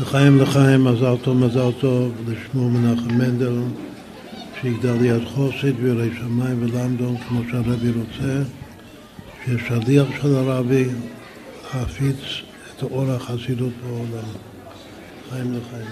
לחיים 0.00 0.40
לחיים, 0.40 0.84
מזל 0.84 1.16
טוב, 1.22 1.36
מזל 1.36 1.72
טוב, 1.80 2.12
לשמו 2.28 2.70
מנחם 2.70 3.18
מנדל, 3.18 3.58
שיגדל 4.60 4.92
ליד 4.92 5.24
חוסית 5.24 5.74
וירא 5.80 6.04
שמיים 6.18 6.62
ולמדון 6.62 7.16
כמו 7.28 7.40
שהרבי 7.50 7.90
רוצה, 7.90 8.42
שיהיה 9.44 9.58
שליח 9.68 10.06
של 10.22 10.36
הרבי 10.36 10.88
להפיץ 11.74 12.16
את 12.76 12.82
אור 12.82 13.10
החסידות 13.10 13.72
בעולם. 13.82 14.28
חיים 15.30 15.54
לחיים. 15.54 15.86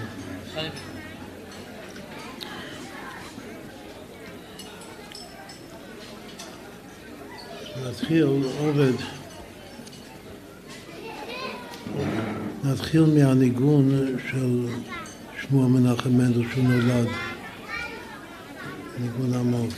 נתחיל 7.89 8.27
עובד, 8.59 8.93
נתחיל 12.71 13.05
מהניגון 13.05 13.91
של 14.31 14.65
שמוע 15.41 15.67
מנחם 15.67 16.09
מנדל 16.09 16.43
שהוא 16.53 16.63
נולד, 16.63 17.07
ניגון 18.99 19.33
עמוק. 19.33 19.73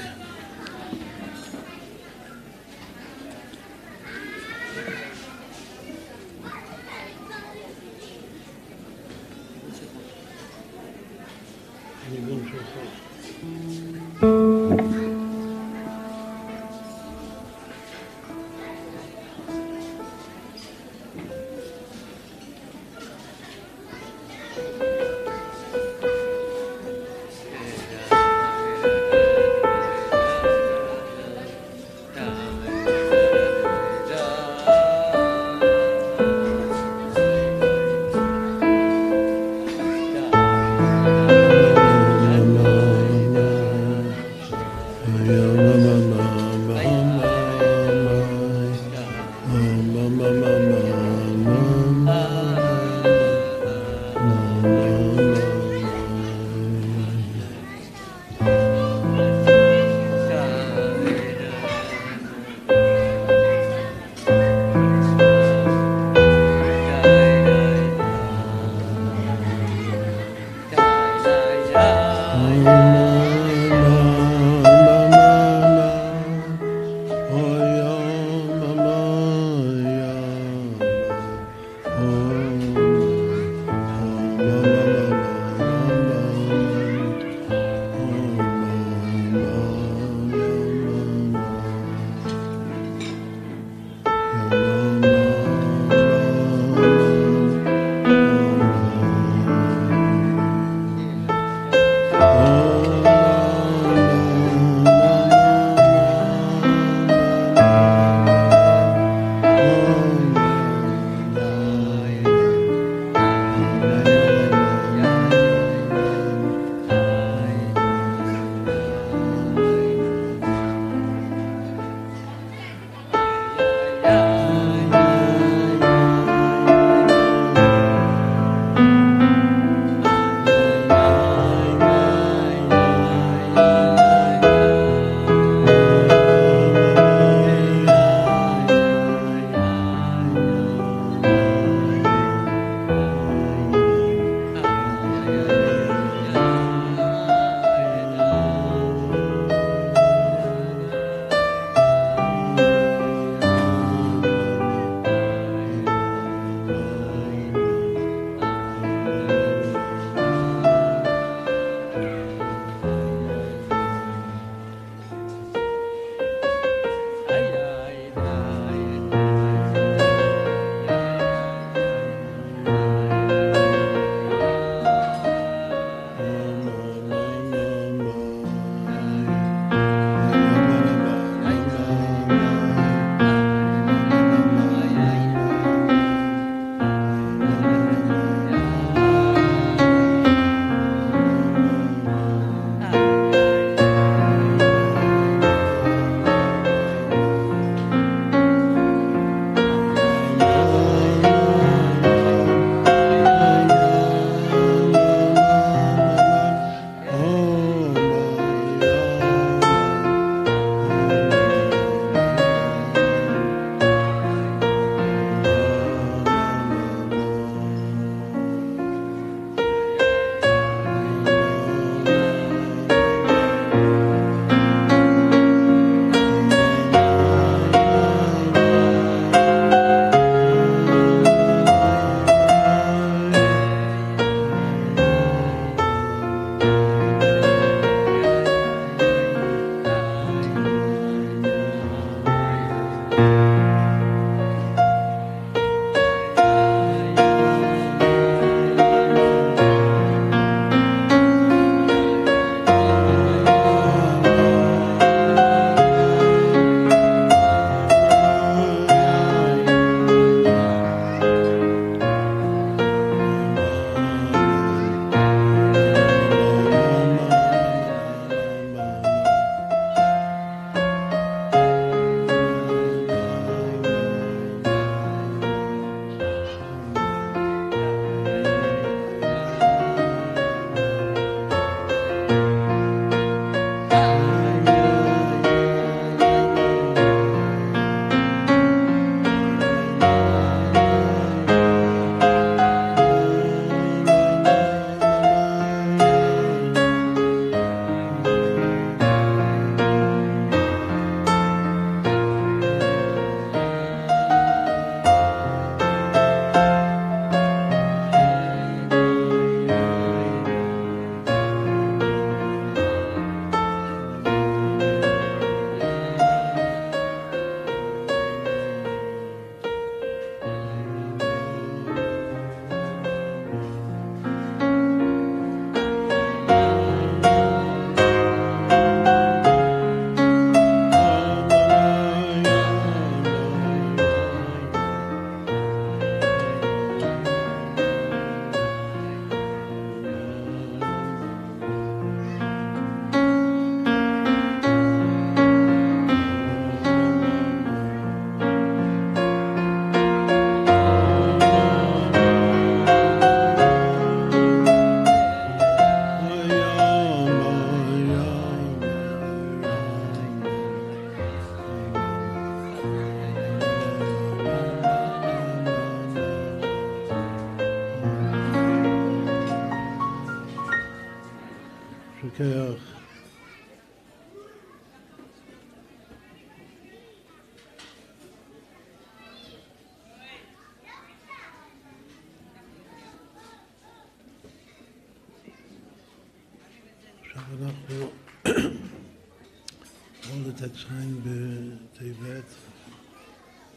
הולדת 390.32 390.62
ט"ז 390.62 390.86
בטבת, 391.24 392.44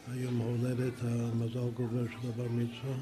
היום 0.07 0.37
הולדת 0.37 0.93
המזל 1.01 1.69
גובר 1.73 2.05
של 2.07 2.29
הבר 2.29 2.47
מצווה. 2.49 2.95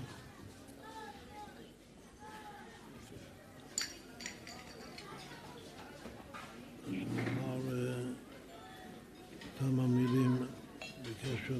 כמה 9.59 9.88
מילים 9.88 10.38
בקשר 11.01 11.59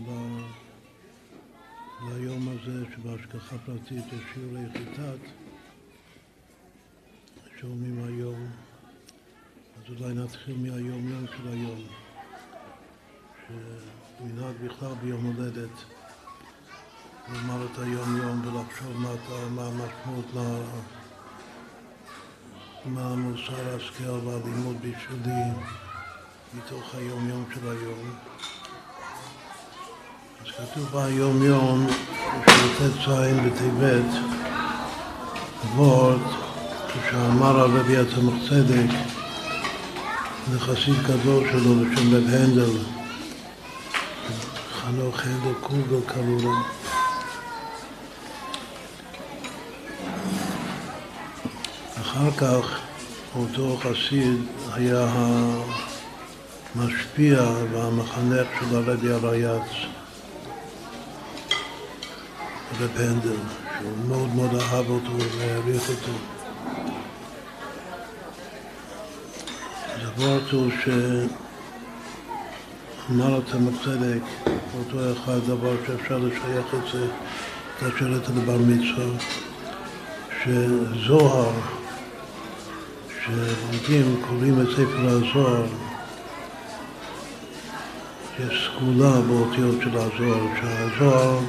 ליום 2.10 2.50
הזה 2.50 2.86
שבהשגחה 2.96 3.58
פרטית 3.66 4.06
יש 4.08 4.22
שיעורי 4.34 4.66
חיטת 4.74 5.20
שומעים 7.62 8.04
היום 8.04 8.73
אז 9.84 10.02
אולי 10.02 10.14
נתחיל 10.14 10.56
מהיום 10.58 11.10
יום 11.10 11.26
של 11.28 11.48
היום 11.48 11.82
שמנהג 13.48 14.56
בכלל 14.64 14.94
ביום 15.02 15.26
הולדת 15.26 15.70
לומר 17.34 17.66
את 17.66 17.80
היום 17.80 18.18
יום 18.18 18.42
ולחשוב 18.46 18.98
מה, 18.98 19.64
המשמעות 19.64 20.26
מה, 20.34 20.60
מה 22.86 23.16
מוסר 23.16 23.76
השכל 23.76 24.28
והלימוד 24.28 24.76
בשבילי 24.78 25.44
מתוך 26.54 26.96
היום-יום 26.96 27.46
של 27.54 27.70
היום. 27.70 28.16
אז 30.42 30.52
כתוב 30.52 30.86
ביום-יום 30.92 31.88
ט"ז 32.46 33.08
בטבת, 33.46 34.14
וורד, 35.76 36.22
כשאמר 36.88 37.60
הרבי 37.60 37.98
הצמח 37.98 38.34
צדק, 38.50 39.23
זה 40.52 40.60
גדול 41.04 41.50
שלו 41.52 41.76
בשם 41.76 42.16
רב 42.16 42.24
הנדל, 42.30 42.78
חנוך 44.74 45.20
הנדל 45.24 45.54
קוגל 45.62 46.06
קראו 46.08 46.38
לו. 46.42 46.52
אחר 52.02 52.32
כך 52.32 52.80
אותו 53.36 53.78
חסיד 53.78 54.42
היה 54.74 55.08
המשפיע 56.76 57.42
והמחנך 57.72 58.48
של 58.60 58.76
הרבי 58.76 59.12
הרייץ, 59.12 59.70
רב 62.82 62.98
הנדל, 62.98 63.36
שהוא 63.80 63.98
מאוד 64.08 64.36
מאוד 64.36 64.56
אהב 64.56 64.90
אותו 64.90 65.12
והעריך 65.38 65.90
אותו. 65.90 66.33
הוורט 70.18 70.52
הוא 70.52 70.72
שאמר 73.10 73.36
אותם 73.36 73.66
בצדק, 73.66 74.22
אותו 74.80 75.14
אחד 75.14 75.40
דבר 75.48 75.76
שאפשר 75.88 76.18
לשייך 76.18 76.74
את 76.74 76.92
זה, 76.94 77.08
כאשר 77.80 78.18
את 78.18 78.30
לבר 78.30 78.58
מצווה, 78.58 79.06
שזוהר, 80.44 81.52
שלומדים, 83.24 84.22
קוראים 84.30 84.62
את 84.62 84.68
ספר 84.72 85.08
הזוהר, 85.08 85.66
יש 88.40 88.70
סגולה 88.70 89.22
באותיות 89.22 89.76
של 89.84 89.98
הזוהר, 89.98 90.48
שהזוהר 90.62 91.40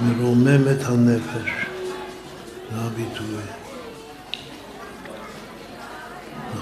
מרומם 0.00 0.68
את 0.68 0.84
הנפש, 0.84 1.50
זה 2.72 2.80
הביטוי. 2.80 3.63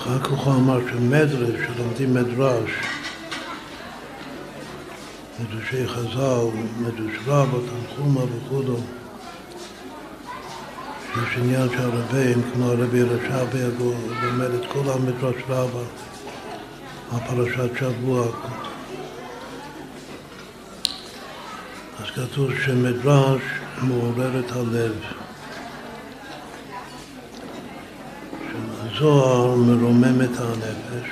אחר 0.03 0.19
כך 0.19 0.31
הוא 0.31 0.55
אמר 0.55 0.81
שמדרש, 0.91 1.61
שלומדים 1.67 2.15
מדרש, 2.15 2.71
מדרשי 5.41 5.89
חז"ל, 5.89 6.47
מדרש 6.81 7.17
רבא, 7.27 7.59
תנחומה 7.59 8.21
וכו', 8.21 8.77
שיש 11.15 11.39
עניין 11.39 11.69
שהרבים, 11.69 12.43
כמו 12.53 12.71
הרבי 12.71 13.03
רש"בי, 13.03 13.59
לומד 14.23 14.51
את 14.51 14.67
כל 14.73 14.91
המדרש 14.91 15.43
רבא, 15.49 15.83
הפרשת 17.13 17.71
שבוע. 17.79 18.27
אז 21.99 22.11
כתוב 22.15 22.51
שמדרש 22.65 23.43
מעורר 23.83 24.41
את 24.41 24.53
הלב. 24.53 25.12
הזוהר 29.03 29.57
מרומם 29.57 30.23
את 30.23 30.41
הנפש, 30.41 31.09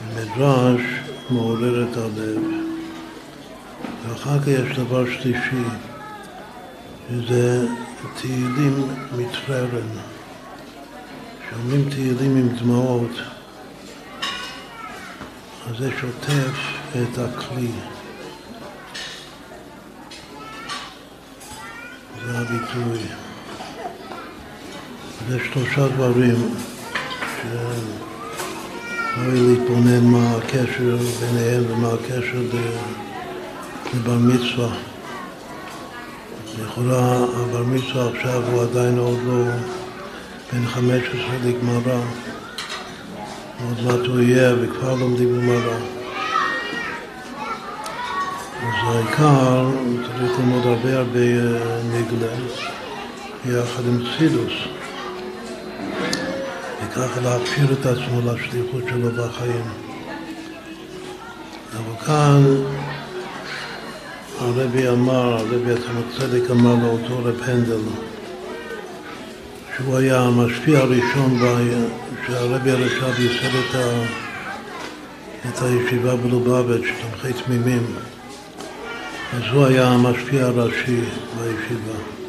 המדרש 0.00 0.80
מעורר 1.30 1.84
את 1.84 1.96
הלב, 1.96 2.42
ואחר 4.02 4.40
כך 4.40 4.46
יש 4.46 4.78
דבר 4.78 5.04
שלישי, 5.10 5.64
שזה 7.10 7.66
תהילים 8.20 8.88
מתפרן, 9.16 9.88
שאומרים 11.50 11.90
תהילים 11.90 12.36
עם 12.36 12.48
דמעות, 12.48 13.16
אז 15.70 15.76
זה 15.78 15.90
שוטף 16.00 16.56
את 16.92 17.18
הכלי. 17.18 17.70
זה 22.26 22.38
הביטוי. 22.38 23.29
זה 25.28 25.38
שלושה 25.52 25.88
דברים 25.88 26.54
שראוי 29.16 29.40
להתבונן 29.40 30.04
מה 30.04 30.36
הקשר 30.36 30.96
ביניהם 31.20 31.64
ומה 31.68 31.88
הקשר 31.88 32.40
לבר 33.94 34.18
מצווה. 34.18 34.68
לכאורה 36.60 37.16
הבר 37.16 37.62
מצווה 37.62 38.08
עכשיו 38.08 38.42
הוא 38.52 38.62
עדיין 38.62 38.98
עוד 38.98 39.18
לא 39.26 39.44
בן 40.52 40.66
15 40.66 41.20
לגמרא, 41.44 42.00
עוד 43.64 43.84
מעט 43.84 44.06
הוא 44.06 44.20
יהיה 44.20 44.54
וכבר 44.60 44.94
לומדים 44.94 45.40
גמרא. 45.40 45.76
אז 48.62 48.74
העיקר, 48.82 49.70
צריך 50.06 50.38
ללמוד 50.38 50.66
הרבה 50.66 50.98
הרבה 50.98 51.20
נגלה 51.92 52.32
יחד 53.46 53.82
עם 53.86 54.04
צידוס. 54.18 54.79
וככה 56.90 57.20
להכשיר 57.20 57.72
את 57.72 57.86
עצמו 57.86 58.20
לשליחות 58.20 58.82
שלו 58.88 59.08
בחיים. 59.10 59.64
אבל 61.72 62.06
כאן 62.06 62.42
הרבי 64.38 64.88
אמר, 64.88 65.34
הרבי 65.34 65.72
עצמך 65.72 66.18
צדק 66.18 66.50
אמר 66.50 66.74
לאותו 66.82 67.18
רב 67.18 67.40
הנדל, 67.42 67.80
שהוא 69.76 69.96
היה 69.96 70.20
המשפיע 70.20 70.78
הראשון 70.78 71.38
שהרבי 72.26 72.70
הרש"ב 72.70 73.20
ייסד 73.20 73.56
את, 73.56 73.74
ה... 73.74 74.02
את 75.48 75.62
הישיבה 75.62 76.16
בלובביץ', 76.16 76.90
תומכי 77.02 77.42
תמימים. 77.42 77.86
אז 79.32 79.42
הוא 79.52 79.66
היה 79.66 79.88
המשפיע 79.88 80.44
הראשי 80.44 81.00
בישיבה. 81.36 82.19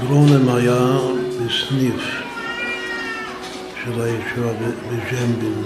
גרונם 0.00 0.48
היה 0.48 0.98
בסניף 1.36 2.02
של 3.84 4.00
הישיבה 4.00 4.52
בז'מבין, 4.52 5.62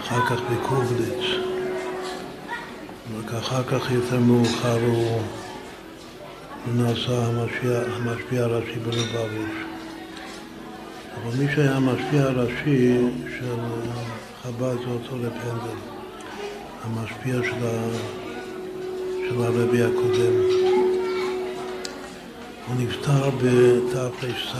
אחר 0.00 0.26
כך 0.26 0.40
בקובליץ, 0.52 1.24
רק 3.18 3.34
אחר 3.34 3.62
כך 3.62 3.90
יותר 3.90 4.20
מאוחר 4.20 4.78
הוא 4.86 5.20
נעשה 6.74 7.26
המשפיע, 7.26 7.80
המשפיע 7.96 8.42
הראשי 8.42 8.78
בלובביץ'. 8.78 9.56
אבל 11.16 11.36
מי 11.38 11.52
שהיה 11.54 11.76
המשפיע 11.76 12.22
הראשי 12.22 12.98
של 13.38 13.56
חב"ד 14.42 14.76
זה 14.84 14.90
אותו 14.90 15.14
רב 15.14 15.32
הנדל, 15.42 15.78
המשפיע 16.84 17.34
של, 17.42 17.66
ה... 17.66 17.88
של 19.28 19.42
הרבי 19.42 19.82
הקודם. 19.82 20.75
הוא 22.66 22.74
נפטר 22.78 23.30
בתר"ס. 23.30 24.56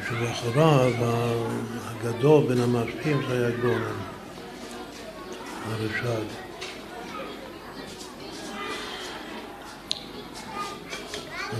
ושלאחריו 0.00 0.92
הגדול 1.84 2.46
בין 2.48 2.58
המשפיעים 2.60 3.20
זה 3.28 3.32
היה 3.32 3.56
גרונן. 3.56 3.98
הרש"ד. 5.64 6.48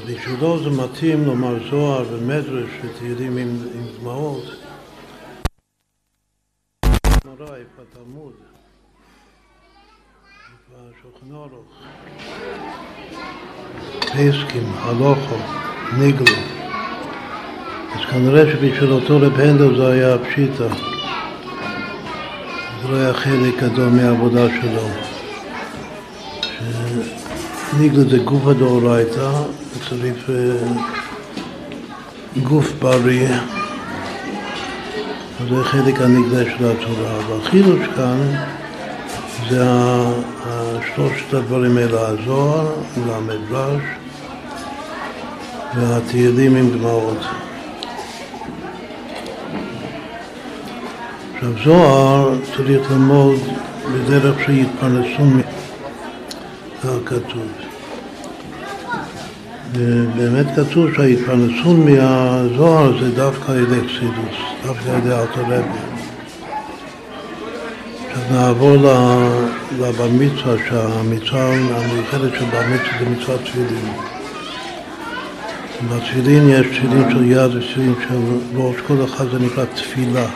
בשבילו 0.07 0.59
זה 0.63 0.71
מתאים 0.71 1.25
לומר 1.25 1.71
זוהר 1.71 2.05
ומדרש 2.13 2.71
ותהילים 2.85 3.37
עם, 3.37 3.49
עם 3.75 3.87
דמעות. 4.01 4.45
גמרא, 7.25 7.57
השולחן 10.79 11.35
אורוך, 11.35 11.51
פסקים, 14.01 14.73
הלוכו, 14.79 15.37
ניגלו. 15.99 16.37
אז 17.95 18.01
כנראה 18.11 18.53
שבשביל 18.53 18.93
אותו 18.93 19.17
רב 19.21 19.41
הנדל 19.41 19.77
זה 19.77 19.87
היה 19.87 20.19
פשיטה. 20.19 20.69
זה 22.83 22.89
לא 22.89 22.97
היה 22.97 23.15
חלק 23.15 23.63
גדול 23.63 23.89
מהעבודה 23.89 24.47
שלו. 24.49 24.89
ניגלה 27.79 28.05
זה 28.11 28.19
גוף 28.19 28.47
הדאורייתא, 28.47 29.31
צריך 29.89 30.31
אה, 30.31 30.35
גוף 32.43 32.73
בריא, 32.73 33.29
זה 35.49 35.65
חלק 35.65 36.01
הנגלה 36.01 36.45
של 36.45 36.65
התורה. 36.65 37.19
והחילוש 37.29 37.87
כאן 37.97 38.19
זה 39.51 39.65
שלושת 40.95 41.35
הדברים 41.35 41.77
האלה, 41.77 42.09
הזוהר 42.09 42.73
והמדרש 43.07 43.83
והתהילים 45.75 46.57
עם 46.57 46.71
דמעות. 46.71 47.19
עכשיו 51.35 51.51
זוהר 51.65 52.35
צריך 52.57 52.91
ללמוד 52.91 53.41
בדרך 53.95 54.37
שיתפרנסו, 54.47 55.25
כך 56.83 56.89
כתוב. 57.05 57.49
ובאמת 59.73 60.47
כתוב 60.57 60.95
שההתפרנסות 60.97 61.77
מהזוהר 61.79 63.01
זה 63.01 63.11
דווקא 63.15 63.53
על 63.53 63.59
ידי 63.59 63.89
חסידוס, 63.89 64.39
דווקא 64.67 64.91
על 64.91 64.99
ידי 64.99 65.13
אלתר 65.15 65.43
רבי. 65.43 65.55
עכשיו 65.55 65.98
נעבור 68.33 68.77
לבר 69.79 70.09
מצווה, 70.09 70.55
שהמצווה 70.69 71.55
המיוחדת 71.55 72.33
של 72.39 72.45
בר 72.45 72.63
מצווה 72.73 72.99
זה 72.99 73.11
מצוות 73.11 73.41
תפילין. 73.41 73.93
בתפילין 75.91 76.49
יש 76.49 76.67
תפילין 76.67 77.11
של 77.11 77.25
יד 77.25 77.55
ותפילין 77.55 77.95
של 78.09 78.21
ראש, 78.55 78.77
כל 78.87 79.05
אחד 79.05 79.25
זה 79.33 79.39
נקרא 79.39 79.65
תפילה. 79.65 80.27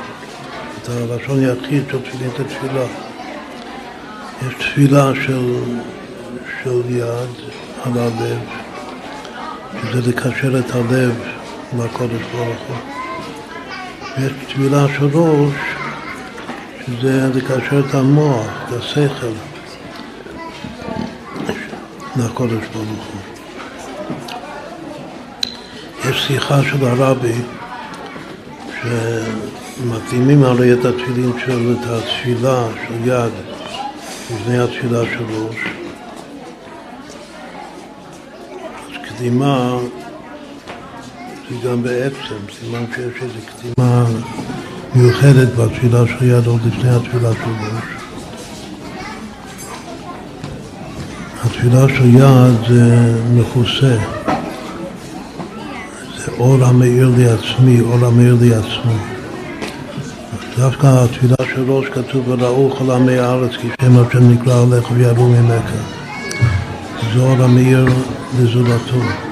את 0.82 0.88
הלשון 0.88 1.42
יחיד 1.42 1.82
של 1.90 1.98
תפילין 1.98 2.30
זה 2.38 2.44
תפילה. 2.44 2.84
יש 4.46 4.54
תפילה 4.54 5.12
של, 5.26 5.54
של 6.62 6.80
יד 6.88 7.52
על 7.84 7.92
הלב. 7.98 8.38
שזה 9.82 10.10
לקשר 10.10 10.58
את 10.58 10.74
הלב 10.74 11.14
לקודש 11.78 12.22
ברוך 12.32 12.60
הוא. 12.68 12.76
ויש 14.18 14.32
תפילה 14.48 14.86
של 14.98 15.04
ראש, 15.12 15.71
שזה 16.86 17.28
לקשר 17.34 17.80
את 17.88 17.94
המוח, 17.94 18.46
את 18.68 18.72
השכל, 18.72 19.32
לקודש 22.16 22.66
ברוך 22.72 23.06
הוא. 23.12 23.20
יש 26.10 26.26
שיחה 26.26 26.62
של 26.62 26.86
הרבי 26.86 27.34
שמקדימים 28.82 30.42
הרי 30.44 30.72
את 30.72 30.84
התפילין 30.84 31.32
של, 31.46 31.76
את 31.80 31.86
התפילה 31.90 32.66
של 32.86 33.08
יד 33.08 33.32
לפני 34.30 34.58
התפילה 34.58 35.04
של 35.04 35.24
ראש. 35.24 35.56
קדימה 39.08 39.78
זה 41.50 41.68
גם 41.68 41.82
בעצם, 41.82 42.36
סימן 42.60 42.84
שיש 42.94 43.22
איזו 43.22 43.38
קדימה 43.46 44.04
מיוחדת 44.94 45.54
בתפילה 45.54 46.06
של 46.06 46.24
יד 46.24 46.46
עוד 46.46 46.60
לפני 46.66 46.90
התפילה 46.90 47.32
של 47.32 47.50
ראש. 47.50 47.84
התפילה 51.44 51.88
של 51.88 52.14
יד 52.14 52.68
זה 52.68 53.14
מכוסה, 53.34 53.96
זה 56.16 56.32
אור 56.38 56.64
המאיר 56.64 57.10
לי 57.16 57.26
עצמי, 57.28 57.80
אור 57.80 58.06
המאיר 58.06 58.36
לי 58.40 58.54
עצמו. 58.54 58.92
דווקא 60.58 60.86
התפילה 60.86 61.36
של 61.54 61.70
ראש 61.70 61.86
כתוב 61.88 62.28
וראו 62.28 62.70
כל 62.78 62.90
עמי 62.90 63.18
הארץ 63.18 63.50
כי 63.60 63.68
שם 63.82 63.98
השם 63.98 64.30
נקרא 64.30 64.62
עליך 64.62 64.90
ויראו 64.90 65.28
ממך. 65.28 65.70
זה 67.14 67.20
אור 67.20 67.42
המאיר 67.42 67.88
לזולתו. 68.38 69.31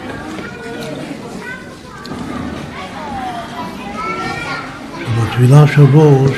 בתפילה 5.40 5.66
של 5.66 5.82
ראש, 5.82 6.36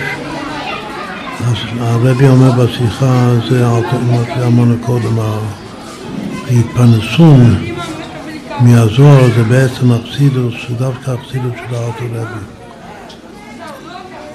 אז 1.40 1.56
הרבי 1.80 2.28
אומר 2.28 2.50
בשיחה, 2.50 3.30
זה 3.50 3.66
מה 4.10 4.24
שאמרנו 4.34 4.74
קודם, 4.80 5.18
ההתפרנסון 6.48 7.64
מהזוהר 8.60 9.34
זה 9.36 9.42
בעצם 9.44 9.92
אכסידוס, 9.92 10.54
זה 10.68 10.74
דווקא 10.74 11.14
אכסידוס 11.14 11.52
של 11.54 11.74
הארתור 11.74 12.08
רבי. 12.14 12.40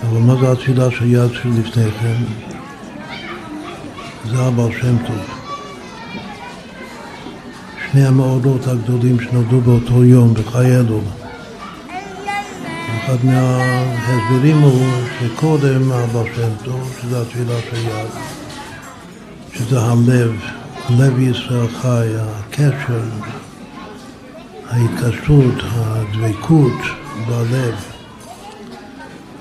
אבל 0.10 0.20
מה 0.20 0.36
זה 0.42 0.52
התפילה 0.52 0.92
של 0.92 1.06
יד 1.06 1.32
של 1.34 1.50
לפני 1.60 1.92
כן? 2.00 2.24
זה 4.30 4.40
הבעל 4.40 4.72
שם 4.82 4.98
טוב. 5.08 5.22
שני 7.92 8.08
המאורות 8.08 8.68
הגדולים 8.68 9.20
שנולדו 9.20 9.62
באותו 9.62 10.04
יום 10.04 10.34
בחיי 10.34 10.78
אלול. 10.78 11.02
אחד 13.08 13.26
מההסברים 13.26 14.58
הוא 14.58 14.88
שקודם 15.20 15.92
אבא 15.92 16.24
שם 16.36 16.50
טוב, 16.64 16.98
שזה 17.02 17.22
התפילה 17.22 17.62
של 17.70 17.78
יד, 17.78 18.08
שזה 19.54 19.80
הלב, 19.80 20.36
לב 20.90 21.20
ישראל 21.20 21.68
חי, 21.82 22.08
הקשר, 22.20 23.02
ההתקשרות, 24.70 25.56
הדבקות 25.64 26.80
בלב. 27.28 27.76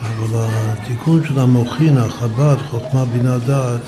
אבל 0.03 0.39
התיקון 0.41 1.27
של 1.29 1.39
המוחין, 1.39 1.99
החב"ד, 1.99 2.57
חוכמה 2.71 3.05
בינה 3.05 3.39
דעת, 3.39 3.81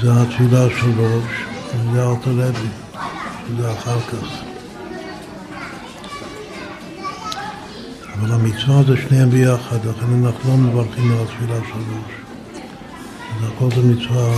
זה 0.00 0.10
התפילה 0.12 0.66
של 0.80 1.00
ראש, 1.00 1.44
זה 1.92 2.02
אלתר 2.02 2.30
רבי. 2.30 2.68
זה 3.58 3.72
אחר 3.72 4.00
כך. 4.00 4.51
אבל 8.22 8.32
המצווה 8.32 8.82
זה 8.82 8.96
שניהם 8.96 9.30
ביחד, 9.30 9.76
לכן 9.84 10.24
אנחנו 10.24 10.50
לא 10.50 10.56
מברכים 10.56 11.12
על 11.12 11.18
התפילה 11.22 11.60
של 11.68 11.78
ראש. 11.78 12.12
אז 13.30 13.48
הכל 13.48 13.68
זה 13.70 13.82
מצווה, 13.82 14.34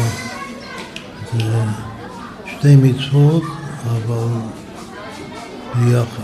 זה 1.32 1.64
שתי 2.46 2.76
מצוות, 2.76 3.42
אבל 3.86 4.28
ביחד. 5.74 6.22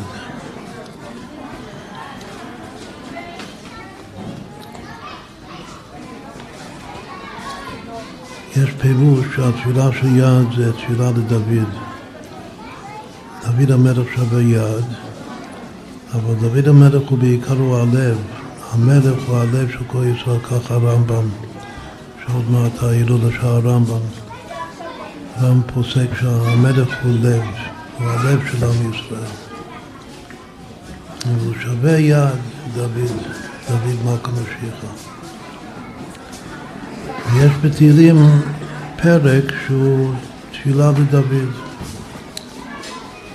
יש 8.56 8.70
פירוש 8.80 9.26
שהתפילה 9.36 9.88
של 10.00 10.16
יד 10.16 10.46
זה 10.56 10.72
תפילה 10.72 11.10
לדוד. 11.10 11.68
דוד 13.44 13.70
המלך 13.70 14.14
שווה 14.14 14.42
יד, 14.42 14.84
אבל 16.14 16.34
דוד 16.34 16.68
המלך 16.68 17.08
הוא 17.08 17.18
בעיקר 17.18 17.74
הלב. 17.74 18.18
המלך 18.72 19.22
הוא 19.26 19.36
הלב 19.36 19.70
של 19.70 19.84
כל 19.86 20.04
ישראל, 20.04 20.38
ככה 20.38 20.74
הרמב"ם, 20.74 21.28
שעוד 22.26 22.50
מעט 22.50 22.82
ההילולה 22.82 23.30
של 23.32 23.46
הרמב"ם. 23.46 24.00
גם 25.42 25.60
פוסק 25.74 26.06
שהמלך 26.20 26.88
הוא 27.02 27.12
לב, 27.22 27.42
הוא 27.98 28.08
הלב 28.08 28.40
של 28.52 28.64
עם 28.64 28.90
ישראל. 28.90 29.20
והוא 31.26 31.54
שווה 31.62 31.98
יד, 31.98 32.28
דוד, 32.74 33.10
דוד 33.68 34.04
מלכה 34.04 34.30
משיחה. 34.32 34.86
ויש 37.32 37.52
בתהילים 37.62 38.16
פרק 39.02 39.44
שהוא 39.66 40.14
תפילה 40.52 40.90
לדוד. 40.90 41.50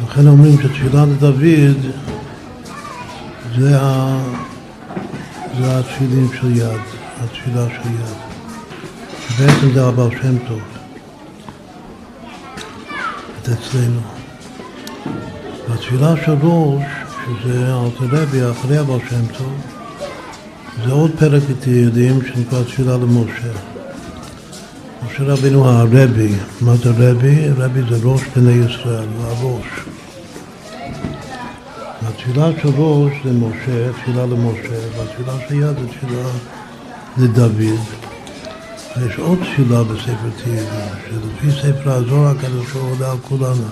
לכן 0.03 0.27
אומרים 0.27 0.57
שתפילה 0.61 1.05
לדוד 1.05 1.77
זה, 3.59 3.81
ה... 3.81 4.17
זה 5.59 5.79
התפילין 5.79 6.27
של 6.41 6.57
יד, 6.57 6.81
התפילה 7.23 7.65
של 7.69 7.89
יד. 7.89 8.15
בעצם 9.39 9.73
זה 9.73 9.85
הבעל 9.85 10.09
שם 10.21 10.37
טוב. 10.47 10.61
את 13.41 13.49
אצלנו. 13.49 13.99
והתפילה 15.69 16.13
של 16.25 16.35
ראש, 16.41 16.83
שזה 17.43 17.73
אלתרבי 17.73 18.51
אחרי 18.51 18.77
הבעל 18.77 18.99
שם 19.09 19.25
טוב, 19.37 19.53
זה 20.85 20.91
עוד 20.91 21.11
פרק 21.19 21.43
בתהילים 21.49 22.19
שנקרא 22.25 22.63
תפילה 22.63 22.97
למשה. 22.97 23.51
משה 25.05 25.23
רבינו 25.23 25.69
הרבי, 25.69 26.35
מה 26.61 26.75
זה 26.75 26.89
רבי? 26.89 27.49
רבי 27.57 27.81
זה 27.89 27.97
ראש 28.03 28.21
בני 28.35 28.51
ישראל, 28.51 29.07
הראש. 29.23 29.65
התפילה 32.27 32.49
של 32.61 32.69
ראש 32.77 33.13
זה 33.23 33.31
משה, 33.31 33.93
תפילה 33.93 34.25
למשה, 34.25 34.77
והתפילה 34.97 35.33
של 35.47 35.55
יד 35.55 35.79
זה 35.79 35.87
תפילה 35.87 36.29
לדוד. 37.17 37.79
יש 39.07 39.19
עוד 39.19 39.37
תפילה 39.39 39.83
בספר 39.83 40.29
תהילים, 40.43 40.65
שלפי 41.09 41.51
ספר 41.61 41.91
הזוהר 41.91 42.27
הקדוש 42.27 42.71
הוא 42.71 42.91
עולה 42.91 43.11
על 43.11 43.17
כולנו. 43.17 43.67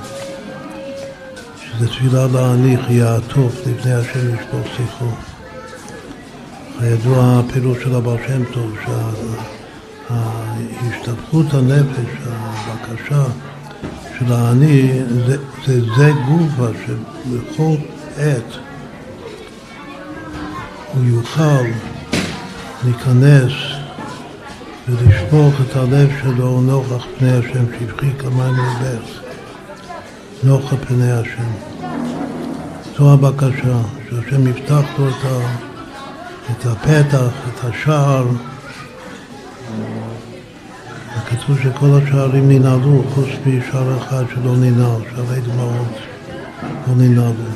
שזה 1.57 1.87
תפילה 1.87 2.27
להניח 2.27 2.89
יעטוף 2.89 3.53
לפני 3.67 3.93
השם 3.93 4.35
ישפוך 4.35 4.67
שיחו. 4.77 5.09
כידוע 6.79 7.39
הפירוש 7.39 7.83
של 7.83 7.95
הבעל 7.95 8.17
שם 8.27 8.43
טוב, 8.53 8.71
שההשתפכות 10.09 11.53
הנפש, 11.53 12.11
הבקשה 12.25 13.23
של 14.19 14.33
האני, 14.33 15.01
זה 15.27 15.37
זה, 15.65 15.81
זה 15.95 16.11
גופה 16.27 16.67
שבכל 16.85 17.75
עת 18.17 18.57
הוא 20.93 21.03
יוכל 21.05 21.63
להיכנס 22.83 23.51
ולשפוך 24.89 25.53
את 25.61 25.75
הלב 25.75 26.09
שלו 26.23 26.61
נוכח 26.61 27.05
פני 27.17 27.31
השם, 27.31 27.65
שהבחי 27.79 28.11
כמים 28.19 28.53
לבך, 28.53 29.21
נוכח 30.43 30.73
פני 30.87 31.11
השם. 31.11 31.51
זו 32.97 33.13
הבקשה, 33.13 33.77
שהשם 34.09 34.47
יפתח 34.47 34.83
לו 34.99 35.09
את, 35.09 35.25
את 36.51 36.65
הפתח, 36.65 37.31
את 37.47 37.63
השער. 37.63 38.25
וכתוב 41.17 41.57
שכל 41.63 41.89
השערים 42.03 42.49
ננעלו, 42.49 43.03
חוץ 43.15 43.29
משער 43.45 43.97
אחד 43.97 44.23
שלא 44.33 44.55
ננעל, 44.55 45.01
שערי 45.15 45.41
דמעות 45.41 45.97
לא 46.87 46.95
ננעלו. 46.95 47.52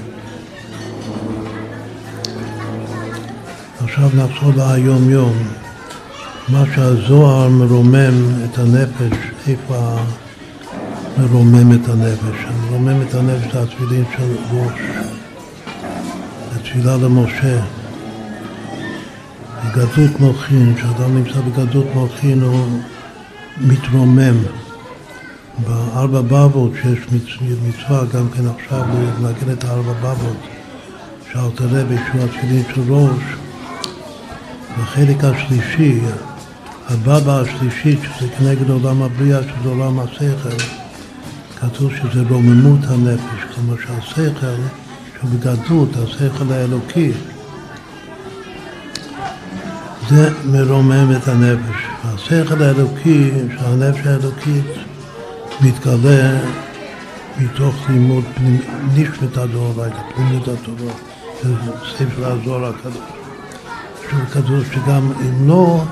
עכשיו 3.97 4.25
נחזור 4.25 4.51
להיום 4.55 5.09
יום. 5.09 5.37
מה 6.49 6.63
שהזוהר 6.75 7.49
מרומם 7.49 8.45
את 8.45 8.57
הנפש, 8.57 9.17
איפה 9.47 9.97
מרומם 11.17 11.71
את 11.71 11.89
הנפש? 11.89 12.45
מרומם 12.61 13.01
את 13.01 13.15
הנפש 13.15 13.53
זה 13.53 13.63
התפילין 13.63 14.03
של 14.17 14.35
ראש. 14.51 14.79
זה 16.53 16.59
תפילה 16.59 16.97
למשה. 16.97 17.59
בגדלות 19.65 20.19
מוחין, 20.19 20.75
כשאדם 20.75 21.15
נמצא 21.15 21.39
בגדלות 21.41 21.87
מוחין 21.95 22.41
הוא 22.41 22.79
מתרומם. 23.57 24.37
בארבע 25.67 26.21
בבות 26.21 26.71
שיש 26.81 26.99
מצווה 27.67 28.05
גם 28.13 28.29
כן 28.29 28.47
עכשיו 28.47 28.83
לנגן 29.19 29.51
את 29.51 29.63
הארבע 29.63 29.93
בבות 29.93 30.37
שאלת 31.33 31.61
רבי 31.61 31.95
שהוא 32.11 32.23
התפילין 32.23 32.63
של 32.75 32.93
ראש 32.93 33.36
בחלק 34.81 35.23
השלישי, 35.23 35.99
הבבא 36.89 37.41
השלישית, 37.41 37.99
שזה 38.03 38.27
כנגד 38.37 38.69
עולם 38.69 39.03
הבריאה, 39.03 39.39
שזה 39.43 39.69
עולם 39.69 39.99
השכל, 39.99 40.57
כתוב 41.59 41.91
שזה 41.95 42.21
רוממות 42.29 42.79
הנפש, 42.83 43.55
כלומר 43.55 43.75
שהשכל, 43.81 44.61
שהוא 45.19 45.29
בגדלות, 45.29 45.89
השכל 46.03 46.53
האלוקי, 46.53 47.11
זה 50.09 50.29
מרומם 50.45 51.15
את 51.17 51.27
הנפש. 51.27 51.75
השכל 52.03 52.63
האלוקי, 52.63 53.31
שהנפש 53.59 54.07
האלוקית 54.07 54.65
מתגלה 55.61 56.39
מתוך 57.37 57.89
לימוד 57.89 58.23
נשמת 58.95 59.37
הדאורייתא, 59.37 59.97
פנימיות 60.15 60.47
התורה, 60.47 60.93
ספר 61.97 62.31
הזוהר 62.31 62.65
הקדוש. 62.65 63.16
שהוא 64.09 64.25
כתוב 64.31 64.63
שגם 64.73 65.11
אם 65.21 65.47
לא 65.47 65.83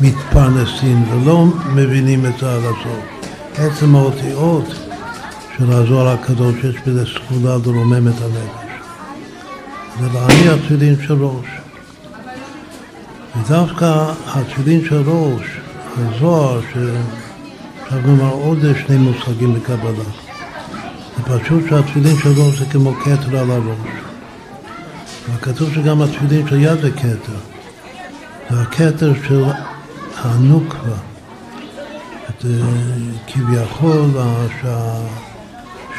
מתפרנסים 0.00 1.04
ולא 1.10 1.46
מבינים 1.74 2.26
את 2.26 2.38
זה 2.40 2.54
עד 2.54 2.60
הסוף, 2.60 3.04
עצם 3.54 3.96
האותיות 3.96 4.64
של 5.58 5.72
הזוהר 5.72 6.08
הקדוש 6.08 6.54
יש 6.64 6.76
בזה 6.86 7.04
סגולה 7.06 7.56
לרומם 7.66 8.08
את 8.08 8.14
הנפש. 8.22 8.66
זה 10.00 10.06
להניע 10.14 10.56
תפילין 10.64 10.96
של 11.06 11.24
ראש. 11.24 11.46
ודווקא 13.36 14.12
התפילין 14.26 14.84
של 14.84 15.02
ראש, 15.06 15.46
הזוהר, 15.98 16.60
עכשיו 17.82 17.98
נאמר 18.06 18.30
עוד 18.30 18.58
שני 18.86 18.96
מושגים 18.96 19.54
בקבלה. 19.54 20.04
זה 21.16 21.38
פשוט 21.38 21.64
שהתפילין 21.68 22.16
של 22.16 22.32
ראש 22.36 22.58
זה 22.58 22.64
כמו 22.72 22.94
כתר 22.94 23.38
על 23.38 23.50
הראש. 23.50 24.05
וכתוב 25.34 25.74
שגם 25.74 26.02
התפילין 26.02 26.48
של 26.48 26.60
יד 26.60 26.80
זה 26.80 26.90
כתר. 26.90 27.38
זה 28.50 28.60
הכתר 28.60 29.12
של 29.28 29.44
הנוקבה. 30.16 30.96
כביכול 33.26 34.10
שה, 34.62 34.94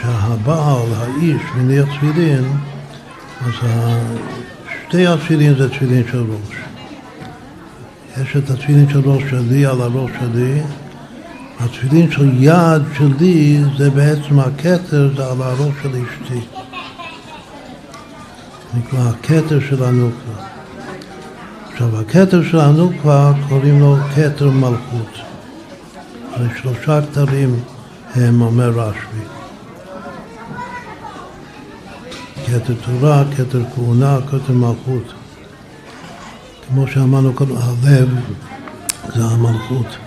שהבעל, 0.02 0.94
האיש, 0.98 1.42
מניח 1.58 1.86
תפילין, 1.96 2.44
אז 3.46 3.54
שתי 4.88 5.08
התפילין 5.08 5.56
זה 5.58 5.70
תפילין 5.70 6.04
של 6.12 6.24
ראש. 6.24 6.58
יש 8.22 8.38
את 8.38 8.50
התפילין 8.50 8.90
של 8.90 9.10
ראש 9.10 9.24
שלי 9.30 9.66
על 9.66 9.82
הראש 9.82 10.12
שלי, 10.20 10.62
התפילין 11.60 12.12
של 12.12 12.44
יד 12.44 12.82
שלי 12.98 13.62
זה 13.78 13.90
בעצם 13.90 14.40
הכתר, 14.40 15.10
זה 15.18 15.26
על 15.26 15.42
הראש 15.42 15.74
של 15.84 15.90
אשתי. 15.90 16.57
נקרא 18.74 19.00
הכתר 19.00 19.60
של 19.70 19.84
הנוקבה. 19.84 20.44
עכשיו, 21.72 22.00
הכתר 22.00 22.44
של 22.44 22.60
הנוקבה 22.60 23.32
קוראים 23.50 23.80
לו 23.80 23.96
כתר 24.16 24.50
מלכות. 24.50 25.12
הרי 26.34 26.48
שלושה 26.62 27.02
כתרים 27.02 27.60
הם 28.16 28.42
אומר 28.42 28.70
רשב"י. 28.70 29.22
כתר 32.46 32.74
תורה, 32.86 33.24
כתר 33.38 33.62
כהונה, 33.76 34.18
כתר 34.28 34.54
מלכות. 34.54 35.14
כמו 36.68 36.88
שאמרנו 36.88 37.34
קודם, 37.34 37.56
הלב 37.58 38.10
זה 39.16 39.24
המלכות. 39.26 39.98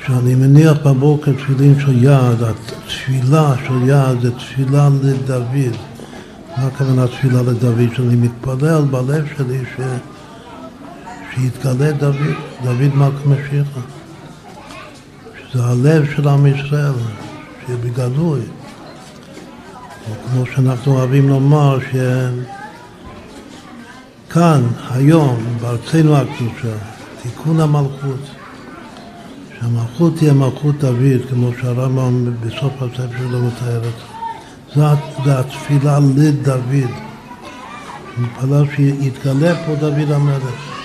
כשאני 0.00 0.34
מניח 0.34 0.78
בבוקר 0.84 1.32
תפילין 1.32 1.80
של 1.80 2.04
יד, 2.04 2.42
התפילה 2.42 3.54
של 3.66 3.88
יד 3.88 4.20
זה 4.22 4.30
תפילה 4.32 4.88
לדוד. 5.02 5.76
מה 6.56 6.66
הכוונה 6.66 7.06
תפילה 7.06 7.42
לדוד? 7.42 7.94
שאני 7.96 8.16
מתפלל 8.16 8.82
בלב 8.90 9.26
שלי 9.36 9.62
ש... 9.76 9.80
שיתגלה 11.34 11.92
דוד, 11.92 12.16
דוד 12.62 12.94
מלך 12.94 13.26
משיחה. 13.26 13.80
שזה 15.52 15.64
הלב 15.64 16.06
של 16.16 16.28
עם 16.28 16.46
ישראל, 16.46 16.92
שיהיה 17.66 17.78
בגלוי. 17.78 18.40
כמו 20.32 20.46
שאנחנו 20.46 20.92
אוהבים 20.92 21.28
לומר, 21.28 21.78
שכאן, 24.28 24.62
היום, 24.90 25.36
בארצנו 25.60 26.16
הקדושה, 26.16 26.76
תיקון 27.22 27.60
המלכות. 27.60 28.20
שהמלכות 29.60 30.16
תהיה 30.16 30.32
מלכות 30.32 30.78
דוד, 30.78 31.20
כמו 31.30 31.50
שהרמב"ם 31.60 32.32
בסוף 32.40 32.72
הספר 32.82 33.18
שלו 33.18 33.42
מתאר 33.42 33.78
את 33.78 33.82
זה. 33.82 34.15
זה 34.76 35.38
התפילה 35.38 35.98
לדוד. 36.16 36.90
מתפלל 38.18 38.64
שיתגלה 38.76 39.66
פה 39.66 39.74
דוד 39.74 40.10
המלך. 40.10 40.76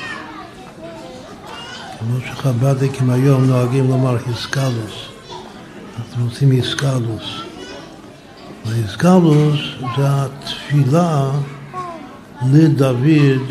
כמו 1.99 2.19
שחב"דיקים 2.19 3.10
היום 3.10 3.45
נוהגים 3.45 3.88
לומר 3.88 4.17
היסקלוס. 4.25 5.10
אנחנו 5.99 6.25
עושים 6.25 6.51
היסקלוס. 6.51 7.41
והיסקלוס 8.65 9.60
זה 9.97 10.04
התפילה 10.08 11.32
לדוד, 12.51 13.41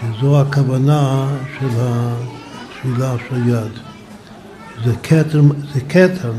שזו 0.00 0.40
הכוונה 0.40 1.26
של 1.58 1.68
התפילה 1.78 3.14
של 3.28 3.48
יד. 3.48 3.72
זה 4.84 4.92
כתר, 5.02 5.40
זה 5.74 5.80
כתר, 5.88 6.32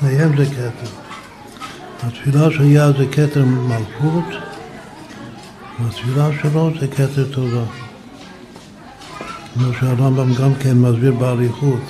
שניהם 0.00 0.36
זה 0.36 0.46
כתר. 0.46 1.07
התפילה 2.02 2.50
של 2.50 2.64
יד 2.64 2.96
זה 2.96 3.06
כתר 3.12 3.44
מלכות, 3.44 4.24
והתפילה 5.80 6.28
שלו 6.42 6.70
זה 6.80 6.86
כתר 6.86 7.24
תורה. 7.32 7.64
כמו 9.54 9.72
שהרמב"ם 9.80 10.34
גם 10.34 10.54
כן 10.54 10.78
מסביר 10.78 11.12
באריכות 11.12 11.80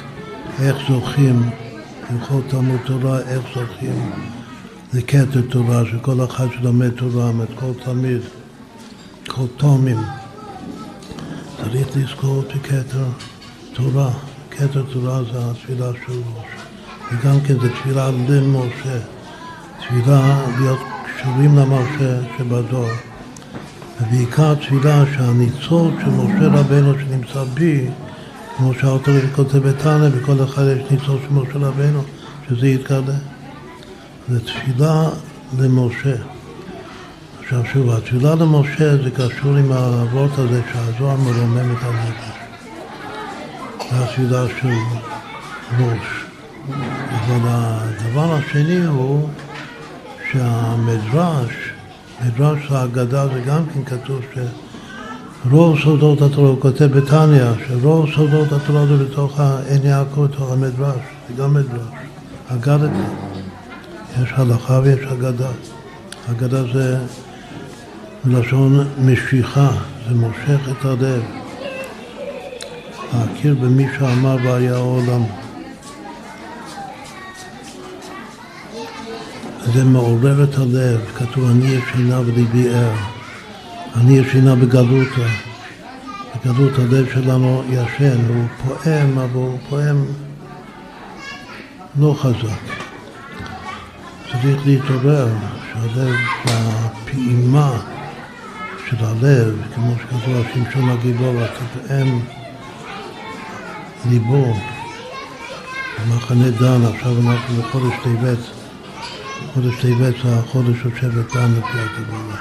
איך 0.62 0.76
זוכים, 0.88 1.50
הלכות 2.10 2.44
תלמוד 2.48 2.80
תורה, 2.86 3.18
איך 3.18 3.42
זוכים 3.54 4.10
לכתר 4.94 5.40
תורה, 5.50 5.82
שכל 5.86 6.24
אחד 6.24 6.46
שלומד 6.58 6.90
תורה, 6.90 7.30
את 7.42 7.48
כל 7.54 7.72
תלמיד, 7.84 8.20
כל 9.26 9.46
תומים, 9.56 9.98
צריך 11.56 11.96
לזכור 11.96 12.42
בכתר 12.42 13.04
תורה, 13.72 14.10
כתר 14.50 14.82
תורה 14.92 15.22
זה 15.32 15.50
התפילה 15.50 15.90
של 16.06 16.12
משה. 16.12 16.68
וגם 17.12 17.40
כן 17.40 17.60
זה 17.60 17.68
תפילה 17.72 18.10
למשה. 18.10 19.17
תפילה 19.80 20.46
להיות 20.58 20.78
קשורים 21.16 21.56
למשה 21.56 22.20
שבדור. 22.38 22.88
ובעיקר 24.00 24.54
תפילה 24.54 25.04
שהניצוץ 25.14 25.94
של 26.00 26.10
משה 26.10 26.46
רבנו 26.46 26.94
שנמצא 26.98 27.44
בי, 27.54 27.86
כמו 28.56 28.74
שהאוטו 28.74 29.12
כותב 29.36 29.58
בתנא, 29.58 30.08
בכל 30.08 30.44
אחד 30.44 30.62
יש 30.76 30.90
ניצוץ 30.90 31.20
של 31.22 31.34
משה 31.34 31.68
רבנו, 31.68 32.02
שזה 32.48 32.68
יתגלה. 32.68 33.18
זה 34.28 34.40
תפילה 34.40 35.08
למשה. 35.58 36.16
עכשיו 37.40 37.64
שוב, 37.72 37.90
התפילה 37.90 38.34
למשה 38.34 38.96
זה 38.96 39.10
קשור 39.10 39.56
עם 39.56 39.72
האבות 39.72 40.38
הזה 40.38 40.60
שהזוהר 40.72 41.16
מרומם 41.16 41.72
את 41.72 41.82
הנפש. 41.82 42.38
זה 43.90 44.04
התפילה 44.04 44.46
של 44.60 44.68
ראש. 45.78 46.24
אבל 47.10 47.38
הדבר 47.44 48.34
השני 48.34 48.84
הוא 48.86 49.28
שהמדרש, 50.32 51.52
מדרש 52.24 52.72
ההגדה 52.72 53.28
זה 53.28 53.40
גם 53.40 53.62
כן 53.74 53.84
כתוב 53.84 54.20
שרוב 55.44 55.78
סודות 55.80 56.22
התורה, 56.22 56.48
הוא 56.48 56.60
כותב 56.60 56.84
בתניא, 56.84 57.44
שרוב 57.68 58.10
סודות 58.14 58.52
התורה 58.52 58.86
זה 58.86 58.96
בתוך 59.04 59.40
עין 59.40 59.84
יעקב, 59.84 60.24
בתוך 60.24 60.52
המדרש, 60.52 61.00
זה 61.28 61.42
גם 61.42 61.54
מדרש, 61.54 61.98
אגדת. 62.48 62.90
יש 64.22 64.28
הלכה 64.32 64.80
ויש 64.82 65.00
אגדה. 65.12 65.50
אגדה 66.30 66.62
זה 66.72 66.98
מלשון 68.24 68.84
משיכה, 68.98 69.70
זה 70.08 70.14
מושך 70.14 70.68
את 70.70 70.84
הלב. 70.84 71.22
להכיר 73.14 73.54
במי 73.54 73.86
שאמר 73.98 74.36
והיה 74.44 74.74
העולם. 74.74 75.22
זה 79.74 79.84
מעורר 79.84 80.44
את 80.44 80.58
הלב, 80.58 81.00
כתוב 81.16 81.50
אני 81.50 81.66
ישנה 81.66 82.20
וליבי 82.20 82.74
ער, 82.74 82.94
אני 83.96 84.18
ישנה 84.18 84.54
בגלותו, 84.54 85.22
בגלות 86.44 86.78
הלב 86.78 87.06
שלנו 87.14 87.62
ישן, 87.68 88.18
הוא 88.28 88.44
פועם, 88.62 89.18
אבל 89.18 89.34
הוא 89.34 89.58
פועם 89.68 90.04
לא 91.98 92.16
חזק. 92.18 92.74
צריך 94.32 94.66
להתעורר, 94.66 95.28
שהלב, 95.72 96.14
שהפעימה 96.44 97.80
של 98.88 98.96
הלב, 99.00 99.56
כמו 99.74 99.94
שכתוב 100.00 100.36
על 100.36 100.42
שמשון 100.54 100.90
הגיבור, 100.90 101.34
תפעם 101.46 102.20
ליבו. 104.10 104.54
במחנה 106.00 106.50
דן, 106.50 106.84
עכשיו 106.94 107.12
אנחנו 107.18 107.62
בחודש 107.62 107.94
טבת, 108.04 108.57
חודש 109.54 109.74
טבת 109.82 110.14
זה 110.24 110.38
החודש 110.38 110.76
של 110.82 110.90
שבט 111.00 111.36
דן 111.36 111.52
לפי 111.52 111.78
הגיבור. 111.78 112.32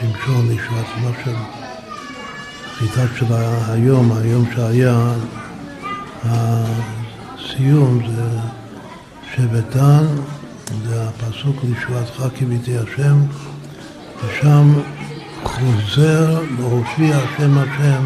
שמשון 0.00 0.48
לישועת 0.48 0.86
משהו, 0.98 1.32
החיטה 2.66 3.02
של 3.18 3.24
היום, 3.68 4.12
היום 4.12 4.44
שהיה, 4.54 5.12
הסיום 6.24 8.00
זה 8.16 8.38
שבט 9.34 9.76
דן, 9.76 10.06
זה 10.88 11.08
הפסוק 11.08 11.56
לישועתך 11.64 12.24
כביתי 12.38 12.78
השם, 12.78 13.16
ושם 14.24 14.72
חוזר 15.44 16.40
להופיע 16.58 17.16
השם 17.16 17.58
השם 17.58 18.04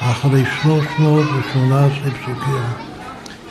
אחרי 0.00 0.44
318 0.62 2.10
פסוקים 2.10 2.62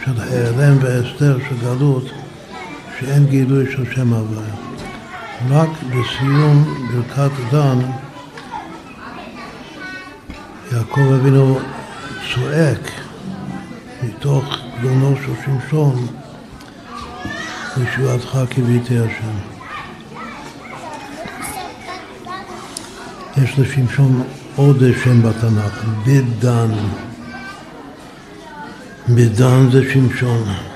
של 0.06 0.22
העלם 0.22 0.78
והסתר 0.82 1.38
של 1.50 1.56
גלות 1.62 2.04
שאין 3.02 3.26
גילוי 3.26 3.72
של 3.72 3.94
שם 3.94 4.14
הוויה. 4.14 4.56
רק 5.50 5.70
בסיום 5.84 6.88
ברכת 6.94 7.32
דן 7.52 7.80
יעקב 10.72 11.14
אבינו 11.20 11.60
צועק 12.34 12.92
מתוך 14.04 14.58
גרונו 14.82 15.16
של 15.26 15.34
שמשון 15.46 16.08
ישועתך 17.78 18.40
קיוויתי 18.50 19.00
השם. 19.00 19.38
יש 23.44 23.60
לשמשון 23.60 24.24
עוד 24.56 24.84
שם 25.04 25.22
בתנ"ך, 25.22 25.84
בדן. 26.06 26.72
בדן 29.10 29.72
זה 29.72 29.92
שמשון. 29.94 30.71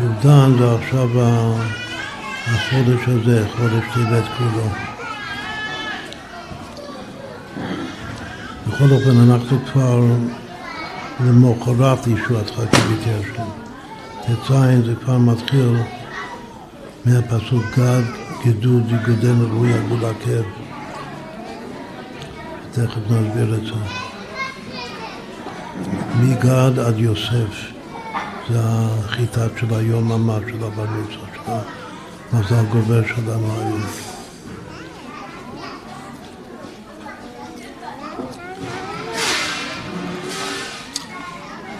שוב 0.00 0.12
דן 0.22 0.58
זה 0.58 0.74
עכשיו 0.74 1.08
החודש 2.46 3.08
הזה, 3.08 3.46
חודש 3.56 3.84
טבת 3.94 4.24
כולו. 4.38 4.66
בכל 8.68 8.90
אופן 8.90 9.30
אנחנו 9.30 9.58
כבר 9.72 10.00
למחרת 11.20 12.06
ישועתך 12.06 12.54
קיוויתי 12.54 13.10
השם. 13.10 13.50
ט"ז 14.26 14.52
זה 14.86 14.94
כבר 15.04 15.18
מתחיל 15.18 15.76
מהפסוק 17.04 17.64
גד, 17.76 18.02
גדוד, 18.46 18.82
יגודל 18.92 19.44
רוי 19.52 19.72
עגול 19.74 20.04
עקב. 20.04 20.48
תכף 22.72 23.00
נסביר 23.10 23.54
את 23.54 23.64
זה. 23.64 23.80
מגד 26.20 26.78
עד 26.78 26.98
יוסף, 26.98 27.79
זה 28.52 28.58
החיטה 28.62 29.46
של 29.60 29.74
היום 29.74 30.08
ממש, 30.08 30.42
של 30.50 30.64
הבר 30.64 30.84
מצווה, 30.84 31.26
של 31.34 31.52
המזל 32.32 32.64
גובר 32.72 33.02
שלנו 33.06 33.52
היום. 33.58 33.82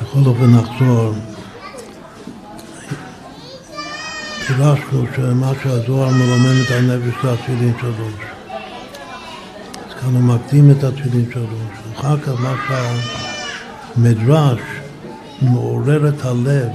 בכל 0.02 0.18
אופן 0.26 0.50
נחזור. 0.56 1.14
פירשנו 4.46 5.06
שמה 5.16 5.52
שהזוהר 5.62 6.11
מרומם 6.11 6.62
את 6.66 6.70
הנפש 6.70 7.22
זה 7.22 7.33
התפילין 7.33 7.72
של 7.80 7.87
ראש. 7.87 8.24
אז 9.88 9.94
כאן 10.00 10.14
הוא 10.14 10.22
מקדים 10.22 10.70
את 10.70 10.85
התפילין 10.85 11.30
של 11.33 11.40
ראש. 11.40 11.98
אחר 11.98 12.18
כך 12.18 12.40
מה 12.40 12.54
שהמדרש 13.96 14.80
מעורר 15.42 16.09
את 16.09 16.24
הלב, 16.24 16.68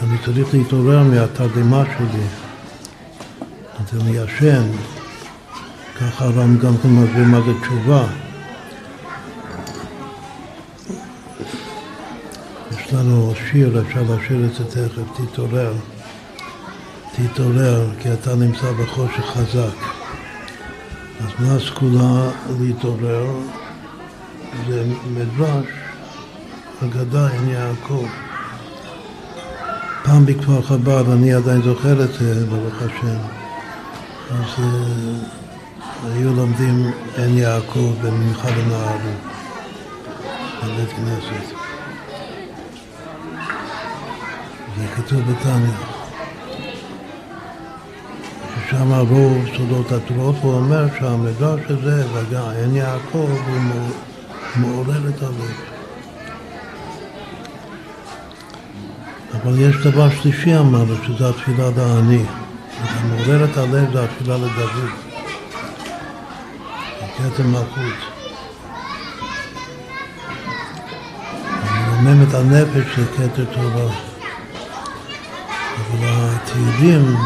שאני 0.00 0.18
צריך 0.24 0.54
להתעורר 0.54 1.02
מהתרדמה 1.02 1.84
שלי, 1.98 2.26
אז 3.74 4.00
אני 4.00 4.10
ישן, 4.16 4.62
ככה 6.00 6.24
הר"ם 6.24 6.58
גם 6.58 6.72
כן 6.82 6.88
מסביר 6.88 7.24
מה 7.24 7.40
זה 7.40 7.52
תשובה. 7.60 8.06
יש 12.70 12.92
לנו 12.92 13.32
שיר, 13.50 13.82
אפשר 13.82 14.02
לשיר 14.02 14.44
את 14.44 14.54
זה 14.54 14.64
תכף, 14.64 15.02
תתעורר, 15.16 15.72
תתעורר, 17.12 17.90
כי 17.98 18.12
אתה 18.12 18.34
נמצא 18.34 18.72
בחושך 18.72 19.24
חזק. 19.24 19.76
אז 21.20 21.30
מה 21.38 21.54
הסגולה 21.54 22.30
להתעורר? 22.60 23.26
זה 24.68 24.84
מדרש, 25.14 25.66
אגדה 26.84 27.28
עם 27.28 27.48
יעקב. 27.48 28.06
פעם 30.04 30.26
בכפר 30.26 30.62
חב"ד, 30.62 31.10
אני 31.12 31.32
עדיין 31.32 31.62
זוכר 31.62 32.04
את 32.04 32.12
זה, 32.12 32.46
ברוך 32.46 32.74
השם, 32.82 33.18
אז 34.30 34.58
uh, 34.58 34.62
היו 36.04 36.36
לומדים 36.36 36.90
עין 37.16 37.38
יעקב 37.38 37.92
במנחה 38.02 38.48
לנערים, 38.50 39.16
בבית 40.62 40.88
כנסת. 40.88 41.54
זה 44.76 44.86
כתוב 44.96 45.20
בתניא. 45.20 45.76
ששם 48.66 48.92
רוב 48.92 49.44
סודות 49.56 49.92
התורות, 49.92 50.36
הוא 50.42 50.54
אומר 50.54 50.86
שהמדרש 50.98 51.60
הזה, 51.68 52.04
וגם 52.12 52.48
עין 52.48 52.74
יעקב, 52.74 53.30
הוא 53.46 53.90
מעורר 54.56 55.08
את 55.08 55.22
הלב. 55.22 55.71
אבל 59.42 59.60
יש 59.60 59.76
דבר 59.76 60.10
שלישי 60.10 60.58
אמרנו, 60.58 60.94
שזה 61.06 61.28
התפילה 61.28 61.70
לעני. 61.76 62.22
מעורר 63.08 63.44
את 63.44 63.56
הלב 63.56 63.92
זה 63.92 64.04
התפילה 64.04 64.36
לדוד. 64.36 64.90
כתר 67.16 67.42
מלכות. 67.46 67.98
מרומם 71.74 72.22
את 72.28 72.34
הנפש 72.34 72.94
של 72.94 73.04
כתר 73.04 73.44
תורה. 73.44 73.92
אבל 75.90 76.06
התהילים 76.08 77.16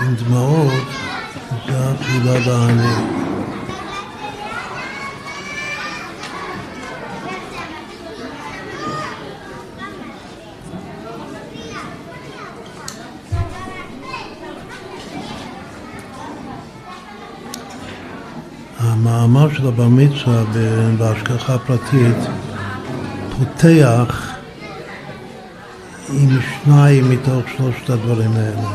עם 0.00 0.14
דמעות 0.14 0.72
זה 1.68 1.90
התפילה 1.90 2.38
לעני. 2.46 3.20
המאמר 18.80 19.49
של 19.60 19.68
הבר 19.68 19.88
מצווה 19.88 20.44
בהשגחה 20.98 21.58
פרטית 21.58 22.16
פותח 23.38 24.30
עם 26.12 26.28
שניים 26.40 27.10
מתוך 27.10 27.42
שלושת 27.56 27.90
הדברים 27.90 28.30
האלה. 28.32 28.68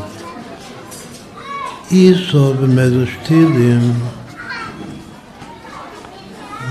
איסו 1.90 2.54
במדרש 2.54 3.16
טילים, 3.26 3.92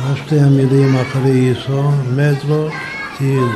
מה 0.02 0.16
שתי 0.16 0.40
המילים 0.40 0.96
אחרי 0.96 1.50
איסו? 1.50 1.92
מדרוש 2.16 2.74
טילים. 3.18 3.56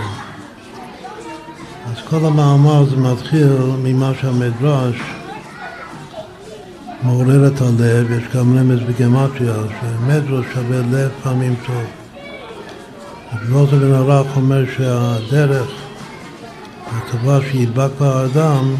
אז 1.85 2.07
כל 2.09 2.25
המאמר 2.25 2.85
זה 2.89 2.95
מתחיל 2.95 3.53
ממה 3.83 4.11
שהמדרש 4.21 4.95
מעורר 7.03 7.47
את 7.47 7.61
הלב, 7.61 8.11
יש 8.11 8.23
גם 8.35 8.57
רמז 8.57 8.79
בגמטריה, 8.79 9.53
שמדרוש 9.81 10.45
שווה 10.53 10.77
לב 10.91 11.09
פעמים 11.23 11.55
טוב. 11.65 11.83
רבי 13.33 13.77
בן 13.77 13.93
הרח 13.93 14.37
אומר 14.37 14.63
שהדרך 14.77 15.69
הטובה 16.87 17.39
שידבק 17.51 17.89
באדם 17.99 18.75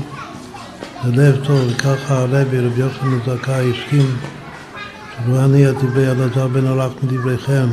זה 1.04 1.12
לב 1.12 1.46
טוב, 1.46 1.62
וככה 1.70 2.18
הרבי, 2.18 2.60
רבי 2.60 2.82
יוחנן 2.82 3.20
זכאי, 3.26 3.72
הסכים 3.72 4.18
שלא 5.16 5.46
אני 5.46 5.72
דברי 5.72 6.12
אלעזר 6.12 6.48
בן 6.48 6.68
הרח 6.68 6.92
מדבריכם, 7.04 7.68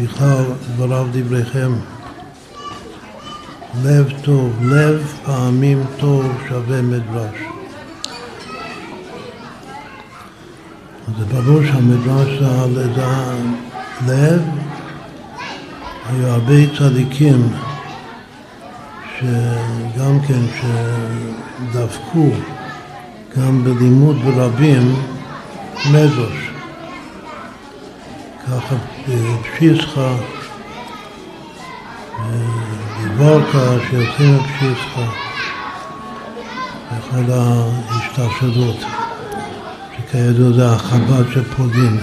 בכלל 0.00 0.44
דבריו 0.74 1.06
דבריכם. 1.12 1.72
לב 3.84 4.12
טוב, 4.22 4.52
לב 4.62 5.06
פעמים 5.24 5.84
טוב 5.98 6.32
שווה 6.48 6.82
מדרש. 6.82 7.45
זה 11.06 11.24
ברור 11.24 11.62
שהמדרש 11.64 12.38
זה 12.38 12.46
הלב, 14.06 14.42
היו 16.06 16.26
הרבה 16.26 16.76
צדיקים 16.78 17.48
שגם 19.18 20.20
כן 20.28 20.40
שדפקו 20.60 22.30
גם 23.36 23.64
בלימוד 23.64 24.16
ברבים 24.24 24.94
מזוש. 25.92 26.50
ככה 28.46 28.76
בפשיסחה, 29.08 30.14
בבורקה 33.04 33.76
שיוצאים 33.90 34.38
בפשיסחה, 34.38 35.06
וכל 36.92 37.32
ההשתלשלות, 37.32 38.76
שכידוע 40.08 40.52
זה 40.52 40.72
החב"ד 40.72 41.32
של 41.32 41.44
פולין. 41.44 41.98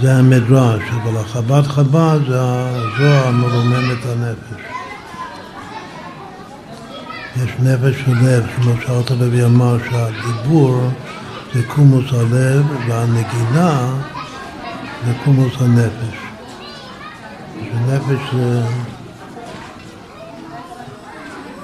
זה 0.00 0.16
המדרש, 0.16 0.82
אבל 1.02 1.20
החב"ד 1.20 1.62
חב"ד 1.62 2.18
זה 2.28 2.40
הזוהר 2.40 3.30
מרומם 3.30 3.90
את 3.92 4.06
הנפש. 4.06 4.62
יש 7.36 7.50
נפש 7.60 8.08
ולב, 8.08 8.46
כמו 8.56 8.72
שאלת 8.86 9.10
לוי 9.10 9.44
אמר 9.44 9.76
שהדיבור 9.90 10.90
זה 11.54 11.62
קומוס 11.66 12.12
הלב 12.12 12.64
והנגינה 12.88 13.88
זה 15.06 15.12
קומוס 15.24 15.52
הנפש. 15.60 16.16
שנפש 17.60 18.34
זה 18.34 18.62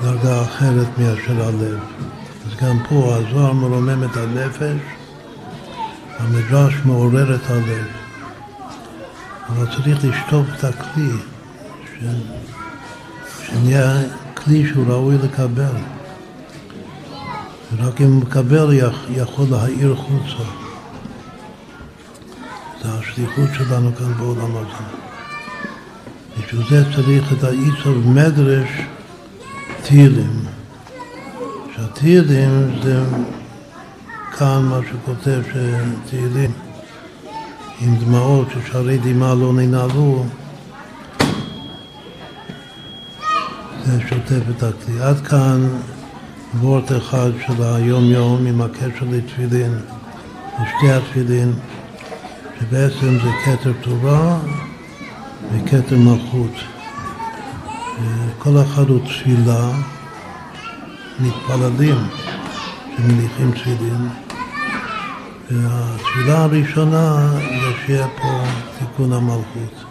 דרגה 0.02 0.42
אחרת 0.42 0.86
מאשר 0.98 1.42
הלב. 1.42 1.78
אז 2.46 2.56
גם 2.62 2.78
פה 2.88 3.16
הזוהר 3.16 3.52
מרומם 3.52 4.04
את 4.04 4.16
הנפש, 4.16 4.80
המדרש 6.18 6.74
מעורר 6.84 7.34
את 7.34 7.50
הלב. 7.50 7.86
אבל 9.48 9.66
צריך 9.76 10.04
לשטוף 10.04 10.46
את 10.58 10.64
הכלי, 10.64 11.10
ש... 11.84 12.04
שנהיה 13.46 13.96
כלי 14.34 14.68
שהוא 14.68 14.86
ראוי 14.88 15.16
לקבל. 15.22 15.76
ורק 17.76 18.00
אם 18.00 18.12
הוא 18.12 18.22
מקבל 18.22 18.80
יכול 19.10 19.46
להאיר 19.50 19.96
חוצה. 19.96 20.44
זה 22.82 22.88
השליחות 22.88 23.48
שלנו 23.54 23.96
כאן 23.96 24.14
בעולם 24.14 24.56
הזה. 24.56 24.84
בשביל 26.38 26.62
זה 26.70 26.94
צריך 26.94 27.32
את 27.32 27.44
האיסור 27.44 27.96
מדרש 28.04 28.68
תהילים. 29.92 30.44
שהתהילים 31.76 32.70
זה 32.82 33.04
כאן 34.38 34.62
מה 34.62 34.78
שכותב 34.90 35.40
שתהילים. 35.48 36.50
עם 37.80 37.96
דמעות 37.96 38.48
ששערי 38.50 38.98
דמעה 38.98 39.34
לא 39.34 39.52
ננעלו, 39.52 40.24
זה 43.84 44.00
שוטף 44.08 44.42
את 44.56 44.62
הכלי. 44.62 45.00
עד 45.00 45.20
כאן 45.26 45.68
וורט 46.60 46.92
אחד 46.92 47.30
של 47.46 47.62
היום-יום 47.62 48.46
עם 48.46 48.62
הקשר 48.62 49.06
לתפילין, 49.10 49.78
לשתי 50.54 50.90
התפילין, 50.90 51.52
שבעצם 52.60 53.18
זה 53.24 53.30
כתר 53.44 53.72
תורה 53.80 54.38
וכתר 55.52 55.96
מלכות. 55.96 56.81
כל 58.38 58.50
אחד 58.62 58.88
הוא 58.88 59.00
תפילה, 59.06 59.70
מתפללים 61.20 61.96
שמניחים 62.96 63.52
תפילין. 63.52 64.08
והתפילה 65.50 66.42
הראשונה 66.42 67.28
זה 67.38 67.72
שיהיה 67.86 68.06
פה 68.22 68.42
תיקון 68.78 69.12
המלכות. 69.12 69.84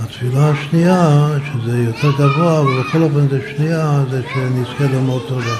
התפילה 0.00 0.50
השנייה, 0.50 1.28
שזה 1.52 1.78
יותר 1.78 2.10
גבוה, 2.12 2.60
אבל 2.60 2.80
בכל 2.80 3.02
אופן 3.02 3.28
זה 3.28 3.40
שנייה, 3.56 4.04
זה 4.10 4.22
שנזכה 4.34 4.84
ללמוד 4.84 5.22
תורה. 5.28 5.56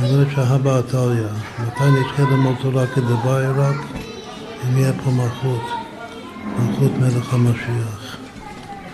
זה 0.00 0.24
שהבא 0.34 0.78
עתליא, 0.78 1.26
מתי 1.58 1.84
נזכה 1.84 2.22
ללמוד 2.22 2.54
תורה 2.62 2.86
כדבעי 2.86 3.46
רק? 3.46 3.76
אם 4.64 4.78
יהיה 4.78 4.92
פה 5.04 5.10
מלכות, 5.10 5.62
מלכות 6.58 6.92
מלך 6.98 7.34
המשיח. 7.34 7.85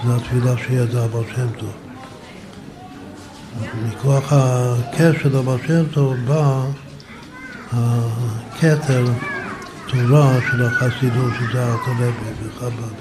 זו 0.05 0.17
התפילה 0.17 0.57
שידע 0.59 1.07
בר 1.07 1.23
שם 1.37 1.47
טוב. 1.59 1.73
מכוח 3.87 4.33
הקשר 4.33 5.29
לבר 5.29 5.57
שם 5.67 5.85
טוב 5.93 6.15
בא 6.27 6.65
הכתר 7.73 9.05
תורה 9.87 10.39
של 10.51 10.65
החסידות, 10.65 11.33
שזה 11.39 11.65
הארתולבי 11.65 12.47
בחב"ד. 12.47 12.95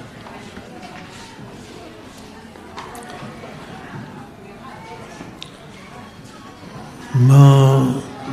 מה, 7.16 7.84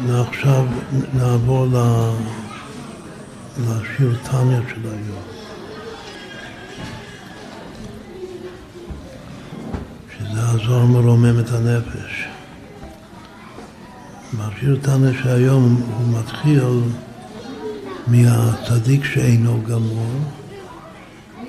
עכשיו 0.08 0.66
נעבור 1.14 1.66
לשיר 3.58 4.16
טניה 4.30 4.60
של 4.68 4.82
היום. 4.84 5.37
הזוהר 10.38 10.86
מרומם 10.86 11.40
את 11.40 11.50
הנפש. 11.52 12.28
מכשיר 14.32 14.74
אותנו 14.74 15.14
שהיום 15.22 15.82
הוא 15.96 16.20
מתחיל 16.20 16.62
מהצדיק 18.06 19.04
שאינו 19.04 19.62
גמור, 19.68 20.12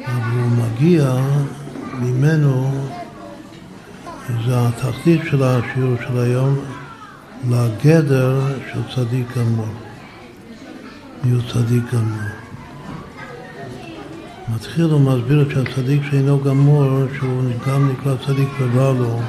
אבל 0.05 0.39
הוא 0.39 0.51
מגיע 0.51 1.15
ממנו, 1.93 2.71
זה 4.45 4.67
התחתית 4.67 5.21
של 5.31 5.43
השיעור 5.43 5.95
של 6.07 6.19
היום, 6.19 6.59
לגדר 7.49 8.41
של 8.73 8.79
צדיק 8.95 9.37
גמור. 9.37 9.73
מי 11.23 11.31
הוא 11.31 11.41
צדיק 11.53 11.83
גמור? 11.93 12.38
מתחיל 14.55 14.93
ומסביר 14.93 15.49
שהצדיק 15.53 16.01
שאינו 16.11 16.39
גמור, 16.39 17.05
שהוא 17.17 17.43
גם 17.67 17.91
נקרא 17.91 18.15
צדיק 18.25 18.49
ורע 18.59 18.93
לו, 18.93 19.19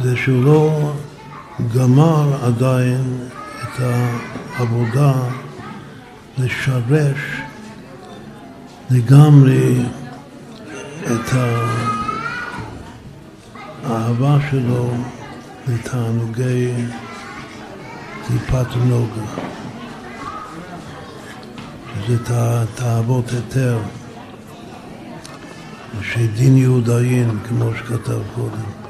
זה 0.00 0.16
שהוא 0.16 0.44
לא 0.44 0.92
גמר 1.76 2.44
עדיין 2.44 3.28
את 3.62 3.80
העבודה 3.80 5.12
לשרש 6.38 7.20
לגמרי 8.90 9.76
את 11.06 11.34
האהבה 13.84 14.38
שלו 14.50 14.90
לתענוגי 15.68 16.72
טיפת 18.26 18.76
נוגה, 18.76 19.51
שזה 22.06 22.18
תאוות 22.74 23.30
היתר, 23.30 23.78
שדין 26.02 26.56
יהודאין, 26.56 27.38
כמו 27.48 27.70
שכתב 27.78 28.18
קודם. 28.34 28.82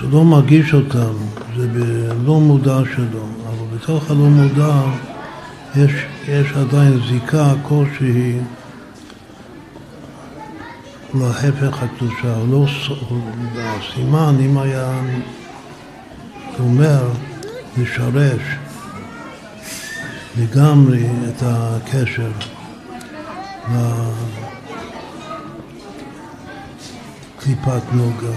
הוא 0.00 0.10
לא 0.12 0.24
מרגיש 0.24 0.74
אותם, 0.74 1.12
זה 1.56 1.68
בלא 1.68 2.40
מודע 2.40 2.78
שלו, 2.94 3.26
אבל 3.46 3.76
בתוך 3.76 4.10
הלא 4.10 4.24
מודע 4.24 4.80
יש, 5.76 5.92
יש 6.28 6.52
עדיין 6.52 7.00
זיקה 7.08 7.52
כלשהי 7.62 8.38
להפך 11.14 11.82
הקדושה, 11.82 12.34
הוא 12.36 12.48
לא, 12.50 12.66
הסימן, 13.56 14.36
אם 14.40 14.58
היה 14.58 15.00
אומר, 16.60 17.08
לשרש 17.78 18.42
לגמרי 20.38 21.06
את 21.28 21.42
הקשר 21.42 22.30
לקליפת 27.38 27.82
נוגה. 27.92 28.36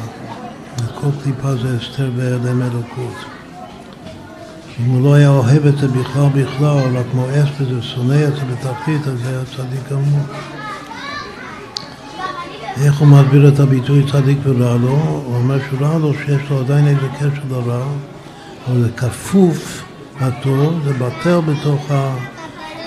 וכל 0.78 1.08
קליפה 1.24 1.56
זה 1.56 1.78
אסתר 1.78 2.12
בהיעלם 2.16 2.62
אלוקות. 2.62 3.16
אם 4.80 4.86
הוא 4.86 5.04
לא 5.04 5.14
היה 5.14 5.30
אוהב 5.30 5.68
את 5.68 5.78
זה 5.78 5.88
בכלל 5.88 6.28
בכלל, 6.36 6.98
רק 6.98 7.06
מואס 7.14 7.50
בזה, 7.62 7.82
שונא 7.82 8.28
את 8.28 8.36
זה 8.36 8.42
בתחתית, 8.46 9.08
אז 9.08 9.20
זה 9.24 9.30
היה 9.30 9.46
צדיק 9.46 9.92
גמור. 9.92 10.20
איך 12.82 13.00
הוא 13.00 13.08
מסביר 13.08 13.48
את 13.48 13.60
הביטוי 13.60 14.12
צדיק 14.12 14.38
ורע 14.44 14.78
לו? 14.78 14.90
הוא 15.26 15.36
אומר 15.36 15.58
שהוא 15.68 15.80
רע 15.82 15.98
לו 15.98 16.14
שיש 16.14 16.50
לו 16.50 16.60
עדיין 16.60 16.88
איזה 16.88 17.08
קשר 17.20 17.42
לרע, 17.50 17.86
אבל 18.68 18.84
זה 18.84 18.90
כפוף 18.98 19.84
לטוב, 20.28 20.84
זה 20.84 20.94
בטל 20.94 21.40
בתוך 21.40 21.92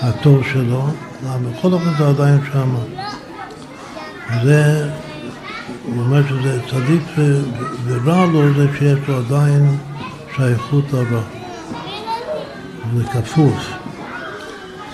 הטוב 0.01 0.43
שלו, 0.53 0.87
בכל 1.23 1.73
אופן 1.73 1.97
זה 1.97 2.07
עדיין 2.07 2.39
שם. 2.53 2.75
זה, 4.43 4.89
הוא 5.85 6.03
אומר 6.03 6.27
שזה 6.27 6.59
צדיק 6.69 7.03
ורע 7.85 8.25
לו 8.25 8.53
זה 8.53 8.67
שיש 8.77 8.99
לו 9.07 9.17
עדיין 9.17 9.77
שייכות 10.35 10.93
לרע. 10.93 11.21
זה 12.95 13.03
כפוף. 13.03 13.73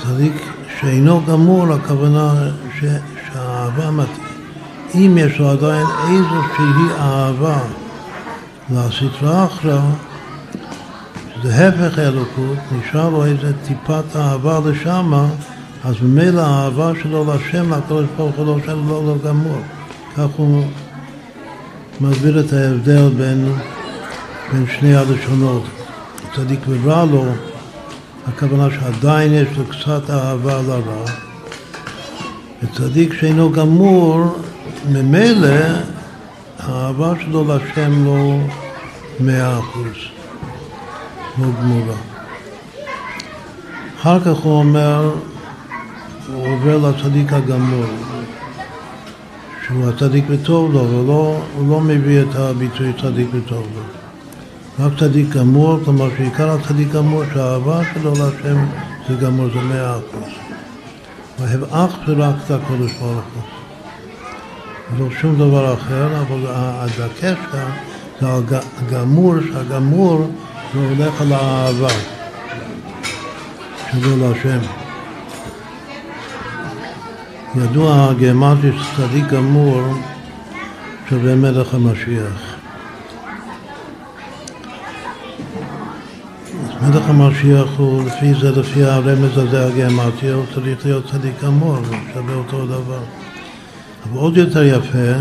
צדיק 0.03 0.34
שאינו 0.79 1.21
גמור, 1.25 1.73
הכוונה 1.73 2.34
ש, 2.79 2.84
שהאהבה 3.27 3.91
מתאים. 3.91 4.23
אם 4.95 5.17
יש 5.17 5.39
לו 5.39 5.49
עדיין 5.49 5.86
איזושהי 6.08 6.99
אהבה 6.99 7.60
לסטרה 8.71 9.45
אחרא, 9.45 9.82
שזה 11.43 11.67
הפך 11.67 11.99
אלוקות, 11.99 12.58
נשאר 12.71 13.10
לו 13.10 13.25
איזה 13.25 13.51
טיפת 13.67 14.15
אהבה 14.15 14.60
לשמה, 14.65 15.27
אז 15.84 15.95
ממילא 16.01 16.41
האהבה 16.41 16.91
שלו 17.03 17.25
להשם, 17.25 17.73
לקדוש 17.73 18.06
ברוך 18.17 18.36
הוא 18.36 18.45
לא 18.45 18.58
שלו 18.65 19.03
לא 19.08 19.15
גמור. 19.25 19.62
כך 20.17 20.27
הוא 20.36 20.65
מסביר 22.01 22.39
את 22.39 22.53
ההבדל 22.53 23.10
בין, 23.17 23.53
בין 24.51 24.65
שני 24.79 24.95
הלשונות. 24.95 25.63
צדיק 26.36 26.60
ורע 26.67 27.06
לו, 27.06 27.25
הכוונה 28.27 28.67
שעדיין 28.71 29.34
יש 29.34 29.47
לו 29.58 29.63
קצת 29.65 30.10
אהבה 30.10 30.62
לרע, 30.62 31.06
וצדיק 32.63 33.13
שאינו 33.13 33.51
גמור, 33.51 34.38
ממילא 34.91 35.47
האהבה 36.60 37.13
שלו 37.23 37.47
להשם 37.47 38.06
לא 38.06 38.38
מאה 39.19 39.60
אחוז, 39.60 40.23
לא 41.38 41.48
גמורה. 41.62 41.96
אחר 44.00 44.19
כך 44.19 44.38
הוא 44.43 44.54
אומר, 44.54 45.12
הוא 46.34 46.48
עובר 46.48 46.78
לצדיק 46.78 47.34
הגמור, 47.34 47.86
שהוא 49.65 49.89
הצדיק 49.89 50.26
וטוב 50.30 50.74
לו, 50.74 50.80
הוא 50.80 51.08
לא, 51.08 51.41
הוא 51.58 51.69
לא 51.69 51.82
מביא 51.82 52.22
את 52.22 52.36
הביטוי 52.36 52.93
צדיק 53.02 53.28
וטוב 53.34 53.67
לו. 53.76 53.82
רק 54.86 55.00
צדיק 55.00 55.30
גמור, 55.30 55.80
כלומר 55.86 56.10
שעיקר 56.17 56.52
הצדיק 56.52 56.91
גמור, 56.91 57.24
שהאהבה 57.34 57.82
שלו 57.93 58.12
להשם 58.12 58.65
זה 59.10 59.15
גמור, 59.15 59.48
זה 59.54 59.62
מאה 59.62 59.91
אחוז. 59.91 60.34
אוהב 61.40 61.63
אך 61.63 61.98
ורק 62.08 62.36
את 62.46 62.52
הקודש 62.52 62.92
ברוך 62.92 63.23
הוא. 63.34 63.44
לא 65.00 65.06
שום 65.21 65.36
דבר 65.36 65.73
אחר, 65.73 66.21
אבל 66.21 66.46
הדגש 66.48 67.38
כאן 67.52 67.69
זה 68.21 68.60
הגמור, 68.81 69.36
שהגמור 69.52 70.27
זה 70.74 70.80
הולך 70.80 71.21
על 71.21 71.34
האהבה 71.34 71.90
שלו 73.92 74.17
להשם. 74.17 74.60
ידוע 77.56 78.10
הגרמטי 78.10 78.67
שצדיק 78.80 79.26
גמור 79.26 79.82
שווה 81.10 81.36
מלך 81.36 81.74
המשיח. 81.74 82.56
מלך 86.82 87.10
המשיח 87.10 87.67
הוא, 87.78 88.04
לפי 88.04 88.34
זה, 88.42 88.52
לפי 88.52 88.84
הרמז 88.84 89.38
הזה 89.38 89.67
הגרמטי, 89.67 90.30
הוא 90.30 90.46
צריך 90.54 90.86
להיות 90.86 91.12
צדיק 91.12 91.44
גמור, 91.44 91.76
הוא 91.76 91.86
שווה 92.13 92.36
אותו 92.36 92.65
דבר. 92.65 93.04
אבל 94.04 94.19
עוד 94.19 94.38
יותר 94.38 94.63
יפה, 94.63 95.13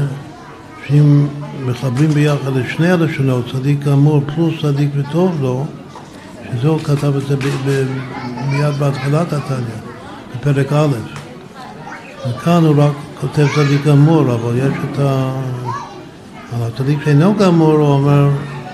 שאם 0.89 1.27
מחברים 1.67 2.11
ביחד 2.11 2.57
את 2.57 2.65
שני 2.69 2.91
הלשונות, 2.91 3.45
צדיק 3.53 3.79
גמור 3.79 4.23
פלוס 4.35 4.55
צדיק 4.63 4.91
וטוב 4.97 5.43
לו, 5.43 5.67
שזה 6.53 6.69
הוא 6.69 6.79
כתב 6.81 7.17
את 7.17 7.27
זה 7.27 7.37
מיד 8.51 8.75
בהתחלת 8.79 9.33
התניא, 9.33 9.81
בפרק 10.35 10.73
א'. 10.73 10.87
וכאן 12.29 12.65
הוא 12.65 12.83
רק 12.83 12.93
כותב 13.21 13.47
צדיק 13.55 13.85
גמור, 13.87 14.35
אבל 14.35 14.57
יש 14.57 14.75
את 14.93 14.99
ה... 14.99 15.33
על 16.53 16.63
הצדיק 16.63 16.99
שאינו 17.05 17.35
גמור, 17.35 17.73
הוא 17.73 17.89
אומר, 17.89 18.29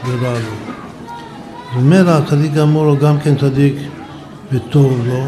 זה 0.06 0.12
רע 0.12 0.32
לו. 0.32 0.38
זאת 0.38 1.76
אומרת, 1.76 2.22
הצדיק 2.22 2.52
גמור 2.52 2.84
הוא 2.84 2.98
גם 2.98 3.18
כן 3.18 3.36
צדיק 3.36 3.74
וטוב 4.52 5.06
לו. 5.06 5.26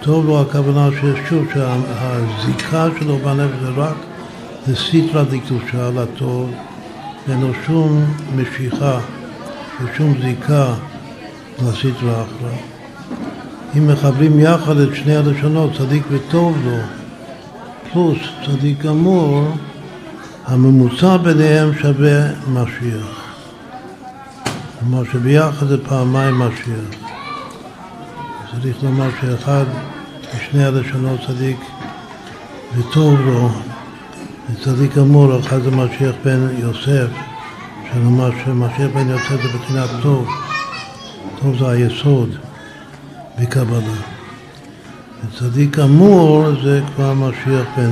טוב 0.00 0.26
לו 0.26 0.40
הכוונה 0.40 0.88
ששוב, 0.90 1.44
שהזיקה 1.54 2.86
שלו 3.00 3.18
בנפש 3.18 3.54
זה 3.62 3.70
רק 3.76 3.94
לסיטרא 4.68 5.22
דקדושה, 5.22 5.90
לטוב, 5.90 6.50
אין 7.28 7.40
לו 7.40 7.48
שום 7.66 8.04
משיכה 8.36 9.00
ושום 9.84 10.14
זיקה 10.22 10.74
לסיטרא 11.62 12.22
אחרא. 12.22 12.56
אם 13.78 13.86
מחברים 13.86 14.40
יחד 14.40 14.76
את 14.76 14.88
שני 14.94 15.16
הלשונות, 15.16 15.70
צדיק 15.78 16.02
וטוב 16.10 16.56
לו, 16.64 16.76
פלוס 17.92 18.18
צדיק 18.46 18.78
גמור, 18.78 19.48
הממוצע 20.46 21.16
ביניהם 21.16 21.74
שווה 21.74 22.28
משיח. 22.48 23.34
כלומר 24.78 25.04
שביחד 25.12 25.66
זה 25.66 25.84
פעמיים 25.84 26.38
משיח. 26.38 27.02
צריך 28.62 28.76
לומר 28.82 29.08
שאחד 29.20 29.64
משני 30.36 30.64
הלשונות 30.64 31.20
צדיק 31.26 31.58
וטוב 32.76 33.20
לו, 33.20 33.48
וצדיק 34.50 34.96
גמור, 34.96 35.40
אחד 35.40 35.62
זה 35.62 35.70
משיח 35.70 36.14
בן 36.24 36.48
יוסף, 36.58 37.08
שנאמר 37.92 38.30
שמשיח 38.44 38.90
בן 38.94 39.08
יוסף 39.08 39.42
זה 39.42 39.58
בחינת 39.58 39.90
טוב, 40.02 40.28
טוב 41.40 41.58
זה 41.58 41.70
היסוד 41.70 42.36
בקבלה. 43.38 43.96
וצדיק 45.24 45.78
גמור 45.78 46.44
זה 46.62 46.80
כבר 46.94 47.14
משיח 47.14 47.66
בן 47.76 47.90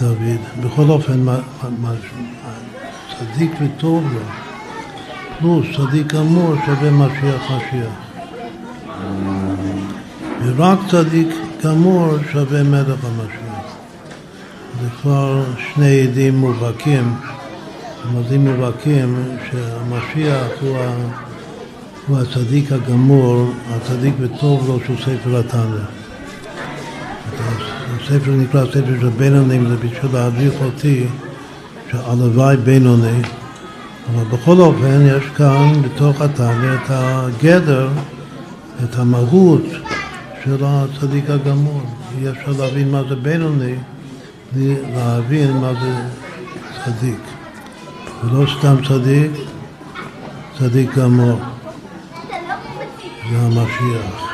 דוד. 0.00 0.64
בכל 0.64 0.88
אופן, 0.88 1.26
צדיק 3.18 3.50
וטוב 3.60 4.04
לו, 4.12 4.20
פלוס 5.38 5.66
צדיק 5.76 6.06
גמור 6.14 6.54
שווה 6.66 6.90
משיח 6.90 7.50
משיח. 7.50 7.92
ורק 10.44 10.78
צדיק 10.90 11.28
גמור 11.64 12.16
שווה 12.32 12.62
מלך 12.62 13.04
המשיח. 13.04 13.45
כבר 15.06 15.42
שני 15.74 16.00
עדים 16.00 16.36
מובהקים, 16.36 17.14
עדים 18.18 18.48
מובהקים 18.48 19.16
שהמשיח 19.50 20.46
הוא, 20.60 20.76
ה, 20.78 20.94
הוא 22.06 22.18
הצדיק 22.18 22.72
הגמור, 22.72 23.50
הצדיק 23.70 24.14
וטוב 24.20 24.68
לו 24.68 24.78
שהוא 24.84 24.96
ספר 24.96 25.38
התנא. 25.38 25.84
הספר 27.96 28.30
נקרא 28.30 28.64
ספר 28.66 29.00
של 29.00 29.08
בינונים, 29.08 29.68
זה 29.68 29.76
בשביל 29.76 30.12
להדריך 30.12 30.54
אותי 30.62 31.06
שהלוואי 31.90 32.56
בינוני, 32.56 33.22
אבל 34.14 34.24
בכל 34.24 34.56
אופן 34.60 35.06
יש 35.06 35.24
כאן 35.36 35.72
בתוך 35.82 36.20
התנא 36.20 36.74
את 36.74 36.88
הגדר, 36.88 37.88
את 38.84 38.98
המהות 38.98 39.64
של 40.44 40.64
הצדיק 40.64 41.30
הגמור. 41.30 41.82
אי 42.18 42.30
אפשר 42.30 42.52
להבין 42.58 42.90
מה 42.90 43.02
זה 43.08 43.16
בינוני, 43.16 43.74
להבין 44.94 45.56
מה 45.56 45.72
זה 45.80 45.94
צדיק. 46.84 47.20
ולא 48.24 48.46
סתם 48.58 48.76
צדיק, 48.88 49.30
צדיק 50.58 50.94
גמור. 50.94 51.38
זה 53.30 53.38
המשיח. 53.38 54.26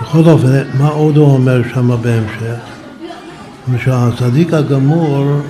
בכל 0.00 0.30
אופן, 0.30 0.62
מה 0.78 0.88
עוד 0.88 1.16
הוא 1.16 1.34
אומר 1.34 1.62
שם 1.74 2.02
בהמשך? 2.02 2.78
שהצדיק 3.84 4.54
הגמור 4.54 5.40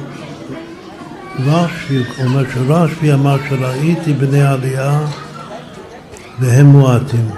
רשב"י, 1.47 2.03
אומר 2.25 2.45
שרשב"י 2.55 3.13
אמר 3.13 3.37
שראיתי 3.49 4.13
בני 4.13 4.43
עלייה 4.43 5.01
והם 6.39 6.67
מועטים. 6.67 7.29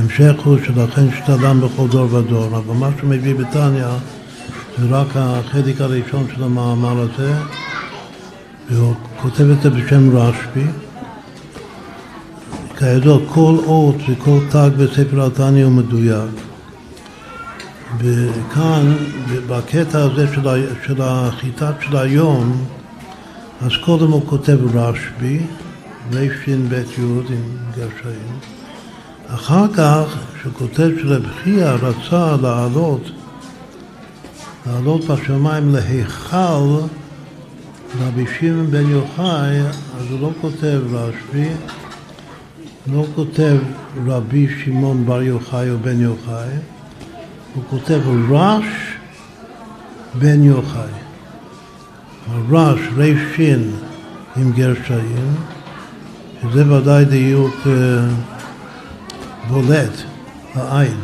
ההמשך 0.00 0.34
הוא 0.44 0.58
שלכן 0.64 1.06
שתלם 1.16 1.60
בכל 1.60 1.88
דור 1.88 2.14
ודור, 2.14 2.46
אבל 2.46 2.74
מה 2.74 2.90
שהוא 2.98 3.10
מביא 3.10 3.34
בתניא 3.34 3.86
זה 4.78 4.86
רק 4.90 5.06
החלק 5.14 5.80
הראשון 5.80 6.26
של 6.34 6.44
המאמר 6.44 7.00
הזה, 7.00 7.34
והוא 8.70 8.94
כותב 9.22 9.50
את 9.50 9.62
זה 9.62 9.70
בשם 9.70 10.16
רשב"י. 10.16 10.64
כידוע, 12.78 13.18
כל 13.28 13.56
אות 13.66 13.96
וכל 14.08 14.38
תג 14.50 14.70
בספר 14.76 15.26
התניא 15.26 15.64
הוא 15.64 15.72
מדויק. 15.72 16.30
וכאן, 17.98 18.94
בקטע 19.48 19.98
הזה 20.02 20.26
של, 20.34 20.66
של 20.86 21.02
החיטת 21.02 21.74
של 21.80 21.96
היום, 21.96 22.64
אז 23.62 23.70
קודם 23.84 24.10
הוא 24.10 24.22
כותב 24.26 24.76
רשב"י, 24.76 25.40
רש"ב 26.12 26.72
י' 26.72 27.00
עם 27.28 27.56
גרשיים. 27.76 28.59
אחר 29.34 29.64
כך, 29.74 30.04
כשהוא 30.34 30.52
כותב 30.52 30.90
שרב 31.02 31.22
חייא 31.42 31.70
רצה 31.70 32.36
לעלות, 32.42 33.10
לעלות 34.66 35.04
בשמיים 35.04 35.74
להיכל 35.74 36.80
רבי 38.00 38.24
שמעון 38.40 38.70
בן 38.70 38.90
יוחאי, 38.90 39.60
אז 39.60 40.10
הוא 40.10 40.20
לא 40.20 40.30
כותב 40.40 40.80
רשב"י, 40.92 41.48
לא 42.92 43.04
כותב 43.14 43.56
רבי 44.06 44.46
שמעון 44.64 45.06
בר 45.06 45.22
יוחאי 45.22 45.70
או 45.70 45.78
בן 45.78 46.00
יוחאי, 46.00 46.48
הוא 47.54 47.64
כותב 47.70 48.00
רש 48.30 48.64
בן 50.14 50.42
יוחאי. 50.42 50.92
רש, 52.50 52.80
רשין 52.96 53.70
עם 54.36 54.52
גרשיים, 54.52 55.34
שזה 56.42 56.72
ודאי 56.72 57.04
דיוק 57.04 57.54
אה, 57.66 57.72
בולט 59.50 60.02
לעין. 60.56 60.96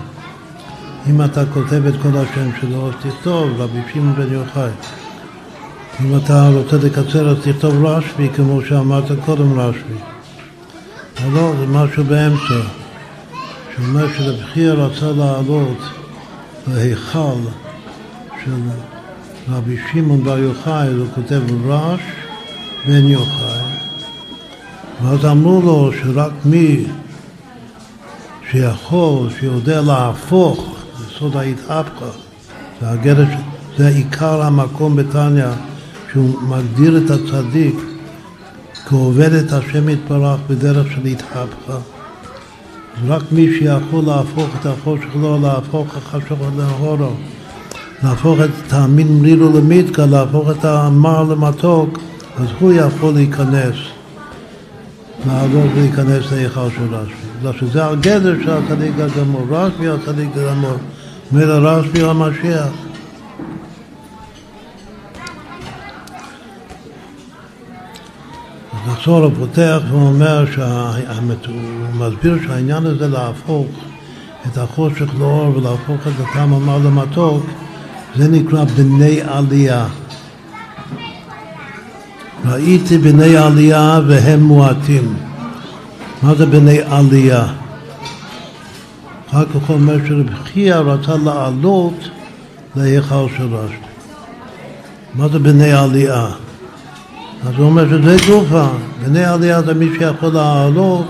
אם 1.11 1.23
אתה 1.23 1.43
כותב 1.55 1.87
את 1.87 1.95
כל 2.03 2.17
השם 2.17 2.51
שלו, 2.61 2.89
אז 2.89 2.95
תכתוב 3.03 3.61
רבי 3.61 3.79
שמעון 3.93 4.15
בן 4.15 4.33
יוחאי. 4.33 4.71
אם 6.01 6.17
אתה 6.17 6.49
רוצה 6.49 6.77
לקצר, 6.77 7.29
אז 7.29 7.37
תכתוב 7.45 7.85
רשב"י, 7.85 8.29
כמו 8.37 8.61
שאמרת 8.69 9.05
קודם 9.25 9.61
רשב"י. 9.61 9.95
לא, 11.33 11.53
זה 11.59 11.67
משהו 11.67 12.05
באמצע. 12.05 12.61
שאומר 13.77 14.07
שלבחיר 14.17 14.83
רצה 14.83 15.13
לעלות 15.13 15.79
להיכל 16.69 17.39
של 18.45 18.53
רבי 19.49 19.77
שמעון 19.93 20.25
בר 20.25 20.39
יוחאי, 20.39 20.89
הוא 20.89 21.07
כותב 21.15 21.41
רש 21.67 22.01
בן 22.87 23.05
יוחאי. 23.09 23.61
ואז 25.03 25.25
אמרו 25.25 25.63
לו 25.63 25.91
שרק 26.03 26.33
מי 26.45 26.85
שיכול, 28.51 29.29
שיודע 29.41 29.81
להפוך, 29.81 30.77
זה 30.99 31.05
סוד 31.19 31.37
ההתהפכה, 31.37 32.07
זה 32.81 32.91
הגרש, 32.91 33.29
זה 33.79 33.89
עיקר 33.89 34.43
המקום 34.43 34.97
בתניא, 34.97 35.47
שהוא 36.13 36.43
מגדיר 36.43 36.97
את 36.97 37.11
הצדיק 37.11 37.75
כעובד 38.89 39.33
את 39.33 39.53
השם 39.53 39.89
יתברך 39.89 40.41
בדרך 40.49 40.93
של 40.93 41.07
התהפכה. 41.07 41.79
רק 43.07 43.23
מי 43.33 43.59
שיכול 43.59 44.05
להפוך 44.05 44.49
את 44.61 44.67
החושך 44.67 45.17
לו, 45.17 45.39
להפוך 45.43 45.97
החשוך 45.97 46.39
להורו, 46.57 47.11
להפוך 48.03 48.39
את 48.41 48.73
המין 48.73 49.19
מרירו 49.21 49.59
למיתקה, 49.59 50.07
להפוך 50.07 50.51
את 50.51 50.65
המר 50.65 51.23
למתוק, 51.23 51.99
אז 52.37 52.47
הוא 52.61 52.73
יכול 52.73 53.15
להיכנס, 53.15 53.77
לעלות 55.27 55.71
ולהיכנס 55.75 56.33
להיכל 56.33 56.71
של 56.71 56.95
רשב"י. 56.95 57.39
בגלל 57.41 57.53
שזה 57.61 57.87
הגדר 57.87 58.35
של 58.45 58.51
הצדיק 58.51 58.93
הגמור, 58.99 59.47
רשב"י 59.51 59.89
הצדיק 59.89 60.29
הגמור, 60.37 60.77
אומר 61.33 61.45
רשב"י 61.45 62.03
המשיח. 62.03 62.69
נחזור, 68.87 69.25
הוא 69.25 69.33
פותח 69.39 69.81
ואומר, 69.91 70.45
הוא 71.47 71.55
מסביר 71.95 72.39
שהעניין 72.47 72.87
הזה 72.87 73.09
להפוך 73.09 73.67
את 74.47 74.59
החושך 74.59 75.15
לאור 75.19 75.57
ולהפוך 75.57 76.01
את 76.07 76.13
הטעם 76.21 76.53
המר 76.53 76.79
למתוק, 76.79 77.47
זה 78.17 78.29
נקרא 78.29 78.65
בני 78.65 79.21
עלייה. 79.23 79.87
ראיתי 82.47 82.99
בני 82.99 83.37
עלייה 83.37 84.01
והם 84.07 84.41
מועטים. 84.41 85.15
מה 86.23 86.35
זה 86.35 86.47
בני 86.47 86.79
עלייה? 86.91 87.47
אחר 89.31 89.45
כך 89.45 89.55
הוא 89.67 89.77
אומר 89.77 89.97
שרב 90.09 90.27
חייא 90.45 90.77
רצה 90.77 91.17
לעלות 91.17 91.95
להיכל 92.77 93.27
של 93.37 93.55
רשב"י. 93.55 93.77
מה 95.15 95.29
זה 95.29 95.39
בני 95.39 95.73
עלייה? 95.73 96.27
אז 97.47 97.55
הוא 97.57 97.67
אומר 97.67 97.89
שזה 97.89 98.17
גופה, 98.27 98.67
בני 99.05 99.25
עלייה 99.25 99.63
זה 99.63 99.75
מי 99.75 99.87
שיכול 99.99 100.29
לעלות 100.29 101.07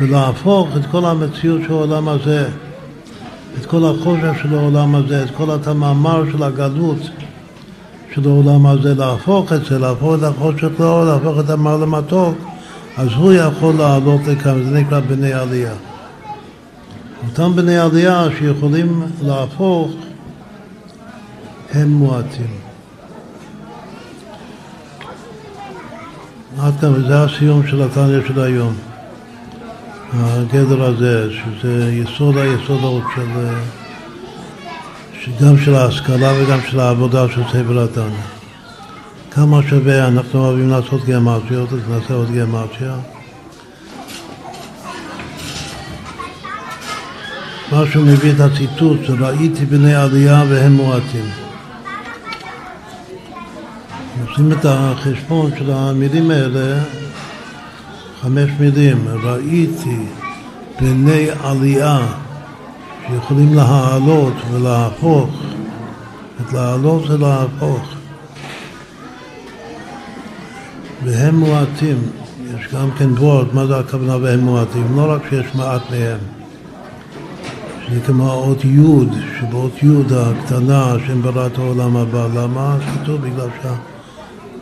ולהפוך 0.00 0.68
את 0.76 0.86
כל 0.90 1.04
המציאות 1.04 1.60
של 1.66 1.72
העולם 1.72 2.08
הזה, 2.08 2.48
את 3.60 3.66
כל 3.66 3.84
החושך 3.84 4.42
של 4.42 4.54
העולם 4.54 4.94
הזה, 4.94 5.22
את 5.22 5.30
כל 5.36 5.50
המאמר 5.66 6.22
של 6.32 6.42
הגלות 6.42 6.98
של 8.22 8.28
העולם 8.28 8.66
הזה, 8.66 8.94
להפוך 8.94 9.52
את 9.52 9.64
זה, 9.64 9.78
להפוך 9.78 10.14
את 10.14 10.22
החושך 10.22 10.80
לאור, 10.80 11.04
להפוך 11.04 11.40
את 11.40 11.50
המר 11.50 11.76
למתוק, 11.76 12.38
אז 12.96 13.08
הוא 13.16 13.32
יכול 13.32 13.74
לעלות 13.74 14.20
לכאן, 14.26 14.64
זה 14.64 14.70
נקרא 14.70 15.00
בני 15.00 15.32
עלייה. 15.32 15.72
אותם 17.28 17.56
בני 17.56 17.78
עלייה 17.78 18.24
שיכולים 18.38 19.02
להפוך 19.22 19.90
הם 21.72 21.88
מועטים. 21.88 22.56
עד 26.58 26.72
כאן, 26.80 26.92
וזה 26.92 27.24
הסיום 27.24 27.66
של 27.66 27.82
התניא 27.82 28.20
של 28.28 28.40
היום. 28.40 28.74
הגדר 30.14 30.84
הזה, 30.84 31.28
שזה 31.32 31.92
יסוד 31.92 32.36
היסודות 32.36 33.02
של, 33.14 33.28
גם 35.42 35.58
של 35.58 35.74
ההשכלה 35.74 36.32
וגם 36.38 36.58
של 36.70 36.80
העבודה 36.80 37.28
של 37.28 37.42
ספר 37.48 37.84
התניא. 37.84 38.22
כמה 39.30 39.60
שווה, 39.68 40.08
אנחנו 40.08 40.40
אוהבים 40.40 40.70
לעשות 40.70 41.04
גיאמטריות, 41.04 41.72
אז 41.72 41.78
נעשה 41.88 42.14
עוד 42.14 42.30
גיאמטריה. 42.30 42.96
מה 47.72 47.84
שהוא 47.90 48.06
מביא 48.06 48.32
את 48.32 48.40
הציטוט, 48.40 49.00
ראיתי 49.20 49.66
בני 49.66 49.94
עלייה 49.94 50.44
והם 50.48 50.72
מועטים. 50.72 51.30
עושים 54.28 54.52
את 54.52 54.64
החשבון 54.64 55.50
של 55.58 55.70
המילים 55.70 56.30
האלה, 56.30 56.80
חמש 58.20 58.50
מילים, 58.60 59.08
ראיתי 59.22 59.98
בני 60.80 61.26
עלייה 61.44 61.98
שיכולים 63.08 63.54
להעלות 63.54 64.34
ולהפוך, 64.52 65.30
את 66.40 66.52
להעלות 66.52 67.08
זה 67.08 67.18
להפוך. 67.18 67.82
והם 71.04 71.36
מועטים, 71.36 71.98
יש 72.54 72.74
גם 72.74 72.90
כן 72.98 73.08
וורד, 73.18 73.46
מה 73.54 73.66
זה 73.66 73.78
הכוונה 73.78 74.16
והם 74.16 74.40
מועטים? 74.40 74.96
לא 74.96 75.12
רק 75.12 75.22
שיש 75.30 75.54
מעט 75.54 75.82
מהם. 75.90 76.18
זה 77.92 78.00
כמו 78.06 78.30
האות 78.30 78.64
י', 78.64 78.78
שבאות 79.40 79.82
י' 79.82 80.14
הקטנה, 80.14 80.92
השם 80.92 81.22
ברא 81.22 81.46
את 81.46 81.58
העולם 81.58 81.96
הבא. 81.96 82.26
למה? 82.34 82.76
כתוב 82.94 83.20
בגלל 83.20 83.48
שה... 83.62 83.74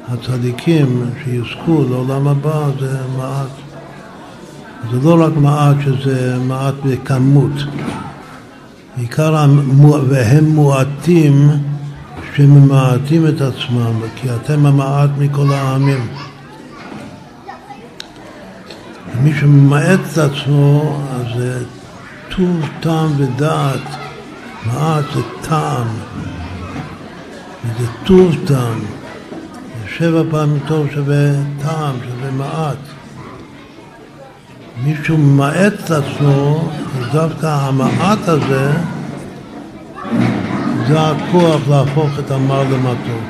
הצדיקים 0.08 1.04
שיזכו 1.24 1.84
לעולם 1.90 2.28
הבא 2.28 2.70
זה 2.80 2.98
מעט. 3.18 3.50
זה 4.90 5.08
לא 5.08 5.24
רק 5.24 5.32
מעט 5.36 5.76
שזה 5.84 6.38
מעט 6.48 6.74
בכמות, 6.84 7.52
עיקר 8.96 9.46
והם 10.08 10.44
מועטים 10.44 11.50
שממעטים 12.34 13.26
את 13.26 13.40
עצמם, 13.40 14.00
כי 14.16 14.28
אתם 14.34 14.66
המעט 14.66 15.10
מכל 15.18 15.52
העמים. 15.52 16.06
מי 19.22 19.34
שממעט 19.40 20.00
את 20.12 20.18
עצמו, 20.18 21.00
אז 21.10 21.38
זה 21.38 21.64
טוב, 22.28 22.68
טעם 22.80 23.12
ודעת. 23.16 23.80
מעט 24.66 25.04
זה 25.14 25.20
טעם, 25.40 25.86
וזה 27.64 27.86
טוב 28.04 28.36
טעם. 28.46 28.80
שבע 29.88 30.22
פעמים 30.30 30.58
טוב 30.66 30.86
שווה 30.90 31.32
טעם, 31.62 31.96
שווה 32.08 32.30
מעט. 32.30 32.95
מישהו 34.84 35.18
ממעט 35.18 35.72
את 35.84 35.90
עצמו, 35.90 36.68
דווקא 37.12 37.46
המעט 37.46 38.28
הזה 38.28 38.72
זה 40.88 41.00
הכוח 41.00 41.68
להפוך 41.68 42.18
את 42.18 42.30
המר 42.30 42.62
למתוק. 42.62 43.24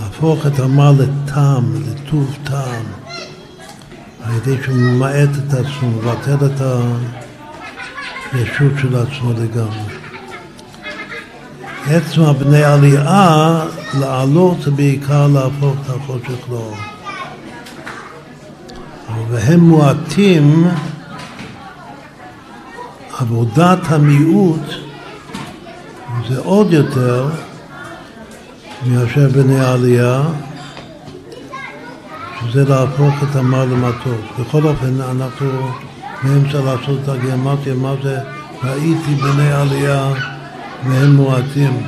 להפוך 0.00 0.46
את 0.46 0.58
המר 0.58 0.92
לטעם, 0.92 1.64
לטוב 1.74 2.36
טעם, 2.44 2.84
על 4.24 4.32
ידי 4.36 4.62
שהוא 4.62 4.76
ממעט 4.76 5.28
את 5.46 5.54
עצמו, 5.54 5.90
מבטל 5.90 6.46
את 6.46 6.60
הישות 8.32 8.72
של 8.82 8.96
עצמו 8.96 9.32
לגמרי. 9.32 9.96
עצם 11.86 12.22
הבני 12.22 12.64
עלייה, 12.64 13.64
לעלות 13.94 14.68
בעיקר 14.68 15.26
להפוך 15.26 15.74
את 15.84 15.90
החושך 15.90 16.50
לאור. 16.50 16.76
והם 19.30 19.60
מועטים, 19.60 20.68
עבודת 23.18 23.78
המיעוט 23.84 24.60
זה 26.28 26.38
עוד 26.38 26.72
יותר 26.72 27.28
מאשר 28.86 29.28
בני 29.28 29.60
העלייה, 29.60 30.22
שזה 32.40 32.64
להפוך 32.64 33.14
את 33.22 33.36
המר 33.36 33.64
למטוס. 33.64 34.20
בכל 34.38 34.62
אופן, 34.64 35.00
אנחנו 35.00 35.70
באמצע 36.22 36.60
לעשות 36.60 36.98
את 37.04 37.08
הגיאומטיה, 37.08 37.74
מה 37.74 37.94
זה 38.02 38.18
ראיתי 38.64 39.14
בני 39.14 39.52
עלייה 39.52 40.12
והם 40.84 41.16
מועטים. 41.16 41.86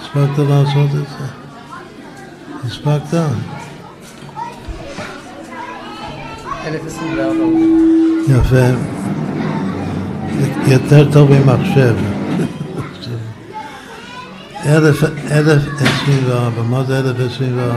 הספקת 0.00 0.38
לעשות 0.38 0.90
את 0.90 1.08
זה? 1.08 1.24
הספקת? 2.64 3.14
1024. 6.66 7.34
יפה. 8.28 8.66
יותר 10.66 11.12
טוב 11.12 11.30
ממחשב. 11.30 11.96
1024, 14.66 16.62
מה 16.62 16.84
זה 16.84 16.98
1024? 16.98 17.74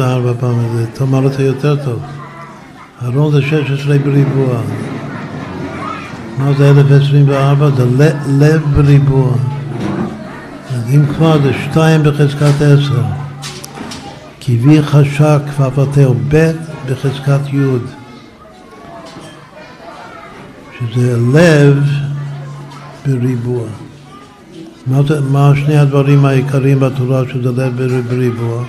זה 0.00 0.06
ארבע 0.06 0.32
פעמים? 0.40 0.86
תאמר 0.92 1.28
זה 1.28 1.42
יותר 1.42 1.76
טוב. 1.84 2.02
ארון 3.04 3.32
זה 3.32 3.42
16 3.42 3.98
בריבוע. 3.98 4.60
מה 6.38 6.52
זה 6.52 6.70
1024? 6.70 7.70
זה 7.70 7.84
לב 8.28 8.62
בריבוע. 8.76 9.32
אם 10.94 11.06
כבר 11.06 11.42
זה 11.42 11.52
2 11.70 12.02
בחזקת 12.02 12.62
10. 12.62 13.02
כי 14.40 14.58
וי 14.62 14.82
חשק 14.82 15.38
כפפתהו 15.46 16.14
ב' 16.28 16.50
בחזקת 16.86 17.40
י'. 17.52 17.58
שזה 20.78 21.18
לב 21.34 21.84
בריבוע. 23.06 23.64
מה, 24.86 25.00
מה 25.30 25.52
שני 25.56 25.78
הדברים 25.78 26.24
העיקריים 26.24 26.80
בתורה 26.80 27.22
שזה 27.32 27.52
לב 27.52 28.00
בריבוע? 28.08 28.64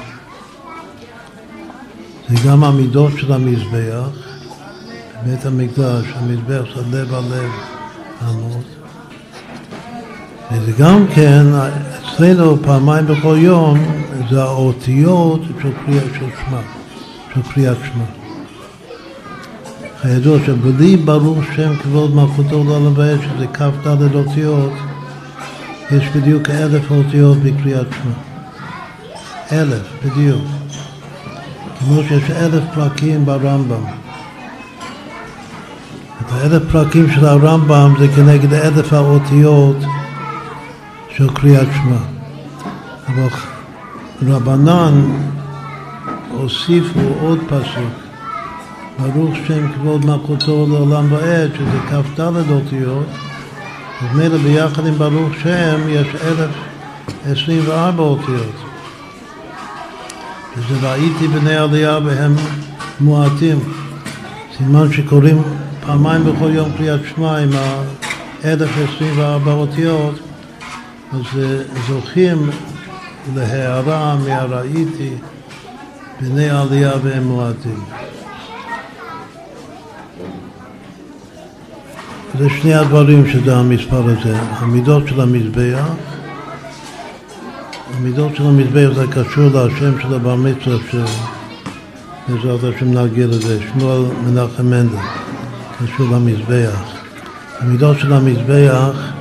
זה 2.31 2.47
גם 2.47 2.63
המידות 2.63 3.11
של 3.17 3.33
המזבח, 3.33 4.09
בבית 5.23 5.45
המקדש, 5.45 6.05
המזבח 6.15 6.63
זה 6.75 6.81
לב 6.97 7.13
הלב 7.13 7.49
עמוד. 8.21 8.63
וזה 10.51 10.71
גם 10.79 11.05
כן, 11.15 11.45
אצלנו 11.99 12.57
פעמיים 12.63 13.05
בכל 13.07 13.35
יום, 13.39 13.79
זה 14.29 14.43
האותיות 14.43 15.41
של 15.61 15.69
קריאת 15.85 16.13
של 16.13 16.25
שמע, 16.45 16.61
של 17.33 17.41
קריאת 17.53 17.77
שמע. 17.83 18.05
הידוע 20.03 20.37
שבלי 20.45 20.97
ברוך 20.97 21.39
שם 21.55 21.75
כבוד 21.75 22.15
מלכותו 22.15 22.63
לעולם 22.63 22.93
ועד, 22.95 23.19
שזה 23.21 23.47
כ"ד 23.47 24.15
אותיות, 24.15 24.73
יש 25.91 26.03
בדיוק 26.15 26.49
אלף 26.49 26.91
אותיות 26.91 27.37
בקריאת 27.37 27.87
שמע. 27.91 28.13
אלף, 29.51 29.83
בדיוק. 30.05 30.60
כמו 31.85 32.01
שיש 32.07 32.31
אלף 32.31 32.63
פרקים 32.73 33.25
ברמב"ם. 33.25 33.83
את 36.21 36.31
האלף 36.31 36.63
פרקים 36.71 37.11
של 37.11 37.25
הרמב"ם 37.25 37.93
זה 37.99 38.07
כנגד 38.15 38.53
אלף 38.53 38.93
האותיות 38.93 39.77
של 41.15 41.29
קריאת 41.33 41.67
שמע. 41.73 41.97
אבל 43.07 43.27
רבנן 44.21 45.01
הוסיפו 46.29 46.99
עוד 47.21 47.39
פסוק, 47.47 47.93
ברוך 48.99 49.35
שם 49.47 49.71
כבוד 49.73 50.05
מלכותו 50.05 50.67
לעולם 50.69 51.11
ועד, 51.11 51.51
שזה 51.55 51.79
כ"ד 51.89 52.51
אותיות, 52.51 53.07
אז 54.01 54.17
מילא 54.17 54.37
ביחד 54.37 54.85
עם 54.85 54.93
ברוך 54.93 55.33
שם 55.43 55.79
יש 55.89 56.07
אלף 56.07 56.51
עשרים 57.25 57.61
וארבע 57.67 58.03
אותיות. 58.03 58.70
וזה 60.57 60.89
ראיתי 60.89 61.27
בני 61.27 61.55
עלייה 61.55 61.99
והם 62.05 62.35
מועטים. 62.99 63.59
סימן 64.57 64.93
שקוראים 64.93 65.43
פעמיים 65.85 66.23
בכל 66.23 66.49
יום 66.53 66.71
קריאת 66.77 66.99
שמע 67.15 67.37
עם 67.37 67.49
ה-1024 67.53 69.47
אותיות, 69.47 70.19
אז 71.13 71.41
זוכים 71.87 72.49
להערה 73.35 74.17
מהראיתי 74.25 75.09
בני 76.21 76.49
עלייה 76.49 76.91
והם 77.03 77.23
מועטים. 77.23 77.83
זה 82.39 82.49
שני 82.49 82.73
הדברים 82.73 83.27
שזה 83.29 83.55
המספר 83.55 84.03
הזה, 84.03 84.39
המידות 84.39 85.07
של 85.07 85.21
המזבח 85.21 85.85
המידות 88.01 88.35
של 88.35 88.43
המזבח 88.43 88.89
זה 88.95 89.05
קשור 89.07 89.43
לשם 89.45 90.01
של 90.01 90.13
הבר 90.13 90.35
מצווה 90.35 90.77
שבעזרת 92.27 92.75
השם 92.75 92.97
נגיע 92.97 93.27
לזה, 93.27 93.59
שמואל 93.61 94.01
מנחם 94.25 94.65
מנדל, 94.65 94.97
קשור 95.79 96.07
למזבח. 96.11 96.81
המידות 97.59 97.99
של 97.99 98.13
המזבח, 98.13 99.11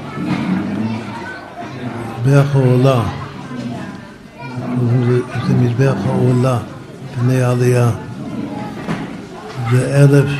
מזבח 2.27 2.45
העולה, 2.55 3.03
זה, 5.47 5.55
מזבח 5.55 5.95
העולה, 6.07 6.59
פני 7.21 7.43
העלייה, 7.43 7.91
זה 9.71 10.05
אלף 10.05 10.31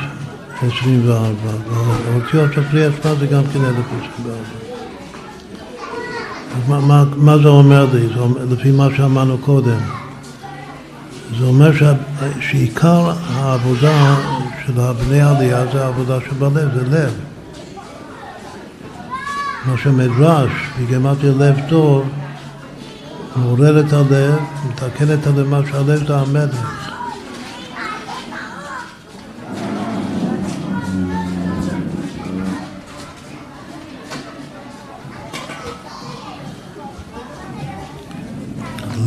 עשרים 0.57 1.01
וארבע, 1.05 1.51
והאותיות 1.69 2.53
של 2.53 2.63
קריאת 2.71 2.93
שמע 3.03 3.15
זה 3.15 3.27
גם 3.27 3.43
כן 3.53 3.65
אלף 3.65 3.85
עשרים 3.85 4.25
וארבע. 4.25 4.70
מה, 6.67 6.79
מה, 6.79 7.03
מה 7.15 7.37
זה 7.37 7.47
אומר 7.47 7.85
לי? 7.93 8.07
זה 8.07 8.19
אומר, 8.19 8.45
לפי 8.49 8.71
מה 8.71 8.87
שאמרנו 8.97 9.37
קודם. 9.37 9.79
זה 11.39 11.45
אומר 11.45 11.73
שה, 11.73 11.93
שעיקר 12.39 13.11
העבודה 13.33 14.15
של 14.65 14.79
הבני 14.79 15.21
עלייה 15.21 15.65
זה 15.73 15.85
העבודה 15.85 16.17
שבלב, 16.29 16.69
זה 16.75 16.83
לב. 16.97 17.13
מה 19.65 19.77
שמדרש 19.77 20.51
בגמטיה 20.79 21.31
לב 21.39 21.55
טוב 21.69 22.09
מעורר 23.35 23.79
את 23.79 23.93
הלב, 23.93 24.39
מתקן 24.69 25.13
את 25.13 25.27
הלב, 25.27 25.47
מה 25.47 25.59
שהלב 25.71 26.07
זה 26.07 26.17
המלך. 26.17 26.80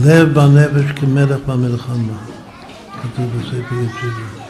לב 0.03 0.35
בנפש 0.35 0.93
כמלך 0.97 1.39
במלחמה, 1.47 2.19
כתוב 3.03 3.27
בספר 3.39 3.75
יציבה. 3.75 4.45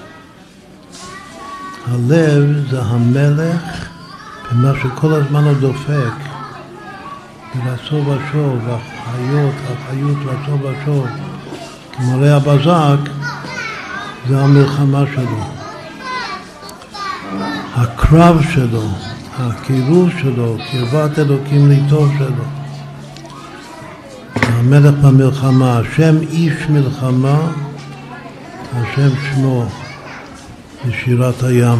הלב 1.87 2.71
זה 2.71 2.83
המלך 2.83 3.89
במה 4.53 4.73
שכל 4.83 5.13
הזמן 5.13 5.45
הוא 5.45 5.53
דופק, 5.61 6.15
ברצו 7.55 7.97
ושוב, 7.97 8.59
החיות, 8.69 9.55
החיות 9.65 10.17
רצו 10.25 10.59
ושוב, 10.63 11.07
כמראה 11.93 12.37
הבזק, 12.37 13.11
זה 14.29 14.41
המלחמה 14.41 15.05
שלו. 15.15 15.45
הקרב 17.75 18.43
שלו, 18.55 18.89
הקירוב 19.39 20.11
שלו, 20.23 20.57
קרבת 20.73 21.19
אלוקים 21.19 21.69
ליטוב 21.69 22.13
שלו. 22.19 22.64
המלך 24.65 24.95
במלחמה, 24.95 25.79
השם 25.79 26.21
איש 26.21 26.69
מלחמה, 26.69 27.53
השם 28.73 29.09
שמו 29.25 29.65
בשירת 30.87 31.43
הים. 31.43 31.79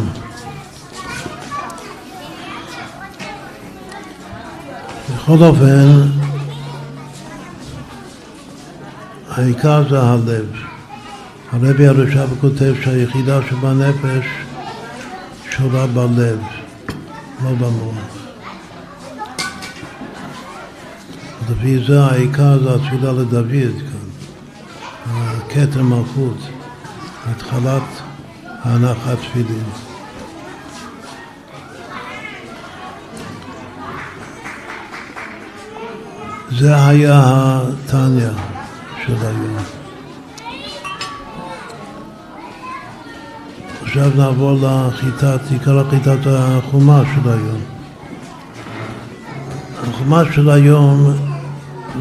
בכל 5.15 5.43
אופן, 5.43 6.01
העיקר 9.29 9.89
זה 9.89 10.01
הלב. 10.01 10.45
הרבי 11.51 11.87
הרש"ב 11.87 12.27
כותב 12.41 12.73
שהיחידה 12.83 13.39
שבנפש 13.49 14.25
שורה 15.49 15.87
בלב, 15.87 16.39
לא 17.43 17.51
במוח. 17.51 18.24
לפי 21.49 21.83
זה 21.87 22.03
העיקר 22.03 22.59
זה 22.59 22.75
התפילה 22.75 23.11
לדוד 23.11 23.75
כאן, 23.77 24.05
כתר 25.49 25.83
מלכות, 25.83 26.37
התחלת 27.25 27.83
ההנחת 28.63 29.17
תפילין. 29.19 29.63
זה 36.51 36.85
היה 36.87 37.21
התניא 37.61 38.29
של 39.05 39.15
היום. 39.21 39.57
עכשיו 43.81 44.09
נעבור 44.15 44.59
לחיטת, 44.61 45.39
עיקר 45.51 45.89
חיטת 45.89 46.19
החומש 46.25 47.07
של 47.15 47.29
היום. 47.29 47.61
החומש 49.87 50.35
של 50.35 50.49
היום 50.49 51.24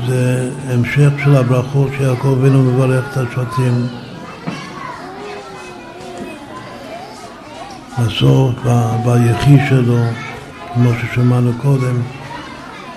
זה 0.06 0.50
המשך 0.68 1.10
של 1.24 1.36
הברכות 1.36 1.90
שיעקב 1.98 2.38
אבינו 2.40 2.62
מברך 2.62 3.04
את 3.12 3.16
השבטים 3.16 3.86
בסוף, 7.98 8.54
ביחי 9.04 9.56
שלו, 9.68 9.98
כמו 10.74 10.90
ששמענו 10.94 11.52
קודם, 11.62 12.02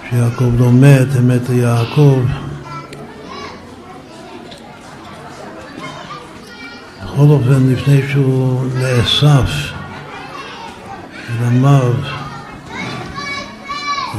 שיעקב 0.09 0.51
לא 0.59 0.71
מת, 0.71 1.07
אמת 1.19 1.49
ליעקב. 1.49 2.19
בכל 7.03 7.25
אופן, 7.29 7.69
לפני 7.69 8.01
שהוא 8.11 8.65
נאסף 8.75 9.49
אל 11.29 11.45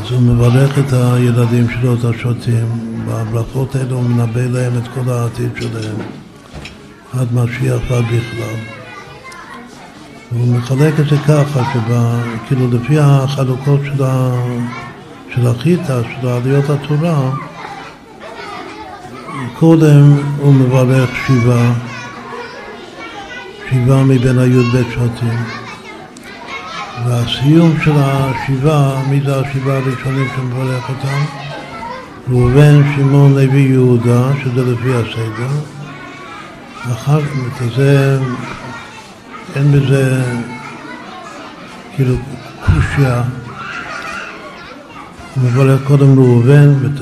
אז 0.09 0.15
הוא 0.15 0.23
מברך 0.23 0.79
את 0.79 0.93
הילדים 0.93 1.67
שלו, 1.71 1.95
את 1.95 2.05
השוטים. 2.05 2.69
בברכות 3.07 3.77
האלו 3.77 3.97
הוא 3.97 4.05
מנבא 4.05 4.41
להם 4.41 4.73
את 4.79 4.89
כל 4.95 5.11
העתיד 5.11 5.51
שלהם, 5.61 5.97
עד 7.13 7.29
משיח 7.35 7.81
ועד 7.91 8.05
בכלל. 8.05 8.59
והוא 10.33 10.57
מחלק 10.57 11.01
את 11.01 11.09
זה 11.09 11.17
ככה, 11.29 11.63
כאילו 12.47 12.71
לפי 12.71 12.99
החלוקות 12.99 13.81
של, 13.85 14.05
ה, 14.05 14.35
של 15.35 15.47
החיטה, 15.47 16.01
של 16.03 16.29
עליות 16.29 16.71
התורה, 16.71 17.31
קודם 19.59 20.17
הוא 20.39 20.55
מברך 20.55 21.11
שבעה, 21.27 21.73
שבעה 23.71 24.05
מבין 24.05 24.39
הי"ב 24.39 24.83
שבטים. 24.95 25.68
והסיום 27.09 27.77
של 27.85 27.93
השבעה, 27.95 29.03
מי 29.11 29.21
זה 29.21 29.41
השבעה 29.41 29.77
הראשונים 29.77 30.29
שמברך 30.37 30.89
אותם? 30.89 31.25
ראובן, 32.31 32.83
שמעון, 32.97 33.35
לוי, 33.35 33.61
יהודה, 33.61 34.31
שזה 34.45 34.73
לפי 34.73 34.95
הסדר. 34.95 35.49
אחר 36.93 37.21
כך, 37.23 37.65
זה, 37.77 38.19
אין 39.57 39.73
בזה 39.73 40.23
כאילו 41.97 42.15
קושיה. 42.67 43.23
הוא 45.35 45.45
מברך 45.45 45.81
קודם 45.85 46.19
ראובן, 46.19 46.75
ואת 46.83 47.01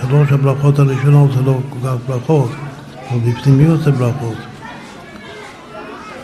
שלוש 0.00 0.32
הברכות 0.32 0.78
הראשונות 0.78 1.32
זה 1.32 1.40
לא 1.42 1.58
כל 1.70 1.88
כך 1.88 1.94
ברכות, 2.06 2.50
אבל 3.10 3.18
בפנימיות 3.18 3.82
זה 3.82 3.90
ברכות. 3.90 4.36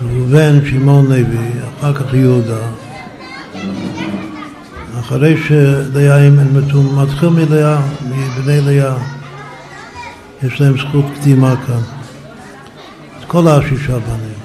ראובן, 0.03 0.67
שמעון, 0.71 1.07
לוי, 1.07 1.51
אחר 1.81 1.95
כך 1.95 2.15
יהודה. 2.15 2.88
אחרי 5.01 5.37
שלאה 5.49 6.27
הם 6.27 6.57
מתו, 6.57 6.83
מתחיל 6.83 7.29
מלאה, 7.29 7.81
מבני 8.09 8.61
לאה, 8.61 8.95
יש 10.43 10.61
להם 10.61 10.79
זכות 10.79 11.05
קדימה 11.21 11.55
כאן. 11.67 11.81
את 13.19 13.25
כל 13.27 13.49
השישה 13.49 13.99
בנים, 13.99 14.39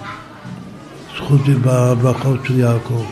זכות 1.17 1.41
בברכות 1.61 2.39
של 2.47 2.59
יעקב. 2.59 3.03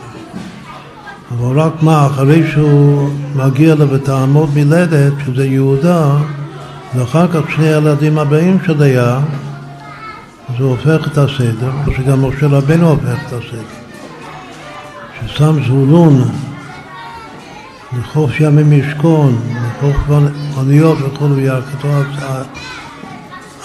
אבל 1.30 1.60
רק 1.60 1.82
מה, 1.82 2.06
אחרי 2.06 2.50
שהוא 2.52 3.10
מגיע 3.34 3.74
לבתעמות 3.74 4.50
מלדת, 4.54 5.12
שזה 5.26 5.46
יהודה, 5.46 6.16
ואחר 6.94 7.28
כך 7.28 7.50
שני 7.50 7.74
הילדים 7.74 8.18
הבאים 8.18 8.58
של 8.66 8.78
לאה, 8.78 9.16
אז 10.48 10.54
הוא 10.58 10.70
הופך 10.70 11.06
את 11.06 11.18
הסדר, 11.18 11.70
שגם 11.96 12.24
משה 12.24 12.46
רבנו 12.46 12.88
הופך 12.88 13.18
את 13.26 13.32
הסדר. 13.32 13.81
ששם 15.26 15.64
זבולון 15.64 16.22
לחוף 17.98 18.40
ימים 18.40 18.72
ישכון, 18.72 19.38
לחוף 19.56 19.96
אוניות 20.56 20.98
וכו', 21.00 21.26
כתוב 21.72 21.90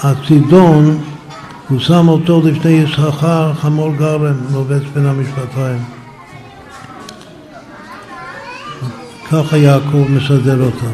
הצידון, 0.03 1.01
הוא 1.69 1.79
שם 1.79 2.07
אותו 2.07 2.41
לפני 2.45 2.69
יששכר 2.69 3.53
חמור 3.53 3.93
גרם, 3.95 4.35
לובץ 4.53 4.81
בין 4.93 5.05
המשפטיים. 5.05 5.79
ככה 9.31 9.57
יעקב 9.57 10.05
מסדר 10.09 10.61
אותם. 10.61 10.93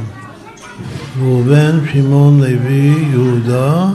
ראובן, 1.22 1.80
שמעון, 1.94 2.42
לוי, 2.42 3.08
יהודה, 3.12 3.86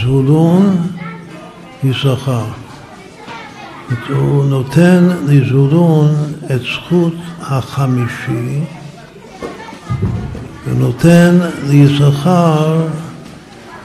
זבולון, 0.00 0.76
יששכר. 1.84 2.44
הוא 4.08 4.44
נותן 4.44 5.08
לזבולון 5.26 6.14
את 6.54 6.60
זכות 6.60 7.14
החמישי 7.40 8.60
ונותן 10.66 11.38
ליששכר 11.66 12.86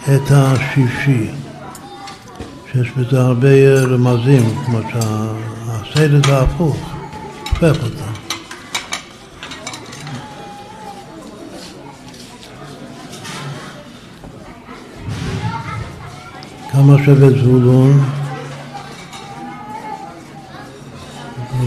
את 0.04 0.32
השישי, 0.32 1.28
שיש 2.72 2.92
בזה 2.98 3.22
הרבה 3.22 3.82
רמזים, 3.82 4.56
כמו 4.66 4.80
שהסדר 4.92 6.22
זה 6.28 6.40
הפוך, 6.40 6.78
הופך 7.50 7.84
אותה. 7.84 8.06
כמה 16.72 17.04
שווה 17.06 17.30
זבולון? 17.30 18.19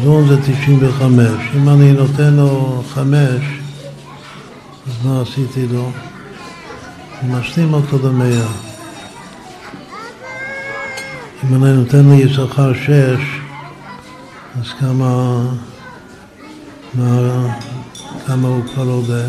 זבולון 0.02 0.28
זה 0.28 0.36
95. 0.42 1.30
אם 1.56 1.68
אני 1.68 1.92
נותן 1.92 2.34
לו 2.34 2.82
5, 2.94 3.16
אז 4.86 5.06
מה 5.06 5.22
עשיתי 5.22 5.66
לו? 5.72 5.90
אני 7.20 7.32
משלים 7.34 7.74
אותו 7.74 8.08
למאה. 8.08 8.46
אם 11.44 11.64
אני 11.64 11.72
נותן 11.72 12.08
לי 12.08 12.16
יששכר 12.16 12.74
6, 12.74 12.90
אז 14.60 14.66
כמה, 14.80 15.42
מה, 16.94 17.18
כמה 18.26 18.48
הוא 18.48 18.64
כבר 18.74 18.84
עולה? 18.84 19.28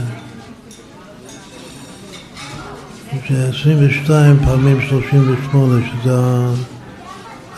ש-22 3.26 4.10
פעמים 4.46 4.82
38, 4.90 5.86
שזה 5.88 6.14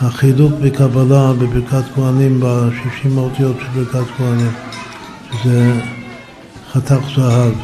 החילוק 0.00 0.52
בקבלה 0.62 1.32
בברכת 1.32 1.84
כהנים, 1.94 2.40
ב-60 2.40 3.08
האותיות 3.16 3.56
של 3.60 3.82
ברכת 3.82 4.10
כהנים, 4.16 4.52
שזה 5.30 5.80
חתך 6.72 6.98
זהב. 7.16 7.54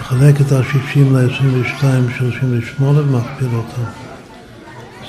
מחלק 0.00 0.40
את 0.40 0.52
ה-60 0.52 0.98
ל-22, 1.12 1.84
38 2.18 3.00
ומכפיל 3.00 3.48
אותם. 3.54 3.82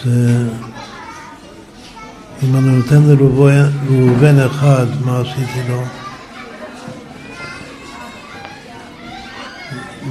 זה... 0.03 0.47
אם 2.43 2.55
אני 2.55 2.75
נותן 2.75 3.01
לראובן 3.03 4.39
אחד, 4.45 4.85
מה 5.05 5.19
עשיתי 5.19 5.69
לו? 5.69 5.81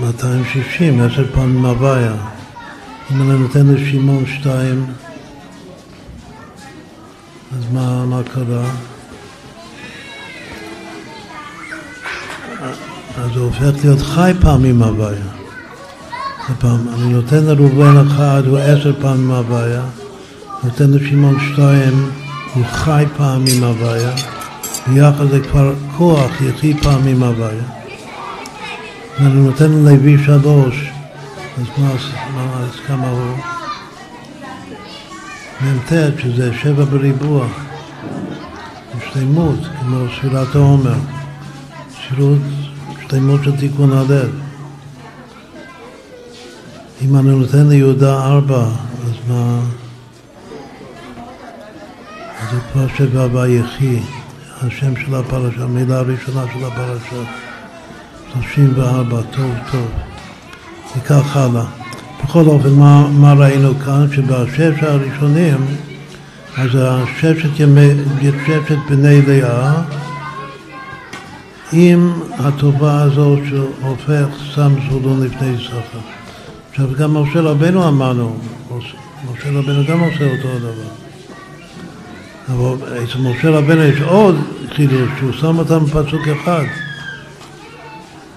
260, 0.01 1.01
עשר 1.01 1.25
פעמים 1.35 1.65
הוויה. 1.65 2.34
אם 3.11 3.23
אני 3.23 3.39
נותן 3.39 3.67
לשמעון 3.67 4.25
שתיים, 4.27 4.87
אז 7.53 7.65
מה, 7.73 8.07
מה 8.07 8.23
קרה? 8.23 8.71
אז 13.19 13.31
זה 13.35 13.41
הופך 13.41 13.85
להיות 13.85 14.01
חי 14.01 14.33
פעמים 14.41 14.83
הוויה. 14.83 15.25
הפעם, 16.49 16.89
אני 16.95 17.13
נותן 17.13 17.45
לראובן 17.45 18.07
אחד, 18.07 18.43
הוא 18.47 18.59
עשר 18.59 18.93
פעמים 19.01 19.31
הוויה, 19.31 19.83
נותן 20.65 20.91
לשמעון 20.91 21.37
שתיים, 21.41 22.11
הוא 22.55 22.65
חי 22.67 23.05
פעמים 23.17 23.65
הוויה, 23.65 24.11
ביחד 24.87 25.31
זה 25.31 25.41
כבר 25.41 25.75
כוח, 25.97 26.41
יחי 26.41 26.75
פעמים 26.75 27.23
הוויה. 27.23 27.65
אני 29.19 29.35
נותן 29.35 29.71
ללוי 29.73 30.25
שלוש, 30.25 30.94
אז 31.57 31.67
מה, 31.79 31.91
אז 32.61 32.81
כמה 32.87 33.11
הוא? 33.11 33.37
מ"ט, 35.61 35.93
שזה 36.19 36.55
שבע 36.63 36.85
בריבוע, 36.85 37.47
שלמות, 39.13 39.59
כמו 39.81 39.97
ספילת 40.17 40.55
העומר, 40.55 40.95
שלמות 43.09 43.41
של 43.45 43.57
תיקון 43.57 43.93
הלב. 43.93 44.31
אם 47.03 47.17
אני 47.17 47.31
נותן 47.31 47.69
ליהודה 47.69 48.25
ארבע, 48.25 48.65
אז 49.07 49.13
מה... 49.29 49.61
אז 52.41 52.51
זה 52.51 52.61
כבר 52.73 52.89
שבע 52.97 53.27
ויחי, 53.33 54.01
השם 54.63 54.97
של 54.97 55.15
הפרשה, 55.15 55.63
המילה 55.63 55.99
הראשונה 55.99 56.45
של 56.53 56.65
הפרשה. 56.65 57.31
34, 58.33 59.23
טוב, 59.23 59.51
טוב. 59.73 60.14
וכך 60.97 61.37
הלאה. 61.37 61.65
בכל 62.25 62.47
אופן, 62.47 62.71
מה, 62.71 63.09
מה 63.09 63.33
ראינו 63.33 63.79
כאן? 63.85 64.07
שבשש 64.13 64.83
הראשונים, 64.83 65.67
אז 66.57 66.71
הששת 66.81 67.61
ימי, 67.61 67.89
ששת 68.21 68.79
בני 68.91 69.23
לאה, 69.23 69.83
עם 71.73 72.13
הטובה 72.39 73.03
הזאת 73.03 73.39
שהופך 73.49 74.27
שם 74.55 74.73
זבולון 74.89 75.25
לפני 75.25 75.57
סחר. 75.67 75.99
עכשיו 76.71 76.87
גם 76.99 77.17
משה 77.17 77.41
רבנו 77.41 77.89
אמרנו, 77.89 78.37
משה 79.33 79.51
רבנו 79.51 79.85
גם 79.89 80.01
עושה 80.01 80.31
אותו 80.37 80.49
הדבר. 80.49 80.89
אבל 82.49 83.05
אצל 83.05 83.19
משה 83.19 83.51
רבנו 83.51 83.83
יש 83.83 84.01
עוד 84.01 84.37
חידוש, 84.75 85.09
שהוא 85.19 85.33
שם 85.33 85.59
אותם 85.59 85.85
בפסוק 85.85 86.29
אחד. 86.29 86.65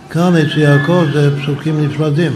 כאן 0.09 0.35
אצל 0.35 0.59
יעקב 0.59 1.05
זה 1.13 1.41
פסוקים 1.41 1.85
נפרדים. 1.85 2.31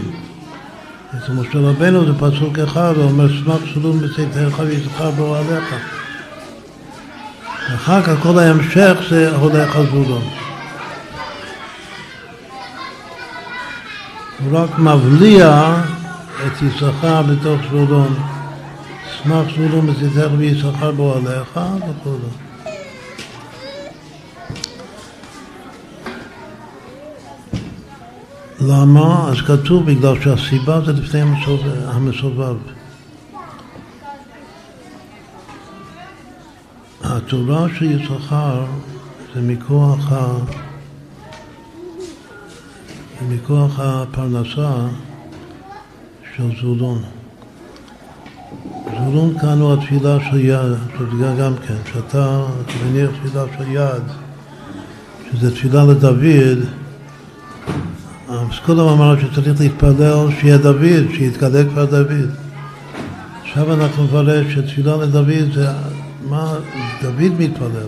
אצל 1.18 1.34
משה 1.34 1.60
רבנו 1.60 2.06
זה 2.06 2.14
פסוק 2.20 2.60
אחד, 2.60 2.94
הוא 2.96 3.04
אומר 3.04 3.30
שמח 3.30 3.60
סלום 3.74 4.00
בצאתך 4.00 4.60
ויזכר 4.60 5.12
בו 5.12 5.36
עליך. 5.36 5.76
ואחר 7.72 8.02
כך 8.02 8.24
כל 8.24 8.40
ההמשך 8.40 8.98
זה 9.10 9.36
הולך 9.36 9.76
על 9.76 9.86
זולון. 9.92 10.24
הוא 14.40 14.60
רק 14.60 14.80
מבליע 14.80 15.76
את 16.48 16.62
יששכר 16.62 17.22
בתוך 17.22 17.62
זבולון. 17.70 18.16
שמח 19.24 19.46
זבולון 19.56 19.88
בצאתך 19.88 20.32
ויששכר 20.38 20.92
בו 20.92 21.14
עליך 21.14 21.60
וכו'. 21.90 22.51
למה? 28.68 29.30
אז 29.30 29.42
כתוב 29.48 29.86
בגלל 29.86 30.22
שהסיבה 30.22 30.82
זה 30.86 30.94
לפני 30.94 31.22
המסובב. 31.88 32.56
התורה 37.04 37.68
של 37.78 37.86
יששכר 37.86 38.66
זה 39.36 39.42
מכוח, 39.42 40.12
ה... 40.12 40.38
מכוח 43.30 43.80
הפרנסה 43.80 44.88
של 46.36 46.44
זולון. 46.62 47.02
זולון 48.98 49.40
כאן 49.40 49.62
הוא 49.62 49.74
התפילה 49.74 50.18
של 50.32 50.40
יד, 50.40 50.78
שזה 50.98 51.36
גם 51.40 51.54
כן, 51.68 51.76
שאתה 51.94 52.46
מניח 52.86 53.10
תפילה 53.10 53.46
של 53.58 53.72
יד, 53.72 54.04
שזה 55.32 55.56
תפילה 55.56 55.84
לדוד, 55.84 56.60
אז 58.52 58.60
קודם 58.66 58.80
אמרנו 58.80 59.22
שצריך 59.22 59.62
להתפלל 59.62 60.28
שיהיה 60.40 60.58
דוד, 60.58 61.12
שיתגלה 61.14 61.64
כבר 61.70 61.86
דוד. 61.86 62.30
עכשיו 63.44 63.74
אנחנו 63.74 64.04
נברר 64.04 64.44
שתפילה 64.50 64.98
לדוד 64.98 65.54
זה 65.54 65.68
מה 66.30 66.54
דוד 67.02 67.32
מתפלל. 67.40 67.88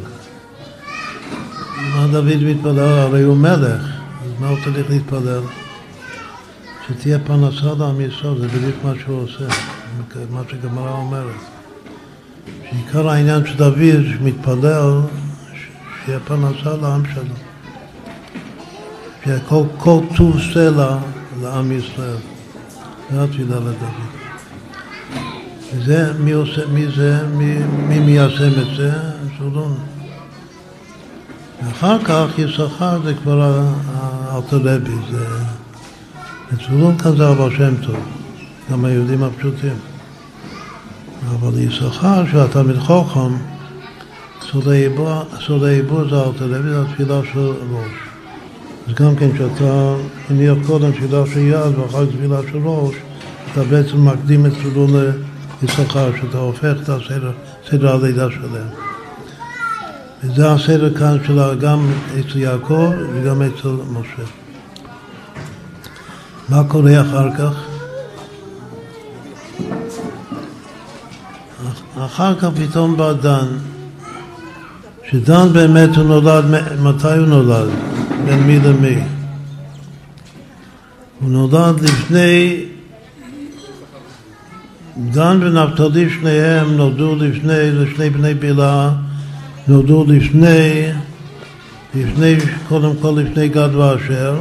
מה 1.96 2.08
דוד 2.12 2.44
מתפלל? 2.44 2.80
הרי 2.80 3.24
הוא 3.24 3.38
מלך, 3.38 3.82
אז 4.26 4.32
מה 4.40 4.50
הוא 4.50 4.58
צריך 4.64 4.90
להתפלל? 4.90 5.42
שתהיה 6.88 7.20
פרנסה 7.20 7.74
לעם 7.80 8.02
ישראל, 8.02 8.40
זה 8.40 8.48
בדיוק 8.48 8.76
מה 8.84 8.92
שהוא 9.04 9.24
עושה, 9.24 9.46
מה 10.30 10.42
שגמרא 10.52 10.92
אומרת. 10.92 11.42
שעיקר 12.70 13.10
העניין 13.10 13.46
של 13.46 13.58
דוד 13.58 14.04
שמתפלל, 14.14 15.02
שיהיה 16.06 16.20
פרנסה 16.20 16.78
לעם 16.82 17.04
שלו. 17.14 17.53
שכל 19.26 19.64
כל 19.78 20.00
טוב 20.18 20.36
סלע 20.54 20.98
לעם 21.42 21.72
ישראל. 21.72 22.16
זה 23.12 23.24
התפילה 23.24 23.56
לדוד. 23.56 23.74
וזה, 25.76 26.14
מי 26.20 26.32
עושה, 26.32 26.68
מי 26.68 26.88
זה, 26.96 27.28
מי, 27.28 27.56
מי 27.88 28.00
מיישם 28.00 28.62
את 28.62 28.76
זה? 28.78 28.92
זולון. 29.40 29.78
ואחר 31.64 32.04
כך 32.04 32.26
יששכר 32.38 33.00
זה 33.04 33.14
כבר 33.14 33.64
האלתרבי, 33.94 34.96
זה... 35.12 35.26
זולון 36.70 36.98
כאן 36.98 37.18
זה 37.18 37.30
אבא 37.30 37.50
שם 37.50 37.76
טוב, 37.86 37.96
גם 38.72 38.86
היהודים 38.86 39.24
הפשוטים. 39.24 39.78
אבל 41.30 41.60
יששכר, 41.60 42.24
שהוא 42.32 42.42
התלמיד 42.42 42.80
חוכם, 42.80 43.38
סודי 44.52 45.70
עיבור 45.70 46.10
זה 46.10 46.24
אלתרבי, 46.24 46.70
זה 46.70 46.82
התפילה 46.82 47.20
של 47.34 47.54
ראש. 47.72 48.13
אז 48.88 48.94
גם 48.94 49.16
כן 49.16 49.34
כשאתה 49.34 49.96
מניח 50.30 50.58
קודם 50.68 50.92
תפילה 50.92 51.24
של 51.34 51.40
יד 51.40 51.78
ואחר 51.80 52.06
כך 52.06 52.12
תפילה 52.16 52.40
של 52.52 52.58
ראש, 52.64 52.96
אתה 53.52 53.64
בעצם 53.64 54.06
מקדים 54.06 54.46
את 54.46 54.52
סודו 54.64 54.88
ליששכר, 55.62 56.12
שאתה 56.22 56.38
הופך 56.38 56.76
את 56.84 56.90
הסדר, 56.90 57.32
סדר 57.70 57.96
הלידה 57.96 58.28
שלהם. 58.32 58.68
וזה 60.24 60.52
הסדר 60.52 60.98
כאן 60.98 61.18
של 61.28 61.60
גם 61.60 61.92
אצל 62.20 62.38
יעקב 62.40 62.92
וגם 63.14 63.42
אצל 63.42 63.70
משה. 63.92 64.24
מה 66.50 66.64
קורה 66.68 67.02
אחר 67.02 67.30
כך? 67.38 67.54
אחר 71.98 72.36
כך 72.36 72.48
פתאום 72.56 72.98
בא 72.98 73.14
דן, 73.14 73.48
שדן 75.12 75.54
באמת 75.54 75.96
הוא 75.96 76.04
נולד, 76.04 76.46
מתי 76.80 77.18
הוא 77.18 77.28
נולד? 77.28 77.70
בין 78.26 78.40
מי 78.40 78.60
למי? 78.60 78.96
הוא 81.20 81.30
נולד 81.30 81.82
לפני, 81.82 82.66
דן 84.98 85.40
ונפתלי 85.42 86.10
שניהם 86.10 86.78
נולדו 86.78 87.16
לפני, 87.16 87.72
זה 87.72 87.86
שני 87.96 88.10
בני 88.10 88.34
בילה, 88.34 88.92
נולדו 89.68 90.06
לפני, 90.08 90.88
לפני, 91.96 92.36
קודם 92.70 92.92
כל 93.02 93.20
לפני 93.24 93.50
גד 93.50 93.76
ואשר, 93.76 94.40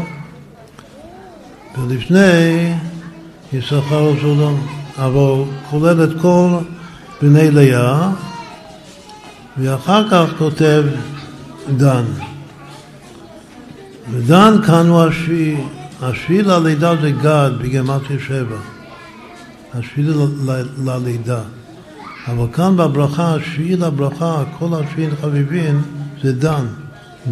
ולפני 1.78 2.72
יששכר 3.52 4.02
וזולון, 4.02 4.66
אבל 4.98 5.44
כולל 5.70 6.04
את 6.04 6.20
כל 6.20 6.48
בני 7.22 7.50
לאה, 7.50 8.10
ואחר 9.58 10.08
כך 10.10 10.24
כותב 10.38 10.84
דן. 11.76 12.04
ודן 14.12 14.54
כאן 14.66 14.86
הוא 14.86 15.02
השביעי, 15.02 15.56
השביעי 16.02 16.42
ללידה 16.42 16.96
זה 17.02 17.10
גד 17.10 17.50
בגמטיה 17.62 18.16
שבע, 18.26 18.56
השביעי 19.74 20.08
ללידה. 20.84 21.40
אבל 22.28 22.46
כאן 22.52 22.76
בברכה, 22.76 23.34
השביעי 23.34 23.76
לברכה, 23.76 24.42
כל 24.58 24.68
השביעי 24.74 25.10
חביבין 25.20 25.80
זה 26.22 26.32
דן. 26.32 26.66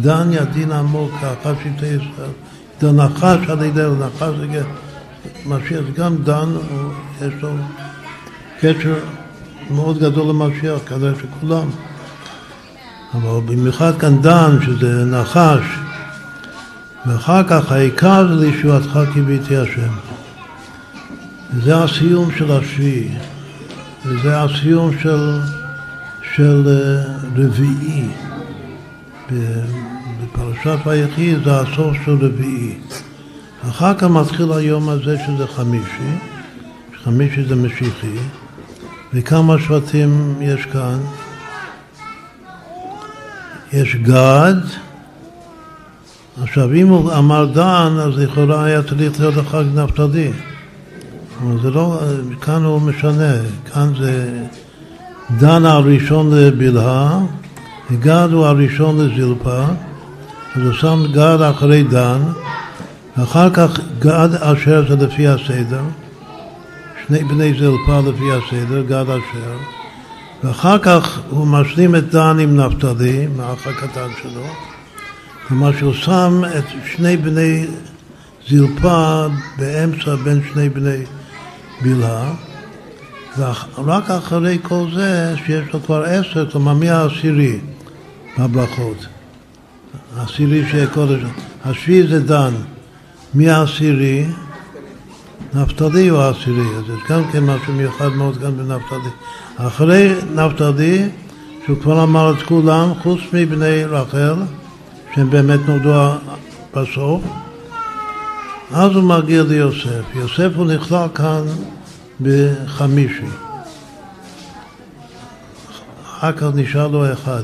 דן 0.01 0.29
ידין 0.31 0.71
עמוק, 0.71 1.11
כאחד 1.21 1.53
שבטי 1.63 1.85
ישראל. 1.85 2.29
זה 2.81 2.91
נחש 2.91 3.49
על 3.49 3.63
ידי, 3.63 3.81
נחש 3.99 4.33
זה 4.51 4.63
משיח, 5.45 5.83
גם 5.95 6.15
דן, 6.23 6.49
יש 7.21 7.33
לו 7.41 7.49
קשר 8.59 8.95
מאוד 9.71 9.99
גדול 9.99 10.29
למשיח, 10.29 10.79
כזה 10.85 11.13
שכולם. 11.21 11.67
אבל 13.13 13.41
במיוחד 13.45 13.99
כאן 13.99 14.21
דן, 14.21 14.57
שזה 14.65 15.05
נחש, 15.05 15.63
ואחר 17.05 17.43
כך 17.43 17.71
העיקר 17.71 18.27
זה 18.27 18.45
לישועתך 18.45 18.99
כי 19.13 19.21
ביתי 19.21 19.57
השם. 19.57 19.93
וזה 21.53 21.83
הסיום 21.83 22.31
של 22.37 22.51
השביעי, 22.51 23.09
וזה 24.05 24.41
הסיום 24.41 24.91
של, 24.99 25.39
של 26.35 26.67
אה, 26.67 27.13
רביעי. 27.35 28.07
בפרשת 30.23 30.77
ויחי 30.85 31.35
זה 31.45 31.59
הסוף 31.59 31.97
של 32.05 32.17
רביעי. 32.25 32.79
אחר 33.69 33.93
כך 33.93 34.03
מתחיל 34.03 34.51
היום 34.53 34.89
הזה 34.89 35.17
שזה 35.27 35.47
חמישי, 35.47 36.17
חמישי 37.03 37.43
זה 37.43 37.55
משיחי, 37.55 38.17
וכמה 39.13 39.59
שבטים 39.59 40.35
יש 40.41 40.65
כאן? 40.65 40.99
יש 43.73 43.95
גד, 43.95 44.55
עכשיו 46.41 46.73
אם 46.73 46.87
הוא 46.87 47.13
אמר 47.13 47.45
דן, 47.45 47.93
אז 47.99 48.17
לכאורה 48.17 48.63
היה 48.63 48.83
צריך 48.83 49.19
להיות 49.19 49.37
אחר 49.39 49.63
כך 49.63 49.69
נפתלי. 49.75 50.31
אבל 51.41 51.61
זה 51.61 51.69
לא, 51.69 51.99
כאן 52.41 52.63
הוא 52.63 52.81
משנה, 52.81 53.33
כאן 53.73 53.93
זה 53.99 54.43
דן 55.39 55.65
הראשון 55.65 56.33
לבלהה, 56.33 57.19
וגד 57.91 58.27
הוא 58.31 58.45
הראשון 58.45 58.97
לזלפה, 58.97 59.63
אז 60.55 60.61
הוא 60.63 60.73
שם 60.73 61.03
גד 61.13 61.41
אחרי 61.41 61.83
דן, 61.83 62.21
ואחר 63.17 63.49
כך 63.49 63.79
גד 63.99 64.29
אשר 64.39 64.85
זה 64.89 65.05
לפי 65.05 65.27
הסדר, 65.27 65.83
שני 67.07 67.23
בני 67.23 67.53
זלפה 67.53 67.99
לפי 68.09 68.31
הסדר, 68.31 68.81
גד 68.81 69.05
אשר, 69.09 69.57
ואחר 70.43 70.77
כך 70.77 71.19
הוא 71.29 71.47
משלים 71.47 71.95
את 71.95 72.09
דן 72.09 72.37
עם 72.39 72.57
נפתלי, 72.57 73.27
מהאח 73.37 73.67
הקטן 73.67 74.09
שלו, 74.21 74.70
כלומר 75.51 75.77
שהוא 75.77 75.93
שם 75.93 76.41
את 76.57 76.63
שני 76.85 77.17
בני 77.17 77.65
זלפה 78.49 79.27
באמצע 79.57 80.15
בין 80.15 80.41
שני 80.53 80.69
בני 80.69 81.03
בלהה, 81.81 82.33
ורק 83.37 84.09
אחרי 84.09 84.57
כל 84.61 84.85
זה, 84.95 85.33
שיש 85.45 85.73
לו 85.73 85.83
כבר 85.83 86.03
עשר, 86.03 86.49
כלומר 86.51 86.73
מי 86.73 86.89
העשירי 86.89 87.59
בברכות? 88.39 89.05
העשירי 90.17 90.69
שיהיה 90.71 90.87
קודש, 90.87 91.21
השביעי 91.65 92.07
זה 92.07 92.19
דן, 92.19 92.53
מי 93.33 93.49
העשירי? 93.49 94.25
נפתלי 95.53 96.07
הוא 96.07 96.19
העשירי, 96.19 96.75
אז 96.77 96.83
יש 96.83 97.09
גם 97.09 97.31
כן 97.31 97.43
משהו 97.43 97.73
מיוחד 97.73 98.09
מאוד 98.09 98.37
גם 98.37 98.57
בנפתלי. 98.57 99.11
אחרי 99.57 100.13
נפתלי, 100.35 101.09
שהוא 101.65 101.77
כבר 101.81 102.03
אמר 102.03 102.31
את 102.31 102.41
כולם, 102.41 102.93
חוץ 103.03 103.19
מבני 103.33 103.83
רחל, 103.85 104.35
שהם 105.15 105.29
באמת 105.29 105.59
נולדו 105.67 106.11
בסוף, 106.73 107.21
אז 108.73 108.91
הוא 108.91 109.03
מגיע 109.03 109.43
ליוסף. 109.43 110.03
יוסף 110.15 110.49
הוא 110.55 110.65
נכלל 110.65 111.07
כאן 111.15 111.41
בחמישי. 112.21 113.25
אחר 116.05 116.31
כך 116.31 116.47
נשאר 116.55 116.87
לו 116.87 117.13
אחד, 117.13 117.43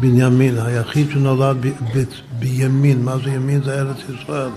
בנימין, 0.00 0.58
היחיד 0.58 1.10
שנולד 1.10 1.56
ב- 1.60 1.66
ב- 1.66 2.04
בימין. 2.38 3.04
מה 3.04 3.14
זה 3.24 3.30
ימין? 3.30 3.62
זה 3.62 3.80
ארץ 3.80 3.96
ישראל. 4.08 4.50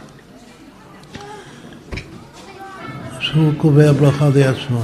אז 3.11 3.35
הוא 3.35 3.53
קובע 3.57 3.91
ברכה 3.91 4.29
לעצמו. 4.35 4.83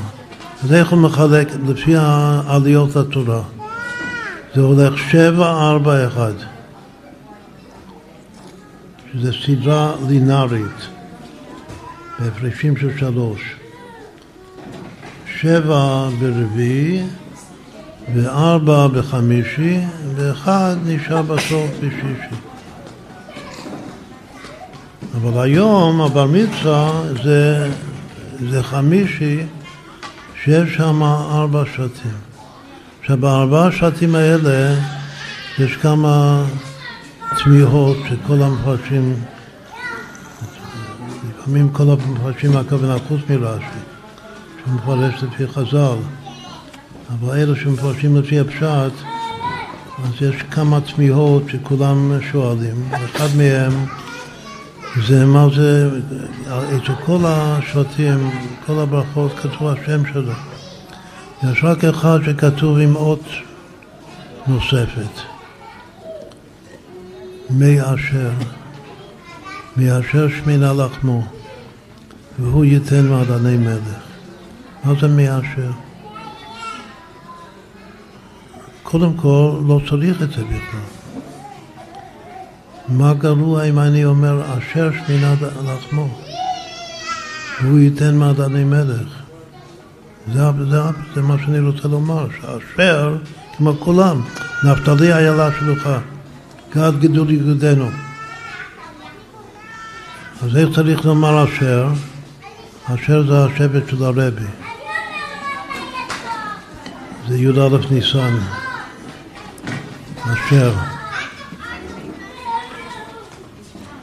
אז 0.63 0.73
איך 0.73 0.89
הוא 0.89 0.99
מחלק? 0.99 1.47
לפי 1.67 1.95
העליות 1.97 2.95
לתורה. 2.95 3.41
זה 4.55 4.61
הולך 4.61 4.97
שבע, 4.97 5.51
ארבע, 5.51 6.07
אחד. 6.07 6.33
שזה 9.13 9.31
סדרה 9.45 9.95
לינארית, 10.07 10.87
בהפרשים 12.19 12.77
של 12.77 12.97
שלוש. 12.97 13.55
שבע 15.41 16.09
ברביעי, 16.19 17.03
וארבע 18.15 18.87
בחמישי, 18.87 19.79
ואחד 20.15 20.75
נשאר 20.85 21.21
בסוף 21.21 21.71
בשישי. 21.79 22.35
אבל 25.15 25.41
היום 25.43 26.01
הבר 26.01 26.25
מצווה 26.25 27.01
זה, 27.23 27.69
זה 28.49 28.63
חמישי 28.63 29.39
שיש 30.43 30.75
שם 30.75 31.03
ארבע 31.03 31.63
שתים. 31.73 32.11
עכשיו 33.01 33.17
בארבע 33.17 33.65
השתים 33.65 34.15
האלה 34.15 34.75
יש 35.59 35.75
כמה 35.75 36.43
תמיהות 37.43 37.97
שכל 38.09 38.41
המפרשים, 38.41 39.15
לפעמים 41.29 41.69
כל 41.69 41.83
המפרשים 41.89 42.57
הכוונה 42.57 42.95
חוץ 43.07 43.21
מרש"י, 43.29 43.79
שמפרש 44.65 45.23
לפי 45.23 45.47
חז"ל, 45.47 45.97
אבל 47.09 47.37
אלה 47.39 47.55
שמפרשים 47.55 48.17
לפי 48.17 48.39
הפשט, 48.39 48.93
אז 50.03 50.21
יש 50.21 50.35
כמה 50.51 50.81
תמיהות 50.81 51.43
שכולם 51.51 52.19
שואלים. 52.31 52.89
אחד 53.05 53.27
מהם 53.37 53.85
זה 55.07 55.25
מה 55.25 55.47
זה, 55.55 55.89
אצל 56.47 56.93
כל 57.05 57.19
השבטים, 57.25 58.31
כל 58.65 58.79
הברכות 58.79 59.31
כתוב 59.39 59.67
השם 59.67 60.05
שלו. 60.13 60.33
יש 61.43 61.63
רק 61.63 61.83
אחד 61.83 62.19
שכתוב 62.25 62.77
עם 62.77 62.95
אות 62.95 63.23
נוספת. 64.47 65.38
מי 67.49 67.81
אשר, 67.81 68.29
מי 69.77 69.99
אשר 69.99 70.27
שמינה 70.29 70.73
לחמו, 70.73 71.23
והוא 72.39 72.65
ייתן 72.65 73.07
מעדני 73.07 73.57
מלך. 73.57 74.03
מה 74.83 74.93
זה 75.01 75.07
מי 75.07 75.29
אשר? 75.29 75.71
קודם 78.83 79.13
כל, 79.13 79.51
לא 79.67 79.81
צריך 79.89 80.21
את 80.21 80.29
זה 80.29 80.43
בכלל. 80.43 80.79
מה 82.87 83.13
גרוע 83.13 83.63
אם 83.63 83.79
אני 83.79 84.05
אומר 84.05 84.41
אשר 84.57 84.91
שמינה 84.91 85.33
לחמו, 85.65 86.07
והוא 87.63 87.79
ייתן 87.79 88.15
מעדני 88.15 88.63
מלך. 88.63 89.07
זה, 90.33 90.41
זה, 90.69 90.81
זה 91.15 91.21
מה 91.21 91.35
שאני 91.45 91.59
רוצה 91.59 91.87
לומר, 91.87 92.27
שאשר, 92.41 93.17
כמו 93.57 93.73
כולם, 93.79 94.21
נפתלי 94.65 95.13
איילה 95.13 95.49
שלוחה. 95.59 95.99
גד 96.75 96.99
גידול 96.99 97.31
יגודנו. 97.31 97.89
אז 100.43 100.57
איך 100.57 100.75
צריך 100.75 101.05
לומר 101.05 101.43
אשר? 101.43 101.87
אשר 102.85 103.27
זה 103.27 103.45
השבט 103.45 103.89
של 103.89 104.03
הרבי. 104.03 104.45
זה 107.27 107.37
י"א 107.37 107.77
ניסן. 107.91 108.37
אשר. 110.23 110.73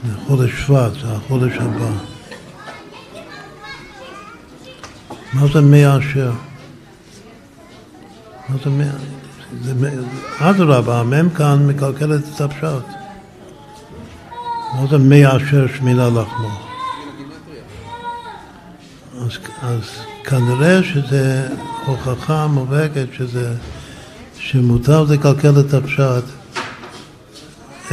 זה 0.04 0.12
חודש 0.26 0.50
שבט, 0.50 0.92
זה 0.92 1.12
החודש 1.12 1.52
הבא. 1.56 1.90
מה 5.32 5.46
זה 5.52 5.60
מאה 5.60 5.98
אשר? 5.98 6.32
מה 8.48 8.56
זה 8.64 8.70
מאה? 8.70 9.25
אדרבה, 10.38 11.00
המם 11.00 11.30
כאן 11.30 11.66
מקלקלת 11.66 12.22
את 12.34 12.40
הפשט. 12.40 12.86
מה 14.74 14.86
זה 14.90 14.98
מי 14.98 15.26
אשר 15.26 15.66
שמינה 15.76 16.08
לחמו? 16.08 16.48
אז, 19.20 19.38
אז 19.62 19.80
כנראה 20.24 20.82
שזה 20.82 21.48
הוכחה 21.86 22.46
מובהקת 22.46 23.06
שזה, 23.12 23.54
שמותר 24.38 25.04
לקלקל 25.08 25.60
את 25.60 25.74
הפשט, 25.74 26.24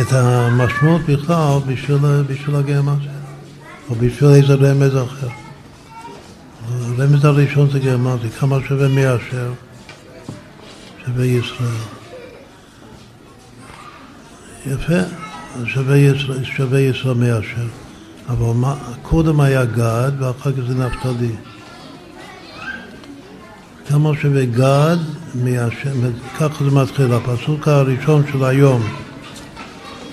את 0.02 0.14
המשמעות 0.14 1.02
בכלל 1.02 1.60
בשביל, 1.68 1.98
בשביל 2.28 2.56
הגרמזיה, 2.56 3.12
או 3.90 3.96
בשביל 3.96 4.30
איזה 4.30 4.54
רמז 4.54 4.98
אחר. 4.98 5.28
הרמז 6.72 7.26
הראשון 7.26 7.70
זה 7.70 7.80
גרמזי, 7.80 8.30
כמה 8.30 8.58
שווה 8.68 8.88
מי 8.88 9.06
אשר? 9.08 9.52
שווה 11.06 11.26
ישראל. 11.26 11.70
יפה, 14.68 15.00
שווה 15.66 15.98
ישראל, 15.98 16.44
שווה 16.44 16.80
ישראל 16.80 17.14
מאשר. 17.14 17.68
אבל 18.30 18.54
מה, 18.56 18.76
קודם 19.02 19.40
היה 19.40 19.66
גד 19.66 20.12
ואחר 20.20 20.52
כך 20.52 20.60
זה 20.68 20.76
נפתלי. 20.76 21.36
כמה 23.88 24.12
שווה 24.22 24.46
גד 24.46 24.98
מאשר, 25.36 25.92
ככה 26.38 26.64
זה 26.64 26.72
מתחיל, 26.72 27.14
הפסוק 27.14 27.68
הראשון 27.68 28.24
של 28.32 28.44
היום. 28.44 28.84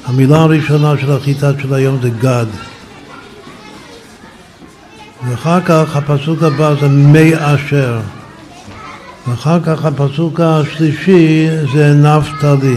המילה 0.04 0.42
הראשונה 0.42 0.98
של 1.00 1.12
החיטה 1.12 1.50
של 1.62 1.74
היום 1.74 1.98
זה 2.02 2.10
גד. 2.10 2.46
ואחר 5.28 5.60
כך 5.60 5.96
הפסוק 5.96 6.42
הבא 6.42 6.74
זה 6.80 6.88
מי 6.88 7.32
אשר. 7.36 8.00
ואחר 9.26 9.60
כך 9.60 9.84
הפסוק 9.84 10.40
השלישי 10.40 11.48
זה 11.72 11.94
נפתלי. 11.94 12.76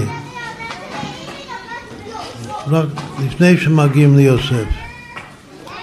רק 2.67 2.85
לפני 3.25 3.57
שמגיעים 3.57 4.17
ליוסף. 4.17 4.65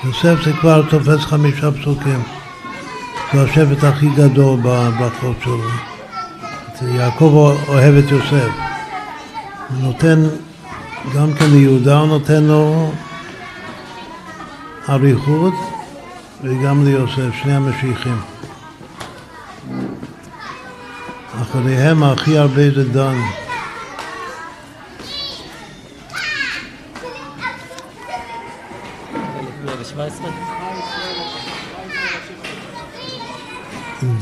יוסף 0.05 0.45
זה 0.45 0.53
כבר 0.53 0.83
תופס 0.91 1.21
חמישה 1.21 1.71
פסוקים. 1.71 2.23
זה 3.33 3.43
השבט 3.43 3.85
הכי 3.85 4.09
גדול 4.17 4.61
בחוק 5.01 5.37
שלו. 5.45 5.71
יעקב 6.83 7.55
אוהב 7.69 7.95
את 7.95 8.11
יוסף. 8.11 8.49
הוא 9.69 9.83
נותן, 9.83 10.23
גם 11.15 11.35
כן 11.35 11.51
ליהודה 11.51 11.99
הוא 11.99 12.09
נותן 12.09 12.43
לו 12.43 12.93
אריכות 14.89 15.55
וגם 16.43 16.85
ליוסף, 16.85 17.35
שני 17.43 17.55
המשיחים. 17.57 18.30
אחריהם 21.51 22.03
הכי 22.03 22.39
הרבה 22.39 22.71
זה 22.75 22.85
דן. 22.89 23.17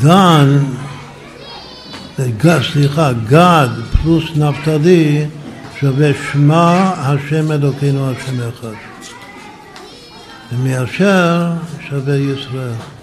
דן, 0.01 0.59
סליחה, 2.73 3.13
גד 3.13 3.69
פלוס 4.03 4.25
נפתלי 4.37 5.27
שווה 5.81 6.11
שמע 6.33 6.93
השם 6.97 7.53
אלוקינו 7.53 8.11
השם 8.11 8.49
אחד. 8.49 8.75
ומאשר 10.53 11.53
שווה 11.89 12.17
ישראל. 12.17 12.98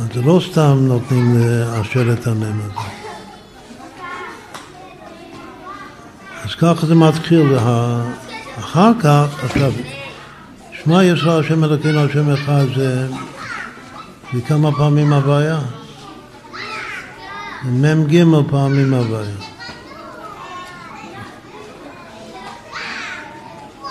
אז 0.00 0.24
לא 0.24 0.40
סתם 0.50 0.78
נותנים 0.80 1.38
לאשר 1.38 2.12
את 2.12 2.26
המם 2.26 2.60
הזה. 2.60 2.80
אז 6.44 6.54
ככה 6.54 6.86
זה 6.86 6.94
מתחיל, 6.94 7.58
אחר 8.58 8.90
כך, 9.00 9.44
עכשיו, 9.44 9.72
שמע 10.82 11.04
ישראל 11.04 11.40
השם 11.40 11.64
אלוקינו 11.64 12.04
השם 12.04 12.30
אחד 12.30 12.64
זה, 12.76 13.08
זה 14.34 14.40
כמה 14.48 14.72
פעמים 14.72 15.12
הוויה? 15.12 15.60
מ"ג 17.64 18.24
פעמים 18.50 18.94
הוויה. 18.94 19.34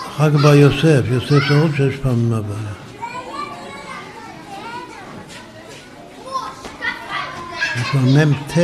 אחר 0.08 0.30
כך 0.30 0.42
בא 0.42 0.54
יוסף, 0.54 1.00
יוסף 1.04 1.48
זה 1.48 1.54
עוד 1.54 1.70
שש 1.76 1.96
פעמים 2.02 2.32
הוויה. 2.32 2.79
לו 7.94 8.00
מ"ט 8.00 8.58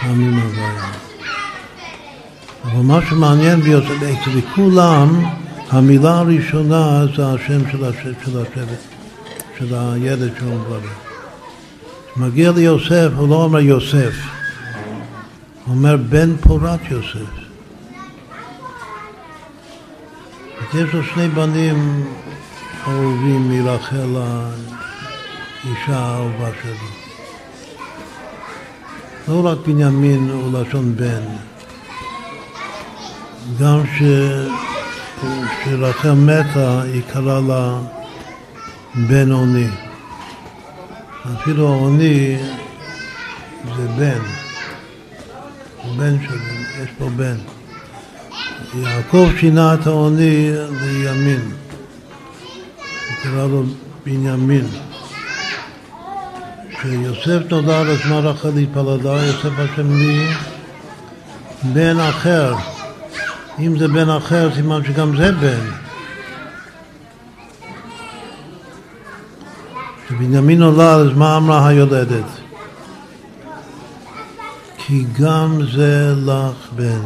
פעמים 0.00 0.38
הוויה. 0.38 0.92
אבל 2.64 2.82
מה 2.82 3.00
שמעניין 3.08 3.60
ביותר, 3.60 3.96
אצל 3.96 4.40
כולם, 4.54 5.24
המילה 5.70 6.18
הראשונה 6.18 7.06
זה 7.16 7.26
השם 7.26 7.70
של 7.70 7.84
השבט, 7.84 8.78
של 9.58 9.74
הילד 9.74 10.32
שהוא 10.38 10.54
מברך. 10.54 10.90
כשמגיע 12.14 12.52
ליוסף, 12.52 13.08
הוא 13.16 13.28
לא 13.28 13.34
אומר 13.34 13.60
יוסף, 13.60 14.14
הוא 15.64 15.74
אומר 15.74 15.96
בן 15.96 16.36
פורת 16.36 16.80
יוסף. 16.90 17.44
יש 20.74 20.94
לו 20.94 21.04
שני 21.04 21.28
בנים 21.28 22.06
אהובים 22.86 23.48
מרחל 23.48 24.16
האישה 24.16 25.98
האהובה 25.98 26.48
שלו. 26.62 27.03
לא 29.28 29.46
רק 29.46 29.58
בנימין 29.66 30.30
הוא 30.30 30.58
לשון 30.58 30.96
בן, 30.96 31.22
גם 33.60 33.80
כשרחל 35.64 36.12
מתה 36.12 36.82
היא 36.82 37.02
קראה 37.12 37.40
לה 37.48 37.78
בן 38.94 39.32
עוני. 39.32 39.68
אפילו 41.34 41.68
העוני 41.68 42.36
זה 43.76 43.88
בן, 43.98 44.20
בן 45.96 46.16
שלי, 46.22 46.82
יש 46.82 46.90
פה 46.98 47.08
בן. 47.16 47.36
יעקב 48.74 49.28
שינה 49.38 49.74
את 49.74 49.86
העוני 49.86 50.50
לימין, 50.80 51.40
הוא 51.40 53.16
קרא 53.22 53.46
לו 53.46 53.62
בנימין. 54.06 54.66
כשיוסף 56.84 57.50
נולד 57.50 57.68
אז 57.68 58.06
מה 58.10 58.18
רחל 58.18 58.58
התפלדה, 58.58 59.26
יוסף 59.26 59.58
השם 59.58 59.92
לי 59.92 60.26
בן 61.62 62.00
אחר. 62.00 62.54
אם 63.58 63.78
זה 63.78 63.88
בן 63.88 64.10
אחר, 64.10 64.54
סימן 64.54 64.84
שגם 64.84 65.16
זה 65.16 65.32
בן. 65.32 65.66
כשבנימין 70.06 70.58
נולד, 70.58 70.80
אז 70.80 71.16
מה 71.16 71.36
אמרה 71.36 71.68
היולדת? 71.68 72.24
כי 74.78 75.04
גם 75.20 75.58
זה 75.72 76.14
לך 76.26 76.72
בן. 76.76 77.00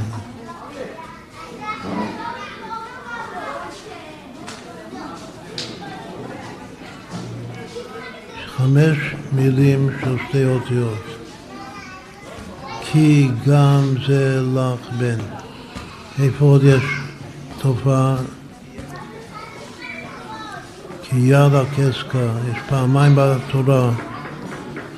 חמש 8.69 8.99
מילים 9.33 9.91
של 10.01 10.17
שתי 10.29 10.45
אותיות. 10.45 11.05
כי 12.81 13.29
גם 13.47 13.95
זה 14.07 14.41
לך 14.55 14.93
בן. 14.99 15.19
איפה 16.23 16.45
עוד 16.45 16.65
יש 16.65 16.83
תופעה? 17.59 18.17
כי 21.03 21.17
יד 21.17 21.55
הקסקה, 21.55 22.29
יש 22.51 22.59
פעמיים 22.69 23.13
בתורה 23.17 23.91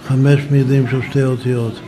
חמש 0.08 0.40
מילים 0.50 0.88
של 0.90 1.02
שתי 1.10 1.24
אותיות. 1.24 1.80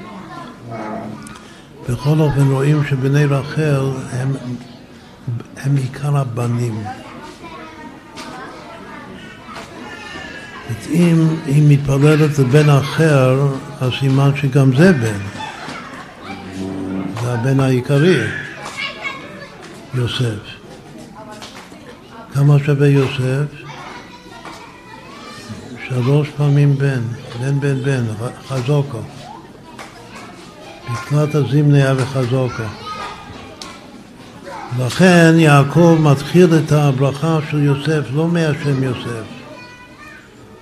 בכל 1.88 2.20
אופן 2.20 2.50
רואים 2.50 2.84
שבני 2.90 3.24
רחל 3.24 3.90
הם, 4.12 4.32
הם 5.56 5.76
עיקר 5.76 6.16
הבנים. 6.16 6.84
אם 10.90 11.26
היא 11.46 11.62
מתפללת 11.68 12.38
לבן 12.38 12.68
אחר, 12.70 13.48
אז 13.80 13.90
סימן 14.00 14.30
שגם 14.36 14.76
זה 14.76 14.92
בן. 14.92 15.18
זה 17.22 17.32
הבן 17.32 17.60
העיקרי, 17.60 18.20
יוסף. 19.94 20.62
כמה 22.34 22.58
שווה 22.66 22.88
יוסף? 22.88 23.44
שלוש 25.88 26.28
פעמים 26.36 26.78
בן, 26.78 27.00
בן 27.40 27.60
בן 27.60 27.82
בן, 27.82 28.04
חזוקו. 28.48 28.98
לקראת 30.92 31.34
הזימניה 31.34 31.94
וחזוקו. 31.96 32.62
לכן 34.78 35.34
יעקב 35.38 35.98
מתחיל 36.00 36.48
את 36.54 36.72
הברכה 36.72 37.38
של 37.50 37.62
יוסף 37.62 38.02
לא 38.12 38.28
מהשם 38.28 38.82
יוסף, 38.82 39.41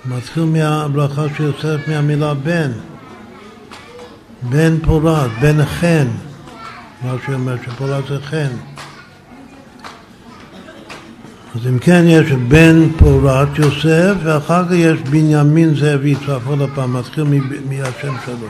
מתחיל 0.05 0.43
מהברכה 0.43 1.21
יוסף 1.39 1.87
מהמילה 1.87 2.33
בן, 2.33 2.71
בן 4.49 4.77
פורת, 4.79 5.31
בן 5.41 5.65
חן, 5.65 6.07
מה 7.03 7.13
שאומר 7.25 7.55
שפורת 7.65 8.07
זה 8.07 8.19
חן. 8.21 8.51
אז 11.55 11.67
אם 11.67 11.79
כן 11.79 12.03
יש 12.07 12.31
בן 12.31 12.89
פורת 12.97 13.47
יוסף 13.57 14.13
ואחר 14.23 14.65
כך 14.65 14.71
יש 14.71 14.99
בנימין 14.99 15.75
זאב 15.75 16.05
יצחק. 16.05 16.39
עוד 16.45 16.59
פעם, 16.75 16.93
מתחיל 16.93 17.23
מהשם 17.69 18.13
שלו. 18.25 18.47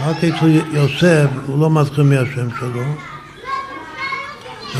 רק 0.00 0.16
אצל 0.16 0.60
יוסף 0.72 1.26
הוא 1.46 1.58
לא 1.58 1.70
מתחיל 1.70 2.04
מהשם 2.04 2.48
שלו, 2.60 2.82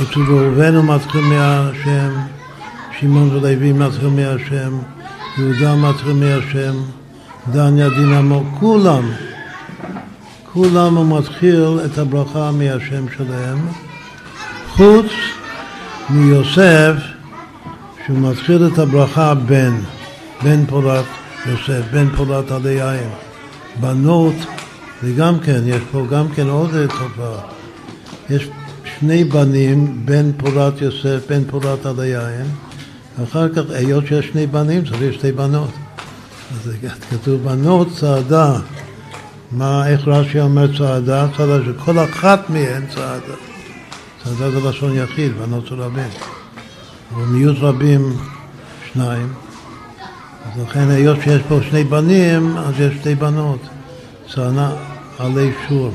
אצל 0.02 0.20
ראובן 0.28 0.74
הוא 0.74 0.84
מתחיל 0.84 1.20
מהשם, 1.20 2.10
שמעון 3.00 3.36
ולוי 3.36 3.72
מתחיל 3.72 4.08
מהשם, 4.08 4.78
יהודה 5.38 5.76
מתחיל 5.76 6.12
מהשם, 6.12 6.74
דניה 7.52 7.88
דינמו, 7.88 8.44
כולם, 8.60 9.10
כולם 10.52 10.96
הוא 10.96 11.18
מתחיל 11.18 11.78
את 11.84 11.98
הברכה 11.98 12.50
מהשם 12.52 13.04
שלהם, 13.16 13.58
חוץ 14.68 15.06
מיוסף 16.10 16.94
שהוא 18.06 18.18
מתחיל 18.18 18.66
את 18.66 18.78
הברכה 18.78 19.34
בן, 19.34 19.74
בן 20.42 20.66
פורת 20.66 21.04
יוסף, 21.46 21.82
בן 21.92 22.08
פורת 22.16 22.50
עלי 22.50 22.82
עין. 22.82 23.08
בנות, 23.80 24.34
וגם 25.02 25.40
כן, 25.40 25.60
יש 25.64 25.82
פה 25.92 26.06
גם 26.10 26.28
כן 26.28 26.48
עוד 26.48 26.70
תופעה. 26.86 27.40
יש 28.30 28.48
שני 28.98 29.24
בנים, 29.24 30.02
בן 30.04 30.32
פורת 30.32 30.82
יוסף, 30.82 31.20
בן 31.28 31.44
פורת 31.44 31.86
עלי 31.86 32.16
עין, 32.16 32.46
ואחר 33.18 33.48
כך, 33.48 33.62
היות 33.70 34.06
שיש 34.06 34.26
שני 34.26 34.46
בנים, 34.46 34.84
צריך 34.84 35.14
שתי 35.14 35.32
בנות. 35.32 35.70
אז 36.50 36.72
כתוב 37.10 37.42
בנות 37.42 37.88
צעדה. 37.96 38.58
מה, 39.52 39.88
איך 39.88 40.08
רש"י 40.08 40.40
אומר 40.40 40.78
צעדה? 40.78 41.26
צעדה 41.36 41.58
שכל 41.64 41.98
אחת 41.98 42.50
מהן 42.50 42.86
צעדה. 42.94 43.34
צעדה 44.24 44.50
זה 44.50 44.68
לשון 44.68 44.96
יחיד, 44.96 45.32
בנות 45.38 45.66
של 45.66 45.80
רבים. 45.80 46.08
אבל 47.14 47.24
מיעוט 47.24 47.56
רבים 47.60 48.16
שניים. 48.92 49.32
אז 50.44 50.62
לכן 50.62 50.90
היות 50.90 51.18
שיש 51.24 51.42
פה 51.48 51.58
שני 51.70 51.84
בנים, 51.84 52.56
אז 52.56 52.74
יש 52.80 52.94
שתי 53.00 53.14
בנות. 53.14 53.60
צענה 54.34 54.72
עלי 55.18 55.50
שור. 55.68 55.92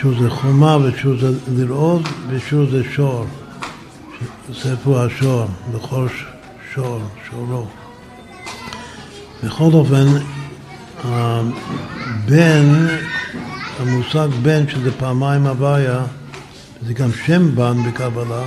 שור 0.00 0.12
זה 0.22 0.30
חומה 0.30 0.76
ושור 0.76 1.14
זה 1.20 1.28
לראות 1.56 2.02
ושור 2.28 2.66
זה 2.70 2.82
שור. 2.92 3.26
פה 4.84 5.04
השור, 5.04 5.46
בכל 5.74 6.06
שור, 6.74 7.00
שורו. 7.30 7.66
בכל 9.44 9.70
אופן, 9.72 10.06
הבן, 11.04 12.86
המושג 13.80 14.28
בן, 14.42 14.68
שזה 14.68 14.92
פעמיים 14.92 15.46
הוויה, 15.46 16.04
זה 16.86 16.92
גם 16.94 17.12
שם 17.26 17.54
בן 17.54 17.76
בקבלה, 17.88 18.44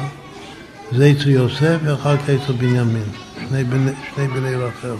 זה 0.92 1.12
אצל 1.12 1.30
יוסף 1.30 1.78
ואחר 1.84 2.18
כך 2.18 2.30
אצל 2.30 2.54
בנימין, 2.54 3.10
שני 3.50 3.64
בני, 3.64 3.92
שני 4.16 4.28
בני 4.28 4.56
רחל. 4.56 4.96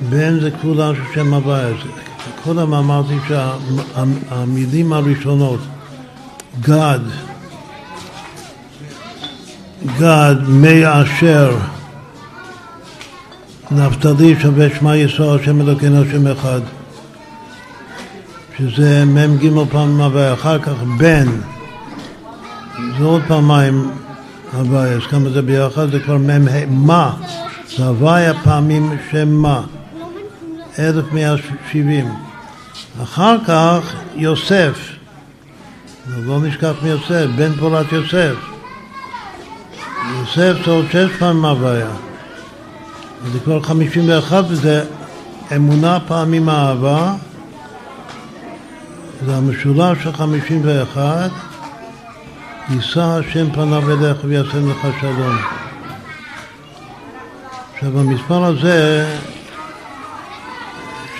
בן 0.00 0.40
זה 0.40 0.50
כפולה 0.50 0.92
של 0.94 1.14
שם 1.14 1.34
הוויה. 1.34 1.74
קודם 2.44 2.74
אמרתי 2.74 3.14
שהמילים 3.28 4.92
הראשונות, 4.92 5.60
גד, 6.60 7.00
גד, 9.98 10.36
מי 10.48 10.82
אשר, 10.84 11.56
נפתלי 13.70 14.34
שווה 14.40 14.66
שמע 14.78 14.96
ישראל, 14.96 15.40
השם 15.40 15.60
אלוקינו, 15.60 16.02
השם 16.02 16.26
אחד. 16.26 16.60
שזה 18.58 19.04
מ"ג 19.04 19.48
פעם 19.70 20.00
הוויה, 20.00 20.32
אחר 20.34 20.58
כך 20.58 20.74
בן, 20.98 21.28
זה 22.98 23.04
עוד 23.04 23.22
פעמיים 23.28 23.90
הוויה, 24.52 24.92
אז 24.92 25.02
כמה 25.10 25.30
זה 25.30 25.42
ביחד? 25.42 25.90
זה 25.90 26.00
כבר 26.00 26.18
מ"ה, 26.18 26.66
מה, 26.68 27.16
זה 27.76 27.86
הוויה 27.86 28.34
פעמים 28.44 28.96
שם 29.10 29.28
מה, 29.28 29.62
1170. 30.78 32.14
אחר 33.02 33.36
כך 33.46 33.94
יוסף, 34.14 34.78
לא 36.06 36.40
נשכח 36.40 36.72
מיוסף, 36.82 37.26
בן 37.36 37.52
פורת 37.52 37.92
יוסף. 37.92 38.34
יוסף 40.18 40.64
זה 40.64 40.70
עוד 40.70 40.86
שש 40.92 41.16
פעמים 41.18 41.44
הוויה. 41.44 41.90
זה 43.32 43.40
כבר 43.40 43.62
51 43.62 44.44
וזה 44.48 44.84
אמונה 45.56 45.98
פעמים 46.00 46.48
אהבה 46.48 47.14
זה 49.26 49.36
המשולש 49.36 49.98
של 50.02 50.12
51, 50.12 51.30
יישא 52.70 53.00
השם 53.00 53.52
פניו 53.52 53.92
אליך 53.92 54.16
ויעשם 54.24 54.70
לך 54.70 54.86
שלום. 55.00 55.36
עכשיו 57.74 58.00
המספר 58.00 58.44
הזה 58.44 59.06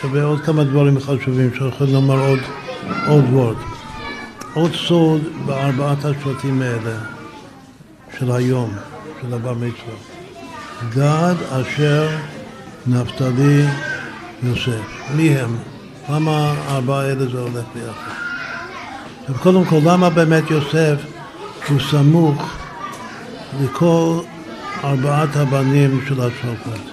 שווה 0.02 0.24
עוד 0.24 0.40
כמה 0.40 0.64
דברים 0.64 1.00
חשובים 1.00 1.50
שיכולים 1.54 1.94
לומר 1.94 2.18
עוד, 2.18 2.38
עוד 3.06 3.24
וורד. 3.32 3.56
עוד 4.54 4.70
סוד 4.74 5.20
בארבעת 5.46 6.04
השבטים 6.04 6.62
האלה 6.62 6.98
של 8.18 8.32
היום, 8.32 8.70
של 9.20 9.34
הבר 9.34 9.54
מצווה. 9.54 9.94
גד 10.90 11.34
אשר 11.50 12.08
נפתלי 12.86 13.64
יוסף. 14.42 15.14
מי 15.16 15.36
הם? 15.36 15.56
למה 16.10 16.54
ארבעה 16.68 17.04
אלה 17.04 17.26
זה 17.26 17.40
הולך 17.40 17.64
ביחד? 17.74 18.12
קודם 19.42 19.64
כל, 19.64 19.78
למה 19.84 20.10
באמת 20.10 20.50
יוסף 20.50 20.96
הוא 21.68 21.80
סמוך 21.90 22.56
לכל 23.62 24.20
ארבעת 24.84 25.36
הבנים 25.36 26.00
של 26.08 26.20
השופט? 26.20 26.89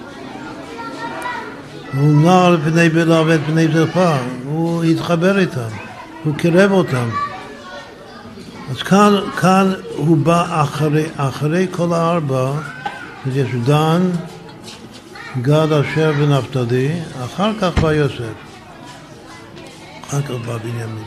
הוא 1.96 2.22
נער 2.22 2.56
פני 2.64 2.88
בלע 2.88 3.22
ואת 3.26 3.40
פני 3.46 3.68
זרפה, 3.68 4.16
הוא 4.44 4.84
התחבר 4.84 5.38
איתם, 5.38 5.68
הוא 6.24 6.34
קירב 6.34 6.72
אותם. 6.72 7.08
אז 8.70 8.82
כאן, 8.82 9.14
כאן 9.40 9.72
הוא 9.96 10.16
בא 10.16 10.62
אחרי, 10.62 11.06
אחרי 11.16 11.66
כל 11.70 11.92
הארבע, 11.92 12.52
יש 13.32 13.48
דן, 13.64 14.10
גד, 15.42 15.72
אשר 15.72 16.12
ונפתלי, 16.18 17.00
אחר 17.24 17.50
כך 17.60 17.78
בא 17.78 17.92
יוסף. 17.92 18.48
אחר 20.08 20.22
כך 20.22 20.30
בא 20.30 20.56
בנימין. 20.56 21.04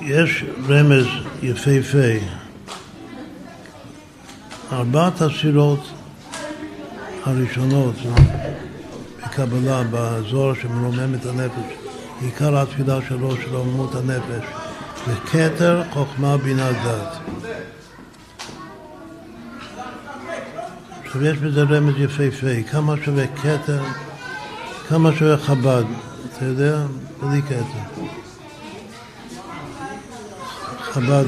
יש 0.00 0.44
רמז 0.68 1.06
יפהפה. 1.42 2.39
ארבעת 4.72 5.20
הספירות 5.20 5.80
הראשונות 7.24 7.94
בקבלה, 9.24 9.82
באזור 9.82 10.54
שמרומם 10.54 11.14
את 11.14 11.26
הנפש, 11.26 11.74
עיקר 12.20 12.58
התפילה 12.58 12.98
שלו 13.08 13.36
של 13.36 13.56
רוממות 13.56 13.94
הנפש, 13.94 14.44
זה 15.06 15.14
כתר 15.30 15.82
חוכמה 15.90 16.36
בינה 16.36 16.72
דת. 16.72 17.18
עכשיו 21.04 21.24
יש 21.24 21.38
בזה 21.38 21.62
רמז 21.62 21.94
יפהפה, 21.98 22.62
כמה 22.70 22.94
שווה 23.04 23.26
כתר, 23.26 23.82
כמה 24.88 25.10
שווה 25.16 25.36
חב"ד, 25.36 25.84
אתה 26.26 26.44
יודע? 26.44 26.82
בלי 27.20 27.42
כתר. 27.42 28.04
חב"ד, 30.80 31.24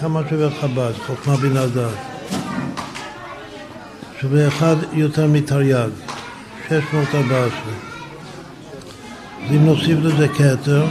כמה 0.00 0.20
שווה 0.30 0.50
חב"ד, 0.60 0.92
חוכמה 1.06 1.36
בינה 1.36 1.66
דעת. 1.66 2.09
שווה 4.20 4.48
אחד 4.48 4.76
יותר 4.92 5.26
מתרי"ג, 5.26 5.88
614. 6.68 7.60
אז 9.44 9.50
אם 9.50 9.66
נוסיף 9.66 9.98
לזה 10.02 10.28
כתר, 10.28 10.86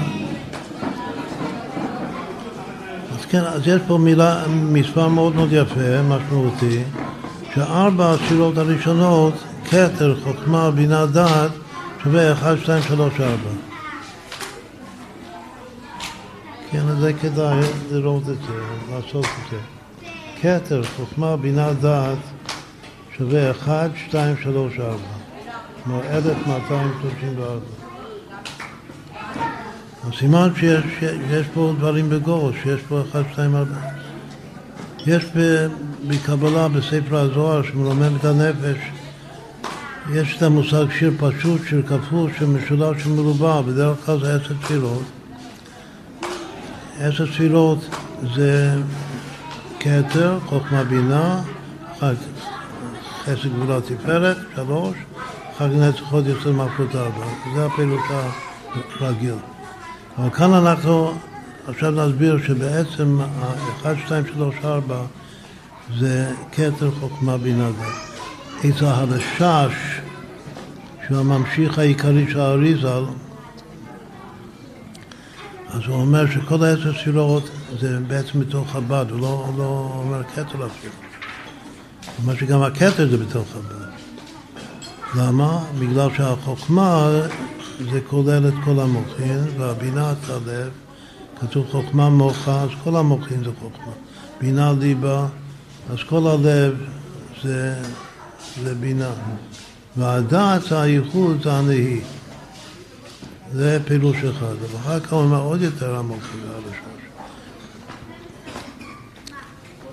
אז 3.11 3.25
כן, 3.29 3.43
אז 3.43 3.61
יש 3.67 3.81
פה 3.87 3.97
מילה, 3.97 4.43
מספר 4.47 5.07
מאוד 5.07 5.35
מאוד 5.35 5.49
יפה, 5.51 6.01
משמעותי. 6.01 6.83
שארבע 7.55 8.11
הספירות 8.11 8.57
הראשונות, 8.57 9.33
כתר, 9.65 10.15
חוכמה, 10.23 10.71
בינה, 10.71 11.05
דעת, 11.05 11.51
שווה 12.03 12.31
1, 12.31 12.57
2, 12.63 12.83
3, 12.83 13.13
4. 13.21 13.35
כן, 16.71 16.87
אז 16.87 16.97
זה 16.97 17.13
כדאי 17.13 17.59
לראות 17.91 18.23
את 18.23 18.25
זה, 18.25 18.59
לעשות 18.91 19.25
את 19.25 19.51
זה. 19.51 19.57
כתר, 20.41 20.81
חוכמה, 20.97 21.37
בינה, 21.37 21.73
דעת, 21.73 22.17
שווה 23.19 23.51
1, 23.51 23.91
2, 24.09 24.35
3, 24.43 24.79
4. 24.79 24.97
כלומר, 25.83 26.01
1234. 26.03 27.59
הסימן 30.07 30.49
שיש 30.55 30.83
שיש 30.99 31.47
פה 31.53 31.73
דברים 31.77 32.09
בגוש, 32.09 32.55
שיש 32.63 32.81
פה 32.89 33.01
1, 33.11 33.25
2, 33.33 33.55
4. 33.55 33.71
יש 35.05 35.25
בקבלה, 36.07 36.67
בספר 36.67 37.17
הזוהר, 37.17 37.63
שמרומם 37.63 38.15
את 38.19 38.25
הנפש, 38.25 38.77
יש 40.13 40.37
את 40.37 40.41
המושג 40.41 40.85
שיר 40.99 41.11
פשוט, 41.17 41.61
שיר 41.69 41.81
כפול, 41.87 42.31
שיר 42.37 42.47
משולש, 42.47 43.03
שיר 43.03 43.13
מרובע, 43.13 43.61
בדרך 43.61 44.05
כלל 44.05 44.19
זה 44.19 44.35
עשר 44.35 44.53
תפילות. 44.61 45.03
עשר 46.99 47.25
תפילות 47.25 47.95
זה 48.35 48.75
כתר, 49.79 50.39
חוכמה 50.45 50.83
בינה, 50.83 51.41
חסד 53.23 53.53
גבולה 53.55 53.81
תפארת, 53.81 54.37
שלוש, 54.55 54.97
חג 55.57 55.69
נצחות 55.71 56.25
יוצא 56.25 56.49
מלכות 56.49 56.95
ארבע. 56.95 57.25
זה 57.55 57.65
הפירוש 57.65 58.01
הרגיל. 58.99 59.35
אבל 60.17 60.29
כאן 60.29 60.53
אנחנו 60.53 61.13
עכשיו 61.67 61.91
נסביר 61.91 62.37
שבעצם 62.47 63.19
ה-1, 63.21 64.05
2, 64.05 64.23
3, 64.33 64.55
4 64.63 65.01
זה 65.99 66.31
כתר 66.51 66.91
חוכמה 66.99 67.37
דת. 67.37 68.09
אצל 68.59 68.85
הרשש, 68.85 69.73
שהוא 71.07 71.19
הממשיך 71.19 71.79
העיקרי 71.79 72.25
של 72.31 72.39
האריזל, 72.39 73.03
אז 75.69 75.81
הוא 75.87 75.95
אומר 75.95 76.31
שכל 76.31 76.63
העשר 76.63 76.93
ספירות 76.93 77.49
זה 77.79 77.99
בעצם 78.07 78.39
בתוך 78.39 78.71
חב"ד, 78.71 79.05
הוא 79.09 79.19
לא, 79.19 79.49
לא 79.57 79.91
אומר 79.95 80.23
כתר 80.23 80.41
אפילו. 80.43 80.93
אומר 82.23 82.35
שגם 82.35 82.61
הכתר 82.61 83.09
זה 83.09 83.17
בתוך 83.17 83.47
חב"ד. 83.53 83.89
למה? 85.15 85.63
בגלל 85.79 86.09
שהחוכמה 86.17 87.09
זה 87.91 88.01
כולל 88.07 88.47
את 88.47 88.53
כל 88.65 88.79
המוחין, 88.79 89.43
והבינה 89.57 90.11
את 90.11 90.29
הלב, 90.29 90.69
כתוב 91.39 91.67
חוכמה 91.71 92.09
מוחה, 92.09 92.61
אז 92.61 92.69
כל 92.83 92.95
המוחין 92.95 93.43
זה 93.43 93.49
חוכמה. 93.59 93.93
בינה 94.41 94.73
ליבה, 94.79 95.25
אז 95.89 95.97
כל 96.09 96.27
הלב 96.27 96.77
זה, 97.43 97.75
זה 98.63 98.75
בינה. 98.75 99.11
והדעת 99.97 100.71
הייחוד 100.71 101.43
זה 101.43 101.53
הנהי. 101.53 102.01
זה 103.53 103.79
פילוש 103.85 104.17
אחד. 104.17 104.55
ואחר 104.71 104.99
כך 104.99 105.13
הוא 105.13 105.21
אומר 105.21 105.41
עוד 105.41 105.61
יותר 105.61 105.95
עמוק 105.95 106.23
מזה. 106.37 106.47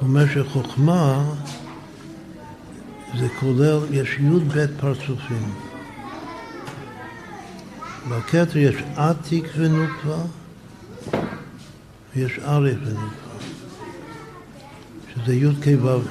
הוא 0.01 0.09
אומר 0.09 0.25
שחוכמה 0.35 1.25
זה 3.19 3.29
כולל, 3.41 3.79
יש 3.91 4.09
י"ב 4.21 4.67
פרצופים. 4.81 5.55
בכתר 8.11 8.59
יש 8.59 8.75
עתיק 8.97 9.45
ונוקבה 9.57 10.23
ויש 12.17 12.39
אריך 12.39 12.79
ונוקבה. 12.83 13.27
שזה 15.15 15.35
י"ק 15.35 15.67
ו"ק, 15.83 16.11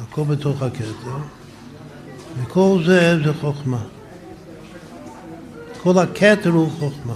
הכל 0.00 0.22
בתוך 0.22 0.62
הכתר, 0.62 1.16
וכל 2.36 2.82
זה 2.86 3.18
זה 3.24 3.34
חוכמה. 3.34 3.84
כל 5.82 5.98
הכתר 5.98 6.50
הוא 6.50 6.70
חוכמה. 6.70 7.14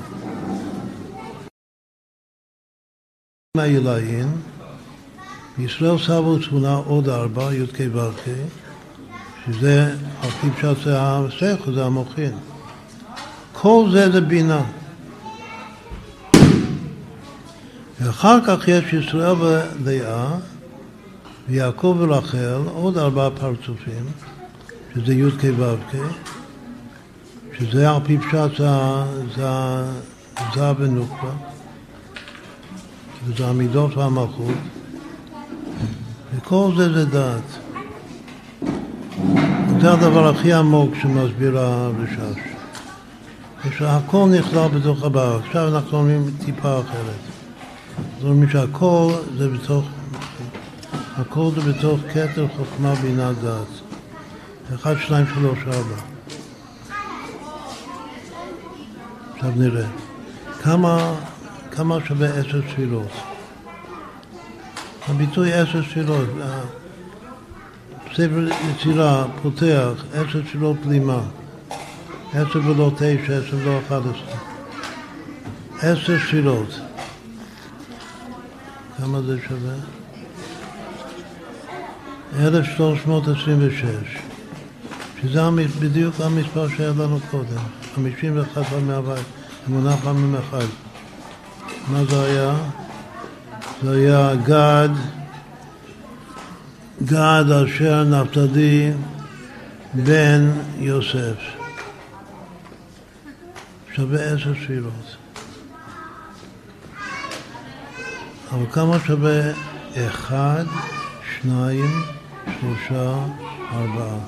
מהילאין, 3.57 4.29
ישראל 5.59 5.99
סבו 5.99 6.39
תמונה 6.39 6.75
עוד 6.75 7.09
ארבע, 7.09 7.55
י"ק 7.55 7.79
ו"ק, 7.93 8.29
שזה 9.47 9.95
פי 10.41 10.51
פשט 10.51 10.85
זה 10.85 10.97
השכל, 11.01 11.75
זה 11.75 11.85
המוחין. 11.85 12.39
כל 13.53 13.89
זה 13.93 14.11
זה 14.13 14.21
בינה. 14.21 14.63
ואחר 18.01 18.39
כך 18.47 18.69
יש 18.69 18.93
ישראל 18.93 19.37
ולאה, 19.83 20.29
ויעקב 21.49 21.97
ורחל, 21.99 22.61
עוד 22.75 22.99
ארבעה 22.99 23.31
פרצופים, 23.31 24.07
שזה 24.95 25.15
י"ק 25.15 25.45
ו"ק, 25.59 25.97
שזה 27.59 27.91
על 27.91 28.01
פי 28.05 28.19
פשט 28.19 28.61
זה 30.55 30.73
ונוקבה, 30.79 31.33
וזה 33.27 33.47
המידות 33.47 33.97
והמלכות, 33.97 34.55
וכל 36.35 36.71
זה 36.77 36.93
זה 36.93 37.05
דעת. 37.05 37.66
זה 39.81 39.93
הדבר 39.93 40.29
הכי 40.29 40.53
עמוק 40.53 40.95
שמסביר 41.03 41.59
הרשש. 41.59 42.39
ושהכל 43.65 44.29
נכלל 44.39 44.69
בתוך 44.69 45.05
הבא. 45.05 45.37
עכשיו 45.37 45.69
אנחנו 45.69 45.99
אומרים 45.99 46.31
טיפה 46.45 46.81
אחרת. 46.81 47.21
זאת 48.21 48.31
אומרת 48.31 48.51
שהכל 48.51 49.13
זה 49.39 49.49
בתוך, 49.49 49.85
הכל 51.17 51.51
זה 51.55 51.73
בתוך 51.73 52.01
כתר 52.13 52.47
חוכמה 52.57 52.95
בינה 52.95 53.33
דעת. 53.33 53.67
אחד, 54.75 54.95
שניים, 55.07 55.27
שלוש, 55.35 55.59
ארבע. 55.59 55.97
עכשיו 59.35 59.51
נראה. 59.57 59.87
כמה, 60.63 61.15
כמה 61.71 61.99
שווה 62.05 62.29
עשר 62.29 62.61
תפילות? 62.61 63.13
הביטוי 65.09 65.53
עשר 65.53 65.83
תפילות, 65.83 66.29
ספר 68.17 68.49
יצירה 68.71 69.25
פותח 69.43 70.05
עשר 70.15 70.41
תפילות 70.41 70.77
בלימה, 70.87 71.21
עשר 72.33 72.61
ולא 72.65 72.91
תשע, 72.97 73.39
עשר 73.39 73.57
ולא 73.57 73.79
אחד 73.87 74.01
עשרה. 74.01 74.39
עשר 75.79 76.19
תפילות. 76.19 76.81
כמה 78.99 79.23
זה 79.23 79.37
שווה? 79.49 79.75
1326, 82.39 83.85
שזה 85.23 85.41
בדיוק 85.81 86.15
המספר 86.21 86.69
שהיה 86.69 86.91
לנו 86.91 87.19
קודם, 87.31 87.63
51 87.95 88.63
פעמים 88.63 88.91
הבית, 88.91 89.27
אמונה 89.69 89.97
פעמים 89.97 90.35
אחד. 90.35 90.67
מה 91.89 92.05
זה 92.05 92.23
היה? 92.23 92.55
זה 93.83 93.91
היה 93.91 94.35
גד, 94.45 94.89
גד 97.03 97.45
אשר 97.67 98.05
נפתלי 98.05 98.93
בן 99.95 100.51
יוסף. 100.79 101.37
שווה 103.95 104.23
עשר 104.25 104.53
תפילות. 104.53 105.17
אבל 108.53 108.67
כמה 108.73 108.99
שווה 109.07 109.53
אחד, 109.97 110.65
שניים, 111.41 112.03
שלושה, 112.61 113.15
ארבעה? 113.73 114.19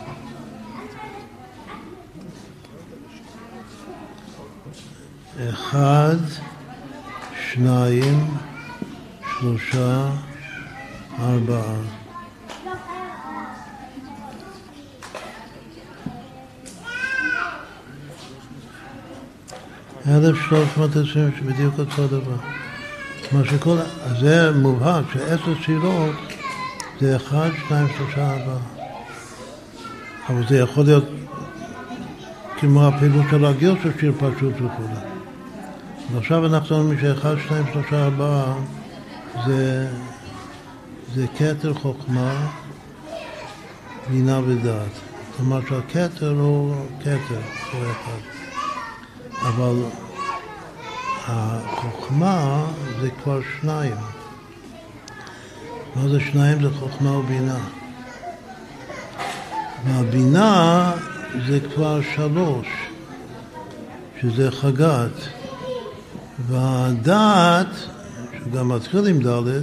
אחד, 5.50 6.16
שניים, 7.52 8.30
שלושה, 9.40 10.10
ארבעה. 11.18 11.97
אלף 20.08 20.36
שלוש 20.48 20.68
מאות 20.76 20.90
עשרים, 20.90 21.30
שבדיוק 21.38 21.74
אותו 21.78 22.06
דבר. 22.06 22.36
מה 23.32 23.44
שכל, 23.44 23.76
זה 24.20 24.50
מובהק 24.52 25.04
שעשר 25.12 25.54
תפילות 25.54 26.16
זה 27.00 27.16
אחד, 27.16 27.50
שניים, 27.68 27.88
שלושה, 27.96 28.30
ארבעה. 28.30 28.58
אבל 30.28 30.48
זה 30.48 30.58
יכול 30.58 30.84
להיות 30.84 31.04
כמו 32.60 32.86
הפעילות 32.86 33.24
של 33.30 33.44
הגיל 33.44 33.74
של 33.82 33.90
שיר 34.00 34.12
פשוט 34.18 34.54
וכו'. 34.54 34.82
ועכשיו 36.12 36.46
אנחנו 36.46 36.76
אומרים 36.76 37.00
שאחד, 37.00 37.34
שניים, 37.48 37.64
שלושה, 37.72 38.04
ארבעה 38.04 38.54
זה, 39.46 39.88
זה 41.14 41.26
כתר 41.38 41.74
חוכמה, 41.74 42.46
בינה 44.10 44.40
ודעת. 44.46 44.92
כלומר 45.36 45.60
שהכתר 45.68 46.30
הוא 46.30 46.74
כתר, 47.00 47.40
הוא 47.72 47.82
אחד. 47.90 48.47
אבל 49.42 49.82
החוכמה 51.26 52.66
זה 53.00 53.10
כבר 53.22 53.40
שניים. 53.60 53.96
מה 55.96 56.08
זה 56.08 56.20
שניים? 56.20 56.62
זה 56.62 56.68
חוכמה 56.78 57.10
ובינה. 57.10 57.58
והבינה 59.84 60.92
זה 61.48 61.60
כבר 61.74 62.00
שלוש, 62.14 62.66
שזה 64.20 64.50
חגת. 64.50 65.28
והדעת, 66.46 67.66
שגם 68.44 68.68
מתחיל 68.68 69.06
עם 69.06 69.18
ד', 69.18 69.62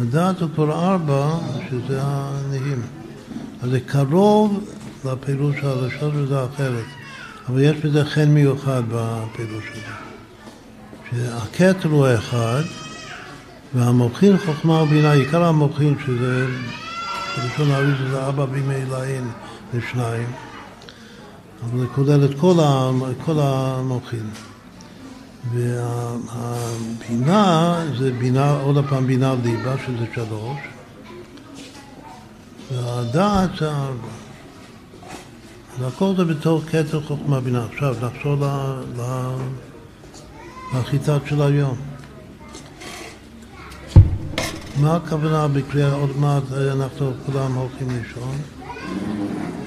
הדעת 0.00 0.40
הוא 0.40 0.48
כבר 0.54 0.72
ארבע, 0.72 1.38
שזה 1.70 1.98
הנהים. 2.02 2.82
אז 3.62 3.70
זה 3.70 3.80
קרוב 3.80 4.64
לפעילות 5.04 5.54
של 5.60 5.66
הלשון 5.66 6.10
וזה 6.14 6.44
אחרת. 6.44 7.01
אבל 7.48 7.60
יש 7.60 7.76
בזה 7.76 8.04
חן 8.04 8.28
מיוחד 8.28 8.82
בפעילות 8.88 9.62
שלו. 9.72 9.82
שהכתר 11.10 11.88
הוא 11.88 12.06
אחד, 12.14 12.62
והמוחין 13.74 14.38
חוכמה 14.38 14.82
ובינה, 14.82 15.12
עיקר 15.12 15.44
המוחין, 15.44 15.94
שזה, 16.06 16.46
בלשון 17.36 17.70
הארי 17.70 17.92
שזה 17.98 18.28
אבא 18.28 18.44
בימי 18.44 18.74
אלוהים, 18.74 19.32
זה 19.72 19.80
שניים, 19.90 20.32
אבל 21.62 21.80
זה 21.80 21.86
כולל 21.94 22.24
את 22.24 22.30
כל, 23.24 23.36
המוחין. 23.38 24.30
והבינה 26.32 27.84
זה 27.98 28.12
בינה, 28.12 28.60
עוד 28.60 28.84
פעם 28.88 29.06
בינה 29.06 29.34
ליבה, 29.44 29.74
שזה 29.86 30.06
שלוש, 30.14 30.58
והדעת 32.72 33.50
זה 33.58 33.70
ארבע. 33.70 34.21
אז 35.82 35.92
הכל 35.92 36.12
זה 36.16 36.24
בתור 36.24 36.62
כתר 36.70 37.00
חוכמה 37.00 37.40
בינה. 37.40 37.64
עכשיו 37.72 37.94
נחזור 38.02 38.36
לחיטת 40.74 41.20
של 41.26 41.42
היום. 41.42 41.76
מה 44.80 44.96
הכוונה 44.96 45.48
בקריאה, 45.48 45.92
עוד 45.92 46.10
מעט 46.18 46.42
אנחנו 46.72 47.12
כולם 47.26 47.54
הולכים 47.54 47.88
לישון, 47.90 48.36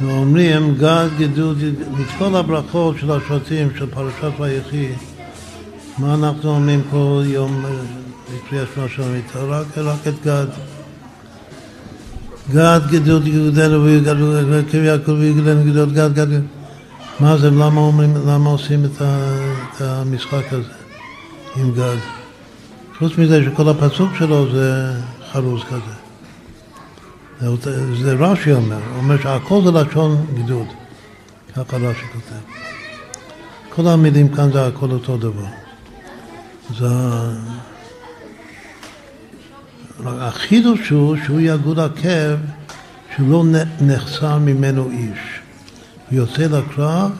ואומרים 0.01 0.75
גד 0.75 1.07
גידול, 1.17 1.55
מכל 1.91 2.35
הברכות 2.35 2.95
של 2.99 3.11
השבטים 3.11 3.69
של 3.77 3.85
פרשת 3.91 4.39
ויחי, 4.39 4.91
מה 5.97 6.13
אנחנו 6.13 6.49
אומרים 6.49 6.81
כל 6.91 7.23
יום 7.25 7.65
בקריאה 8.33 8.65
שמע 8.75 8.87
של 8.87 9.03
המיטה? 9.03 9.39
רק, 9.39 9.77
רק 9.77 10.07
את 10.07 10.25
גד. 10.25 10.74
גד 12.53 12.81
גדול 12.91 13.27
יהודנו 13.27 13.83
ויגדלו, 13.83 14.33
יעקב 14.83 15.11
ויגדלנו 15.11 15.71
גדול 15.71 15.89
גד 15.93 16.13
גד. 16.13 16.41
מה 17.19 17.37
זה, 17.37 17.49
למה 17.49 17.81
אומרים, 17.81 18.13
למה 18.27 18.49
עושים 18.49 18.85
את, 18.85 19.01
המשחק 19.81 20.53
הזה 20.53 20.73
עם 21.55 21.71
גד? 21.71 21.97
חוץ 22.99 23.17
מזה 23.17 23.43
שכל 23.43 23.69
הפסוק 23.69 24.09
שלו 24.19 24.51
זה 24.51 24.93
חרוז 25.31 25.61
כזה. 25.63 25.95
זה, 27.61 27.95
זה 27.95 28.13
רש"י 28.13 28.53
אומר, 28.53 28.75
הוא 28.75 28.97
אומר 28.97 29.17
שהכל 29.17 29.61
זה 29.63 29.71
לשון 29.71 30.25
גדוד, 30.33 30.67
ככה 31.55 31.77
רש"י 31.77 32.05
כותב. 32.13 32.41
כל 33.69 33.87
המילים 33.87 34.29
כאן 34.29 34.51
זה 34.51 34.67
הכל 34.67 34.91
אותו 34.91 35.17
דבר. 35.17 35.45
זה... 36.77 36.87
החידוש 40.05 40.89
הוא 40.89 41.15
שהוא 41.25 41.39
יגוד 41.39 41.79
עקב 41.79 42.35
שלא 43.17 43.43
נחסר 43.81 44.37
ממנו 44.37 44.89
איש. 44.89 45.19
הוא 46.09 46.19
יוצא 46.19 46.41
לקרב 46.41 47.11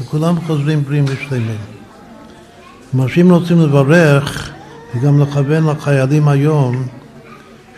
וכולם 0.00 0.40
חוזרים 0.40 0.84
בריאים 0.84 1.04
ושלמים. 1.08 1.58
כלומר 2.90 3.08
שאם 3.08 3.30
רוצים 3.30 3.60
לברך 3.60 4.50
וגם 4.94 5.20
לכוון 5.20 5.66
לחיילים 5.66 6.28
היום 6.28 6.86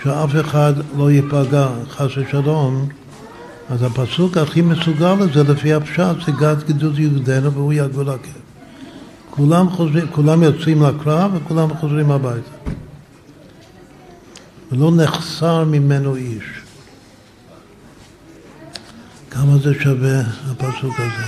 שאף 0.03 0.31
אחד 0.41 0.73
לא 0.97 1.11
ייפגע 1.11 1.69
חס 1.91 2.11
ושלום, 2.17 2.89
אז 3.71 3.83
הפסוק 3.83 4.37
הכי 4.37 4.63
מסוגל 4.63 5.15
לזה 5.15 5.43
לפי 5.43 5.75
הפשט 5.75 6.17
זה 6.27 6.33
גד 6.33 6.57
גדוד 6.69 6.99
יהודנו 6.99 7.53
והוא 7.53 7.73
יגבול 7.73 8.09
הקר. 8.09 8.31
כולם 9.31 9.71
חוזרים, 9.71 10.07
כולם 10.13 10.43
יוצאים 10.43 10.83
לקרב 10.83 11.31
וכולם 11.35 11.69
חוזרים 11.75 12.11
הביתה. 12.11 12.51
ולא 14.73 14.93
נחסר 14.97 15.65
ממנו 15.65 16.17
איש. 16.17 16.45
כמה 19.31 19.59
זה 19.59 19.75
שווה 19.83 20.21
הפסוק 20.51 20.95
הזה? 21.01 21.27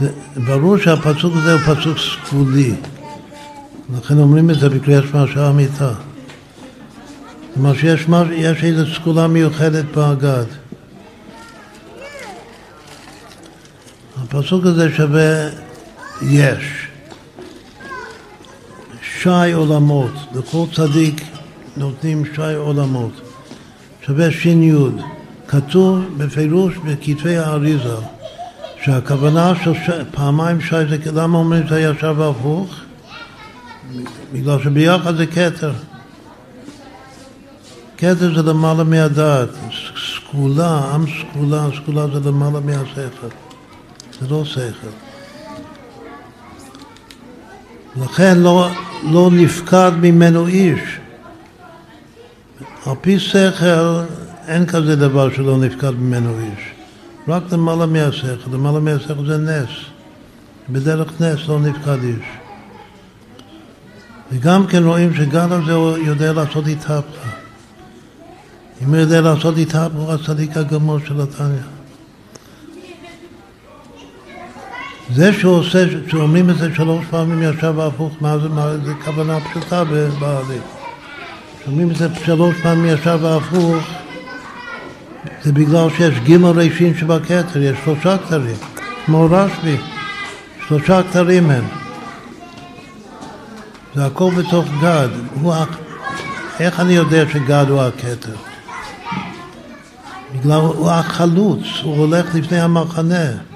זה, 0.00 0.12
ברור 0.46 0.78
שהפסוק 0.78 1.32
הזה 1.36 1.52
הוא 1.52 1.60
פסוק 1.60 1.98
סגולי, 1.98 2.74
לכן 3.96 4.18
אומרים 4.18 4.50
את 4.50 4.58
זה 4.58 4.68
בקריאת 4.68 5.04
שמע 5.10 5.24
שעה 5.34 5.50
אמיתה. 5.50 5.92
כלומר 7.54 7.74
שיש 7.74 8.06
יש 8.32 8.64
איזו 8.64 8.94
סגולה 8.94 9.28
מיוחדת 9.28 9.84
באגד. 9.84 10.44
הפסוק 14.22 14.66
הזה 14.66 14.96
שווה 14.96 15.48
יש. 16.22 16.85
שי 19.26 19.52
עולמות, 19.52 20.12
לכל 20.34 20.64
צדיק 20.74 21.24
נותנים 21.76 22.24
שי 22.34 22.54
עולמות. 22.56 23.12
שווה 24.06 24.30
ש"י. 24.30 24.72
כתוב 25.48 25.98
בפירוש 26.16 26.74
בכתבי 26.76 27.36
האריזה 27.36 27.96
שהכוונה 28.84 29.52
של 29.64 29.74
ש... 29.74 29.90
פעמיים 30.10 30.60
שי 30.60 30.76
זה 30.88 31.12
למה 31.12 31.38
אומרים 31.38 31.66
שזה 31.66 31.80
ישר 31.80 32.14
והפוך? 32.16 32.74
בגלל 34.32 34.62
שביחד 34.62 35.16
זה 35.16 35.26
כתר. 35.26 35.72
כתר 37.98 38.34
זה 38.34 38.42
למעלה 38.42 38.84
מהדעת, 38.84 39.48
סגולה, 39.96 40.78
עם 40.94 41.04
סגולה, 41.06 41.68
סגולה 41.76 42.06
זה 42.06 42.30
למעלה 42.30 42.60
מהשכל. 42.60 43.28
זה 44.20 44.26
לא 44.30 44.44
שכל. 44.44 45.05
לכן 48.02 48.38
לא, 48.38 48.68
לא 49.02 49.30
נפקד 49.32 49.92
ממנו 50.00 50.46
איש. 50.46 50.80
על 52.86 52.92
פי 53.00 53.18
שכל 53.18 54.02
אין 54.46 54.66
כזה 54.66 54.96
דבר 54.96 55.30
שלא 55.30 55.58
נפקד 55.58 55.90
ממנו 55.90 56.38
איש. 56.40 56.70
רק 57.28 57.42
למעלה 57.52 57.86
מהשכל, 57.86 58.50
למעלה 58.52 58.80
מהשכל 58.80 59.26
זה 59.26 59.38
נס. 59.38 59.68
בדרך 60.70 61.20
נס 61.20 61.48
לא 61.48 61.60
נפקד 61.60 62.02
איש. 62.02 62.26
וגם 64.32 64.66
כן 64.66 64.84
רואים 64.84 65.14
שגל 65.14 65.52
הזה 65.52 65.72
הוא 65.72 65.96
יודע 65.96 66.32
לעשות 66.32 66.66
התהפכה. 66.66 67.28
אם 68.82 68.88
הוא 68.88 68.96
יודע 68.96 69.20
לעשות 69.20 69.54
התהפכה, 69.58 69.98
הוא 69.98 70.12
הצדיק 70.12 70.56
הגמור 70.56 70.98
של 71.06 71.20
התניא. 71.20 71.75
זה 75.14 75.32
שהוא 75.32 75.56
עושה, 75.56 75.86
שאומרים 76.10 76.50
את 76.50 76.58
זה 76.58 76.74
שלוש 76.74 77.04
פעמים 77.10 77.42
ישר 77.42 77.72
והפוך, 77.76 78.12
מה 78.20 78.38
זה, 78.38 78.48
מה 78.48 78.76
זה 78.84 78.92
כוונה 79.04 79.38
פשוטה 79.40 79.84
בעלי. 80.18 80.58
שאומרים 81.64 81.90
את 81.90 81.96
זה 81.96 82.08
שלוש 82.24 82.56
פעמים 82.62 82.84
ישר 82.86 83.18
והפוך, 83.22 83.76
זה 85.42 85.52
בגלל 85.52 85.90
שיש 85.96 86.18
גימל 86.18 86.50
רישין 86.50 86.94
שבכתר, 86.96 87.62
יש 87.62 87.78
שלושה 87.84 88.18
כתרים, 88.18 88.56
כמו 89.06 89.28
רשב"י, 89.30 89.76
שלושה 90.68 91.02
כתרים 91.02 91.50
הם. 91.50 91.64
זה 93.94 94.06
הכל 94.06 94.30
בתוך 94.36 94.66
גד. 94.80 95.08
הוא, 95.40 95.54
איך 96.60 96.80
אני 96.80 96.92
יודע 96.92 97.24
שגד 97.32 97.64
הוא 97.68 97.82
הכתר? 97.82 98.34
בגלל 100.34 100.60
הוא 100.60 100.90
החלוץ, 100.90 101.62
הוא 101.82 101.96
הולך 101.96 102.34
לפני 102.34 102.60
המחנה. 102.60 103.55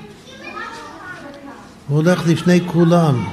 הוא 1.90 1.96
הולך 1.96 2.26
לפני 2.26 2.60
כולם. 2.66 3.24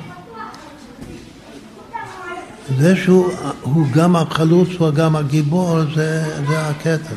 זה 2.77 2.95
שהוא 2.95 3.87
גם 3.91 4.15
החלוץ 4.15 4.81
וגם 4.81 5.15
הגיבור, 5.15 5.79
זה, 5.95 6.39
זה 6.47 6.67
הכתר. 6.67 7.15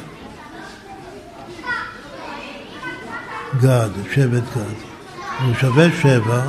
גד, 3.60 3.88
שבט 4.14 4.42
גד. 4.56 4.74
הוא 5.44 5.54
שווה 5.60 5.86
שבע, 6.02 6.42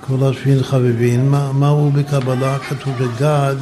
כל 0.00 0.30
השביעין 0.30 0.62
חביבין. 0.62 1.28
מה, 1.28 1.52
מה 1.52 1.68
הוא 1.68 1.92
בקבלה? 1.92 2.58
כתוב 2.58 2.94
שגד 2.98 3.56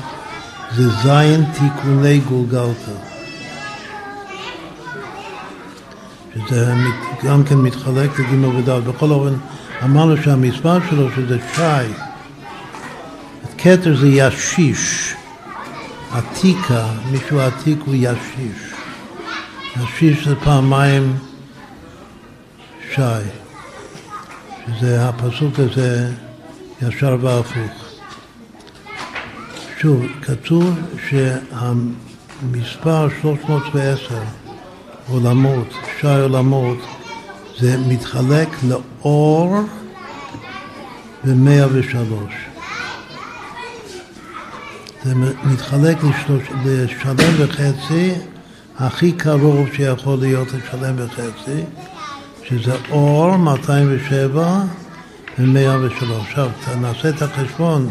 זה 0.74 0.88
זין 0.88 1.44
תיקוני 1.52 2.18
גולגלתא. 2.18 3.15
שזה 6.36 6.74
גם 7.24 7.44
כן 7.44 7.54
מתחלק 7.54 8.18
לגימל 8.18 8.56
ודל. 8.56 8.80
בכל 8.80 9.10
אופן, 9.10 9.34
אמרנו 9.84 10.16
שהמספר 10.16 10.78
שלו 10.90 11.08
שזה 11.16 11.38
שי. 11.54 11.92
כתר 13.58 13.96
זה 13.96 14.08
ישיש. 14.08 15.14
עתיקה, 16.12 16.86
מישהו 17.10 17.40
עתיק 17.40 17.78
הוא 17.86 17.94
ישיש. 17.94 18.74
ישיש 19.82 20.28
זה 20.28 20.36
פעמיים 20.36 21.16
שי. 22.94 23.00
שזה 24.66 25.08
הפסוק 25.08 25.58
הזה 25.58 26.12
ישר 26.82 27.16
והפוך. 27.20 27.84
שוב, 29.80 30.06
כתוב 30.22 30.78
שהמספר 31.08 33.08
310 33.22 34.45
עולמות, 35.08 35.66
שי 36.00 36.06
עולמות, 36.06 36.78
זה 37.60 37.76
מתחלק 37.88 38.48
לאור 38.68 39.56
במאה 41.24 41.66
ושלוש. 41.72 42.34
זה 45.04 45.14
מתחלק 45.44 45.96
לשלוש, 45.96 46.42
לשלם 46.64 47.34
וחצי, 47.38 48.12
הכי 48.78 49.12
קרוב 49.12 49.68
שיכול 49.72 50.18
להיות 50.18 50.48
לשלם 50.52 50.94
וחצי, 50.96 51.62
שזה 52.44 52.72
אור 52.90 53.36
207 53.36 54.62
ו-103. 55.38 56.04
עכשיו, 56.20 56.48
נעשה 56.80 57.08
את 57.08 57.22
החשבון, 57.22 57.88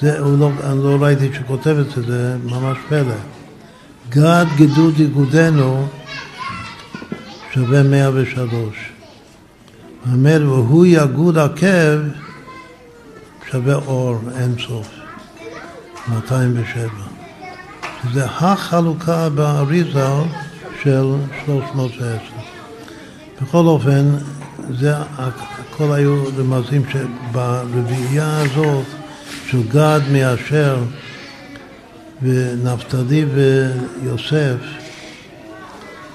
זה, 0.00 0.18
לא, 0.20 0.50
אני 0.64 0.78
לא 0.78 0.96
ראיתי 1.00 1.28
שכותב 1.34 1.76
את 1.80 1.90
זה, 1.90 2.02
זה 2.02 2.36
ממש 2.44 2.78
פלא. 2.88 3.14
גד 4.08 4.46
גדוד 4.56 4.94
איגודנו 5.00 5.86
שווה 7.54 7.82
103. 7.82 8.50
אומר, 10.12 10.42
והוא 10.46 10.86
יגוד 10.86 11.38
עקב 11.38 12.00
שווה 13.50 13.74
אור 13.74 14.18
אין 14.36 14.54
סוף, 14.66 14.88
207. 16.08 16.88
שזה 18.02 18.24
החלוקה 18.24 19.28
באריזה 19.28 20.06
של 20.82 21.04
310. 21.46 22.16
בכל 23.42 23.64
אופן, 23.66 24.04
זה 24.78 24.94
הכל 24.96 25.92
היו 25.92 26.24
רמזים 26.38 26.82
שברביעייה 26.92 28.40
הזאת 28.40 28.86
של 29.46 29.68
גד 29.68 30.00
מאשר 30.12 30.76
ונפתלי 32.22 33.24
ויוסף 33.24 34.83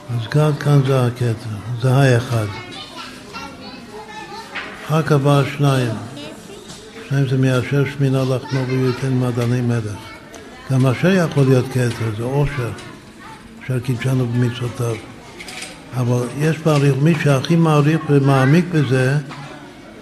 אז 0.10 0.28
גם 0.36 0.52
כאן 0.60 0.82
זה 0.88 1.06
הקטע, 1.06 1.50
זה 1.82 1.94
האחד. 1.94 2.46
אחר 4.86 5.02
כך 5.02 5.12
בא 5.12 5.42
שניים. 5.58 5.92
שניים 7.10 7.30
זה 7.30 7.38
מיישר 7.38 7.84
שמינה 7.86 8.24
לחמו 8.24 8.60
וייתן 8.68 9.20
מדעני 9.20 9.62
מלך. 9.62 9.98
גם 10.72 10.86
אשר 10.86 11.12
יכול 11.12 11.44
להיות 11.44 11.66
כתר, 11.68 12.10
זה 12.18 12.24
עושר, 12.24 12.70
אשר 13.64 13.80
קידשנו 13.80 14.28
במצוותיו. 14.28 14.96
אבל 15.98 16.28
יש 16.40 16.58
בעריך, 16.58 16.96
מי 17.02 17.14
שהכי 17.24 17.56
מעריך 17.56 18.02
ומעמיק 18.10 18.66
בזה, 18.72 19.18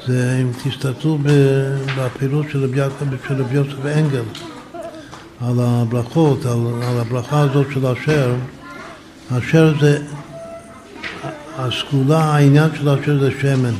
זה 0.07 0.39
אם 0.41 0.51
תסתכלו 0.63 1.17
בפעילות 1.97 2.45
של 2.51 2.63
רבי 2.63 3.55
יוסף 3.55 3.85
אנגל, 3.85 4.23
על 5.41 5.59
הברכות, 5.59 6.45
על, 6.45 6.59
על 6.83 6.99
הברכה 6.99 7.39
הזאת 7.39 7.67
של 7.73 7.87
אשר, 7.87 8.35
אשר 9.31 9.73
זה, 9.79 10.01
הסגולה, 11.57 12.23
העניין 12.23 12.69
של 12.77 12.89
אשר 12.89 13.19
זה 13.19 13.31
שמן. 13.41 13.73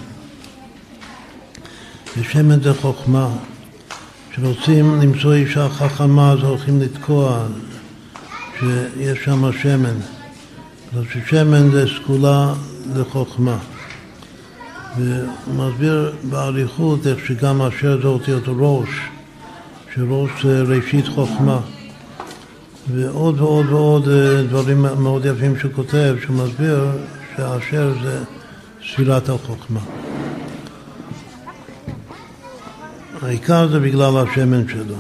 ושמן 2.18 2.62
זה 2.62 2.74
חוכמה. 2.74 3.30
כשרוצים 4.32 5.02
למצוא 5.02 5.34
אישה 5.34 5.70
חכמה 5.70 6.32
אז 6.32 6.40
הולכים 6.40 6.82
לתקוע 6.82 7.40
שיש 8.60 9.24
שם 9.24 9.52
שמן. 9.62 9.96
אז 10.98 11.04
ששמן 11.14 11.72
זה 11.72 11.86
סגולה 11.96 12.54
לחוכמה. 12.96 13.58
והוא 14.98 15.28
מסביר 15.56 16.16
באריכות 16.24 17.08
איך 17.08 17.26
שגם 17.26 17.62
אשר 17.62 18.02
זה 18.02 18.08
אותיות 18.08 18.44
ראש, 18.48 18.90
שראש 19.96 20.30
זה 20.44 20.62
ראשית 20.62 21.08
חוכמה. 21.08 21.60
ועוד 22.92 23.42
ועוד 23.42 23.66
ועוד 23.70 24.10
אה, 24.10 24.44
דברים 24.44 24.82
מאוד 24.82 25.26
יפים 25.26 25.60
שהוא 25.60 25.72
כותב, 25.76 26.16
שהוא 26.22 26.36
מסביר 26.36 26.86
שהאשר 27.36 27.94
זה 28.04 28.24
ספירת 28.92 29.30
החוכמה. 29.30 29.80
העיקר 33.22 33.68
זה 33.68 33.80
בגלל 33.80 34.18
השמן 34.18 34.68
שלו. 34.68 34.96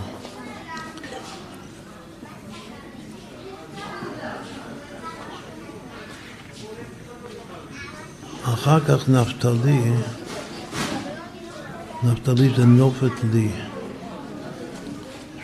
אחר 8.53 8.80
כך 8.80 9.09
נפתלי, 9.09 9.91
נפתלי 12.03 12.49
זה 12.57 12.65
נופת 12.65 13.23
לי, 13.34 13.49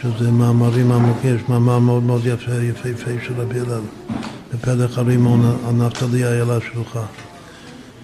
שזה 0.04 0.32
מאמרים 0.32 0.92
עמוקים, 0.92 1.36
יש 1.36 1.42
מאמר 1.50 1.80
מאוד 1.80 2.04
מאוד 2.04 2.22
יפה, 2.26 2.52
יפהפה 2.52 3.12
של 3.26 3.34
רבי 3.38 3.60
אלעזר, 3.60 3.82
בפלח 4.54 4.98
הרימון 4.98 5.58
על 5.68 5.74
נפתלי 5.74 6.26
איילה 6.26 6.58
שלוחה. 6.72 7.04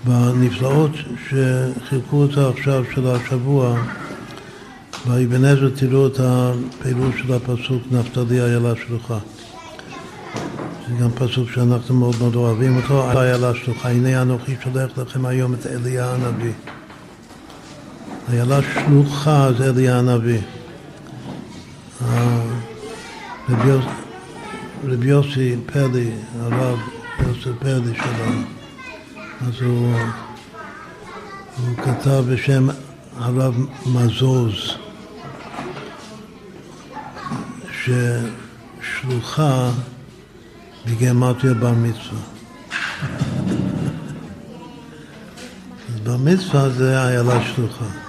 בנפלאות 0.05 0.91
שחילקו 1.29 2.21
אותה 2.21 2.49
עכשיו 2.49 2.83
של 2.95 3.07
השבוע, 3.07 3.75
באבן 5.05 5.45
עזרא 5.45 5.69
תראו 5.69 6.07
את 6.07 6.19
הפעילות 6.19 7.13
של 7.17 7.33
הפסוק 7.33 7.83
נפתלי 7.91 8.41
איילה 8.41 8.73
שלוחה. 8.87 9.17
זה 10.87 10.95
גם 11.03 11.09
פסוק 11.11 11.51
שאנחנו 11.51 11.95
מאוד 11.95 12.15
מאוד 12.19 12.35
אוהבים 12.35 12.77
אותו, 12.77 13.11
איילה 13.11 13.55
שלוחה, 13.55 13.89
הנה 13.89 14.21
אנוכי 14.21 14.55
שולח 14.63 14.97
לכם 14.97 15.25
היום 15.25 15.53
את 15.53 15.67
אליה 15.67 16.13
הנביא. 16.13 16.53
איילה 18.31 18.59
שלוחה 18.73 19.49
זה 19.57 19.69
אליה 19.69 19.99
הנביא. 19.99 20.39
רבי 24.87 25.07
יוסי 25.07 25.55
פרדי, 25.65 26.11
הרב 26.39 26.79
יוסי 27.19 27.49
פרדי 27.59 27.95
שלנו, 27.95 28.41
אז 29.41 29.61
הוא, 29.61 29.95
הוא 31.57 31.77
כתב 31.77 32.23
בשם 32.33 32.67
הרב 33.17 33.55
מזוז, 33.85 34.55
ששלוחה 38.81 39.71
בגימטריה 40.85 41.53
בר 41.53 41.71
מצווה. 41.71 42.21
אז 45.89 45.99
בר 46.03 46.17
מצווה 46.17 46.69
זה 46.69 47.03
איילה 47.03 47.45
שלוחה. 47.55 48.08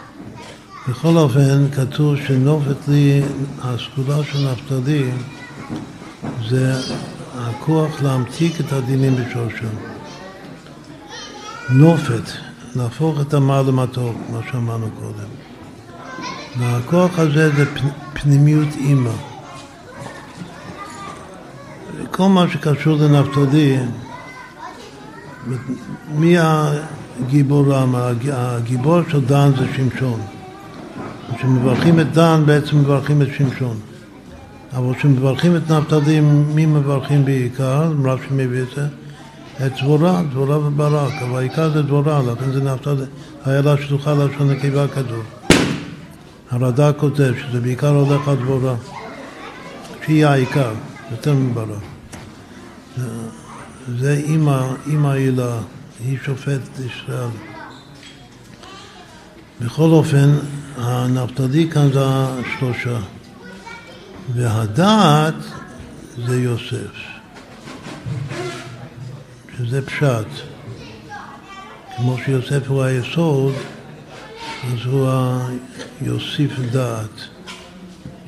בכל 0.89 1.17
אופן, 1.17 1.71
כתוב 1.71 2.17
שנופת 2.17 2.89
לי, 2.89 3.23
הסגולה 3.63 4.25
של 4.25 4.49
נפתלי 4.53 5.11
זה 6.49 6.75
הכוח 7.35 8.03
להמתיק 8.03 8.61
את 8.61 8.73
הדינים 8.73 9.17
בשורשם. 9.17 9.75
נופת, 11.71 12.31
להפוך 12.77 13.21
את 13.21 13.35
המר 13.35 13.63
למתוק, 13.63 14.17
מה 14.33 14.41
שאמרנו 14.51 14.91
קודם. 15.01 15.29
והכוח 16.59 17.19
הזה 17.19 17.51
זה 17.57 17.65
פנימיות 18.13 18.69
אימא. 18.77 19.11
כל 22.11 22.27
מה 22.27 22.47
שקשור 22.53 22.97
לנפתלי, 22.97 23.79
מי 26.15 26.37
הגיבור? 26.39 27.65
הגיבור 28.33 29.01
של 29.11 29.25
דן 29.25 29.51
זה 29.59 29.67
שמשון. 29.77 30.21
כשמברכים 31.37 32.01
את 32.01 32.13
דן 32.13 32.43
בעצם 32.47 32.79
מברכים 32.79 33.23
את 33.23 33.29
שמשון. 33.37 33.77
אבל 34.73 34.95
כשמברכים 34.95 35.57
את 35.57 35.71
נפתלי, 35.71 36.21
מי 36.55 36.67
מברכים 36.67 37.25
בעיקר? 37.25 37.93
רב 38.05 38.19
שמביא 38.29 38.63
את 38.63 38.69
זה? 38.77 38.87
את 39.67 39.73
דבורה, 39.83 40.23
דבורה 40.31 40.59
וברק, 40.59 41.13
אבל 41.23 41.39
העיקר 41.39 41.71
זה 41.71 41.83
דבורה, 41.83 42.23
לכן 42.23 42.53
זה 42.53 42.61
נפתלי, 42.63 43.05
היה 43.45 43.63
שלוחה 43.87 44.15
לשון 44.15 44.51
נקבה 44.51 44.89
כדור. 44.89 45.23
הרד"ק 46.51 46.95
כותב 46.97 47.33
שזה 47.39 47.61
בעיקר 47.61 47.89
הולך 47.89 48.29
על 48.29 48.37
דבורה, 48.37 48.75
שהיא 50.05 50.27
העיקר, 50.27 50.73
יותר 51.11 51.35
מברק. 51.35 51.83
זה 53.99 54.13
אימא, 54.13 54.63
אימא 54.87 55.09
הילה, 55.09 55.59
היא 56.05 56.19
שופטת 56.25 56.79
ישראל. 56.79 57.29
בכל 59.61 59.91
אופן, 59.91 60.31
הנפתלי 60.77 61.71
כאן 61.71 61.93
זה 61.93 62.01
השלושה. 62.05 62.99
והדעת 64.35 65.35
זה 66.27 66.41
יוסף, 66.41 66.97
שזה 69.59 69.87
פשט. 69.87 70.27
כמו 71.97 72.17
שיוסף 72.25 72.69
הוא 72.69 72.83
היסוד, 72.83 73.55
אז 74.73 74.87
הוא 74.87 75.09
יוסיף 76.01 76.53
דעת. 76.73 77.21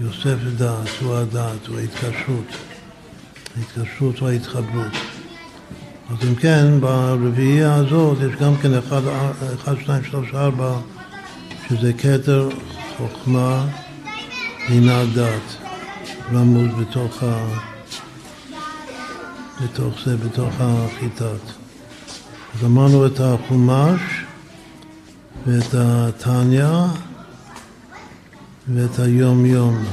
יוסף 0.00 0.36
דעת, 0.56 0.88
הוא 1.00 1.14
הדעת, 1.16 1.66
הוא 1.66 1.78
ההתקשרות. 1.78 2.46
ההתקשרות 3.56 4.22
וההתחברות. 4.22 4.92
אז 6.10 6.28
אם 6.28 6.34
כן, 6.34 6.80
ברביעייה 6.80 7.74
הזאת 7.74 8.18
יש 8.18 8.36
גם 8.40 8.56
כן 8.56 8.74
1, 8.78 9.02
2, 9.82 10.04
3, 10.04 10.34
4, 10.34 10.78
שזה 11.72 11.92
כתר, 11.92 12.48
חוכמה, 12.96 13.66
בינה 14.68 15.04
דת, 15.14 15.56
רמוז 16.32 16.70
בתוך, 16.80 17.22
ה... 17.22 17.48
בתוך 19.64 19.94
זה, 20.04 20.16
בתוך 20.16 20.54
החיטת. 20.58 21.44
אז 22.54 22.64
אמרנו 22.64 23.06
את 23.06 23.20
החומש 23.20 24.00
ואת 25.46 25.74
התניא 25.74 26.68
ואת 28.74 28.98
היום-יום. 28.98 29.84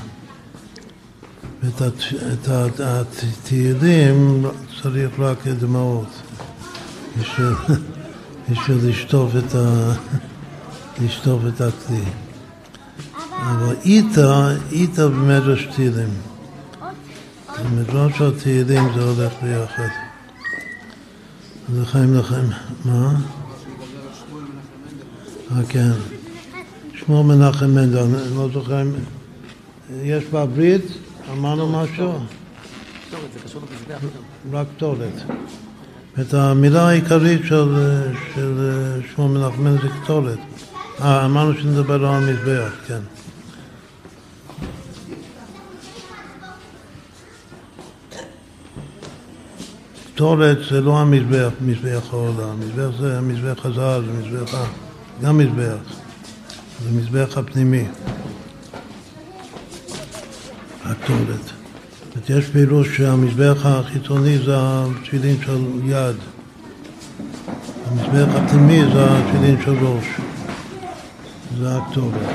ואת 1.63 2.79
התהילים 2.79 4.45
צריך 4.81 5.19
רק 5.19 5.47
דמעות 5.47 6.21
בשביל 7.19 8.79
לשטוף 8.89 9.31
את, 9.35 9.55
ה, 9.55 9.93
לשטוף 11.01 11.41
את 11.47 11.61
הכלי. 11.61 12.03
אבל 13.41 13.75
איתה, 13.85 14.55
איתה 14.71 15.07
במדרש 15.07 15.67
תהילים. 15.75 16.09
במדרש 17.63 18.21
התהילים 18.21 18.83
זה 18.95 19.03
הולך 19.03 19.33
ביחד. 19.43 19.87
לחיים 21.73 22.15
לחיים, 22.15 22.49
מה? 22.85 23.13
אה, 25.51 25.63
כן. 25.69 25.91
שמואל 26.93 27.25
מנחם 27.25 27.65
מנדל, 27.65 27.97
אני 27.99 28.35
לא 28.35 28.49
זוכר, 28.53 28.83
יש 30.03 30.23
בברית 30.23 30.85
אמרנו 31.31 31.69
משהו? 31.69 32.13
רק 34.51 34.67
קטורת. 34.75 35.13
את 36.21 36.33
המילה 36.33 36.87
העיקרית 36.87 37.41
של, 37.45 37.75
של 38.35 38.59
שמו 39.15 39.27
מנחמן 39.27 39.71
זה 39.71 39.89
קטורת. 40.03 40.39
אה, 41.01 41.25
אמרנו 41.25 41.53
שנדבר 41.53 41.93
על 41.93 42.05
המזבח, 42.05 42.71
כן. 42.87 42.99
קטורת 50.13 50.57
זה 50.69 50.81
לא 50.81 50.99
המזבח, 50.99 51.49
מזבח 51.61 52.13
העולם, 52.13 52.59
מזבח 52.59 52.97
זה 52.99 53.17
המזבח 53.17 53.65
הזהב, 53.65 54.03
זה 54.05 54.11
מזבח, 54.11 54.67
גם 55.21 55.37
מזבח, 55.37 55.77
זה 56.83 56.91
מזבח 56.91 57.37
הפנימי. 57.37 57.85
הקטורת. 60.85 61.51
יש 62.29 62.45
פירוש 62.45 62.97
שהמזבח 62.97 63.65
החיצוני 63.65 64.37
זה 64.37 64.53
התפילין 64.57 65.35
של 65.45 65.65
יד, 65.85 66.15
המזבח 67.87 68.35
הפנימי 68.35 68.81
זה 68.93 69.05
התפילין 69.17 69.61
של 69.65 69.85
ראש, 69.85 70.05
זה 71.59 71.77
הכתובת. 71.77 72.29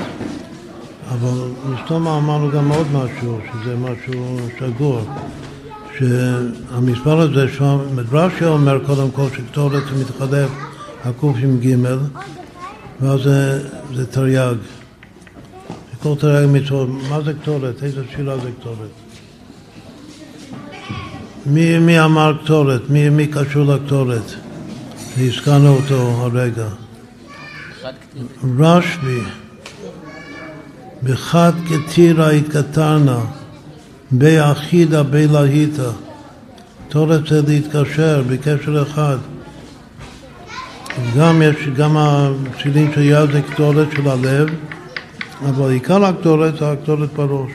אבל 1.09 1.49
מסתום 1.69 2.07
אמרנו 2.07 2.51
גם 2.51 2.71
עוד 2.71 2.87
משהו, 2.91 3.39
שזה 3.53 3.75
משהו 3.75 4.37
שגור, 4.59 5.01
שהמספר 5.97 7.19
הזה, 7.19 7.45
מדרשי 7.95 8.45
אומר 8.45 8.85
קודם 8.85 9.11
כל 9.11 9.27
שכתורת 9.37 9.83
מתחלף 9.99 10.49
הקוף 11.03 11.37
עם 11.43 11.59
גימל, 11.59 11.99
ואז 13.01 13.19
זה, 13.23 13.63
זה 13.95 14.05
תרי"ג. 14.05 14.55
כל 16.03 16.15
תרי"ג 16.19 16.47
מצוות, 16.51 16.89
מה 17.09 17.21
זה 17.21 17.33
קטורת? 17.33 17.83
איזה 17.83 18.03
תפילה 18.03 18.37
זה 18.37 18.49
קטורת? 18.59 18.89
מי, 21.45 21.79
מי 21.79 22.01
אמר 22.01 22.33
קטורת? 22.43 22.89
מי, 22.89 23.09
מי 23.09 23.27
קשור 23.27 23.65
לקטורת? 23.65 24.33
הזכרנו 25.17 25.75
אותו 25.75 25.95
הרגע. 25.95 26.84
רשב"י, 28.59 29.21
בחד 31.03 31.51
כתירא 31.69 32.29
התקטרנה, 32.29 33.19
ביחידה 34.11 35.03
בלהיטה. 35.03 35.91
תורת 36.89 37.27
זה 37.27 37.41
להתקשר 37.47 38.23
בקשר 38.29 38.81
אחד. 38.81 39.17
גם 41.17 41.41
יש, 41.41 41.67
גם 41.75 41.97
הפסילים 41.97 42.91
של 42.93 43.01
יד 43.01 43.31
זה 43.31 43.41
קטורת 43.41 43.87
של 43.95 44.07
הלב, 44.07 44.49
אבל 45.49 45.71
עיקר 45.71 46.05
הקטורת 46.05 46.57
זה 46.57 46.71
הקטורת 46.71 47.13
בראש, 47.13 47.51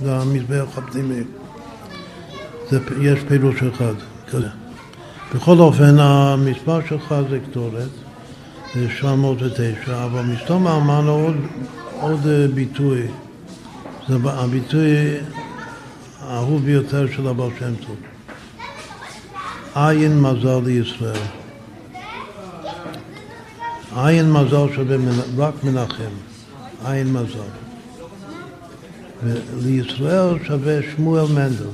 זה 0.00 0.16
המזבח 0.16 0.78
הפנימי. 0.78 1.22
יש 3.00 3.18
פירוש 3.28 3.62
אחד 3.62 3.94
כזה. 4.30 4.48
בכל 5.34 5.58
אופן, 5.58 5.98
המספר 5.98 6.80
שלך 6.88 7.14
זה 7.30 7.38
קטורת, 7.50 7.90
זה 8.74 8.86
709, 8.90 10.04
אבל 10.04 10.22
מסתום 10.22 10.66
אמרנו 10.66 11.12
עוד, 11.12 11.36
עוד 12.00 12.20
ביטוי, 12.54 13.02
זה 14.08 14.14
הביטוי 14.24 15.16
האהוב 16.20 16.64
ביותר 16.64 17.06
של 17.16 17.26
הבעל 17.26 17.50
שם 17.58 17.74
טוב. 17.86 17.96
עין 19.74 20.20
מזל 20.20 20.60
לישראל. 20.64 21.22
עין 23.96 24.32
מזל 24.32 24.74
שווה 24.74 24.96
רק 25.38 25.64
מנחם, 25.64 26.10
עין 26.84 27.12
מזל. 27.12 27.50
ולישראל 29.22 30.44
שווה 30.44 30.78
שמואל 30.96 31.26
מנדל. 31.26 31.70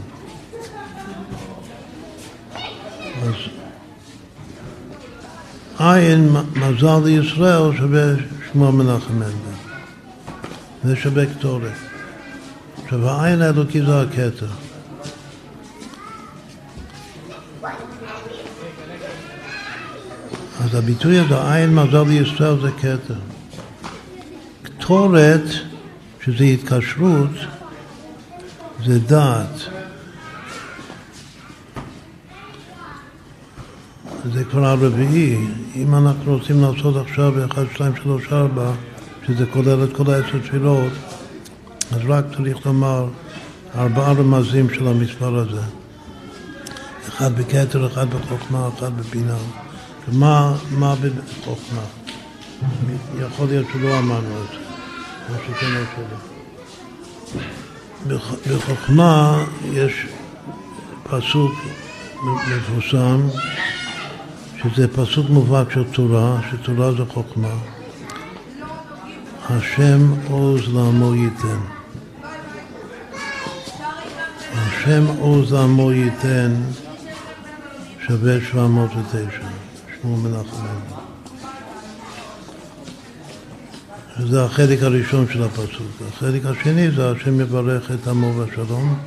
אז 3.23 3.56
עין 5.79 6.29
מזל 6.57 7.01
לישראל 7.05 7.77
שווה 7.77 8.13
שמואל 8.53 8.73
מנחם 8.73 9.15
מנדל. 9.15 9.57
זה 10.85 10.97
שווה 10.97 11.27
קטורת. 11.27 11.73
עכשיו 12.85 13.09
העין 13.09 13.43
האלוקי 13.43 13.83
זה 13.83 14.01
הכתר. 14.01 14.47
אז 20.65 20.75
הביטוי 20.75 21.19
הזה, 21.19 21.53
עין 21.53 21.75
מזל 21.75 22.05
לישראל 22.09 22.61
זה 22.61 22.71
כתר. 22.71 23.15
קטורת, 24.63 25.45
שזה 26.25 26.45
התקשרות, 26.45 27.31
זה 28.85 28.99
דעת. 28.99 29.76
זה 34.33 34.45
כבר 34.45 34.67
הרביעי. 34.67 35.37
אם 35.77 35.95
אנחנו 35.95 36.35
רוצים 36.35 36.63
לעשות 36.63 36.97
עכשיו 36.97 37.45
1, 37.45 37.63
2, 37.75 37.93
3, 38.03 38.33
4, 38.33 38.73
שזה 39.27 39.47
כולל 39.47 39.85
את 39.85 39.97
כל 39.97 40.11
העשר 40.11 40.39
תפילות, 40.39 40.93
אז 41.93 42.01
רק 42.07 42.25
צריך 42.37 42.67
לומר 42.67 43.07
ארבעה 43.79 44.13
רמזים 44.13 44.75
של 44.75 44.89
המספר 44.89 45.37
הזה. 45.37 45.63
אחד 47.09 47.37
בכתר, 47.39 47.87
אחד 47.87 48.07
בחוכמה, 48.11 48.69
אחד 48.79 48.97
בבינה. 48.97 49.37
מה, 50.13 50.57
מה 50.71 50.95
בחוכמה? 50.95 51.83
יכול 53.19 53.47
להיות 53.47 53.67
שלא 53.73 53.99
אמרנו 53.99 54.43
את 54.45 54.51
זה, 54.53 54.59
מה 55.29 55.37
שכן 55.47 55.67
לא. 58.09 58.19
בחוכמה 58.47 59.45
יש 59.73 60.07
פסוק 61.03 61.53
מפורסם, 62.25 63.21
שזה 64.63 64.89
פסוק 64.89 65.31
מובהק 65.31 65.71
של 65.71 65.85
תורה, 65.85 66.41
שתורה 66.51 66.93
זה 66.93 67.05
חוכמה. 67.09 67.55
השם 69.51 70.15
עוז 70.31 70.61
לעמו 70.75 71.15
ייתן. 71.15 71.59
השם 74.55 75.05
עוז 75.19 75.53
לעמו 75.53 75.93
ייתן 75.93 76.55
שווה 78.07 78.41
709. 78.51 79.29
כמו 80.03 80.17
מנחם 80.17 80.67
זה 84.19 84.45
החלק 84.45 84.83
הראשון 84.83 85.27
של 85.33 85.43
הפסוק. 85.43 86.03
החלק 86.09 86.47
השני 86.47 86.91
זה 86.91 87.11
השם 87.11 87.41
יברך 87.41 87.91
את 87.91 88.09
עמו 88.09 88.33
בשלום. 88.33 88.99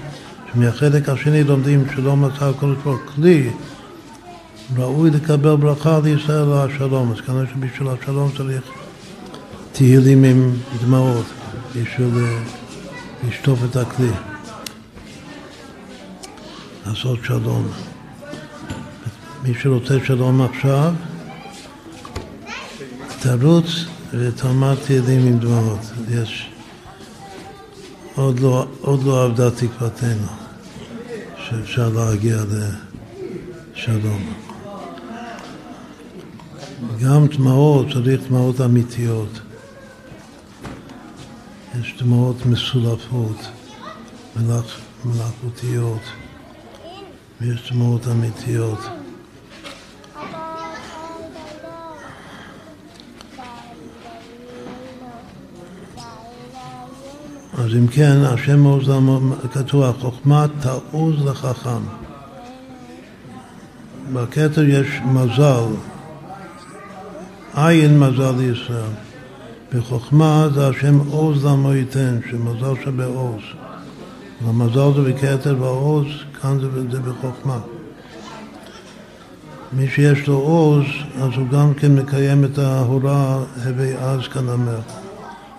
שמהחלק 0.54 1.10
השני 1.10 1.44
לומדים 1.44 1.86
שלא 1.96 2.16
מצא 2.16 2.50
הקדוש 2.50 2.78
ברוך 2.84 3.02
כלי 3.16 3.50
ראוי 4.78 5.10
לקבל 5.12 5.56
ברכה 5.56 6.00
לישראל 6.04 6.54
השלום. 6.54 7.12
אז 7.12 7.22
כנראה 7.22 7.44
שבשביל 7.54 7.88
השלום 7.88 8.32
צריך 8.38 8.62
תהילים 9.72 10.24
עם 10.24 10.54
דמעות 10.82 11.26
בשביל 11.70 12.10
אה, 12.18 12.40
לשטוף 13.28 13.60
את 13.70 13.76
הכלי, 13.76 14.12
לעשות 16.88 17.20
שלום. 17.24 17.68
מי 19.44 19.54
שרוצה 19.62 19.94
שלום 20.06 20.41
עכשיו, 20.41 20.94
תרוץ 23.20 23.66
ותלמד 24.12 24.76
תהילים 24.86 25.28
עם 25.28 25.40
דמעות. 25.40 25.80
יש... 26.10 26.50
עוד 28.16 28.40
לא, 28.40 28.68
עוד 28.82 29.04
לא 29.04 29.26
עבדה 29.26 29.52
תקוותנו, 29.52 30.28
שאפשר 31.38 31.90
להגיע 31.90 32.38
לשלום. 33.76 34.39
גם 37.03 37.27
דמעות, 37.27 37.88
צריך 37.93 38.22
דמעות 38.27 38.61
אמיתיות. 38.61 39.39
יש 41.80 41.95
דמעות 41.99 42.45
מסולפות, 42.45 43.47
מלאכותיות, 45.06 46.01
ויש 47.41 47.72
דמעות 47.72 48.07
אמיתיות. 48.07 48.80
אז 57.57 57.76
אם 57.76 57.88
כן, 57.88 58.18
השם 58.26 58.64
עוז, 58.64 58.91
כתוב, 59.53 59.84
החוכמה 59.84 60.45
תעוז 60.60 61.26
לחכם. 61.26 61.81
בכתר 64.14 64.64
יש 64.64 64.88
מזל, 65.06 65.65
עין 67.56 68.00
מזל 68.00 68.32
לישראל. 68.38 68.92
בחוכמה 69.74 70.48
זה 70.54 70.68
השם 70.68 71.00
עוז 71.00 71.46
למו 71.46 71.74
ייתן, 71.74 72.20
שמזל 72.32 72.84
שווה 72.84 73.06
עוז. 73.06 73.42
המזל 74.46 74.94
זה 74.96 75.12
בכתר 75.12 75.56
והעוז, 75.60 76.06
כאן 76.42 76.60
זה, 76.60 76.68
זה 76.92 77.00
בחוכמה. 77.00 77.60
מי 79.74 79.88
שיש 79.88 80.28
לו 80.28 80.36
עוז, 80.36 80.86
אז 81.22 81.30
הוא 81.36 81.48
גם 81.48 81.74
כן 81.74 81.96
מקיים 81.96 82.46
את 82.46 82.58
ההוראה 82.58 83.40
הווי 83.66 83.96
אז 83.98 84.28
כנאמר, 84.28 84.80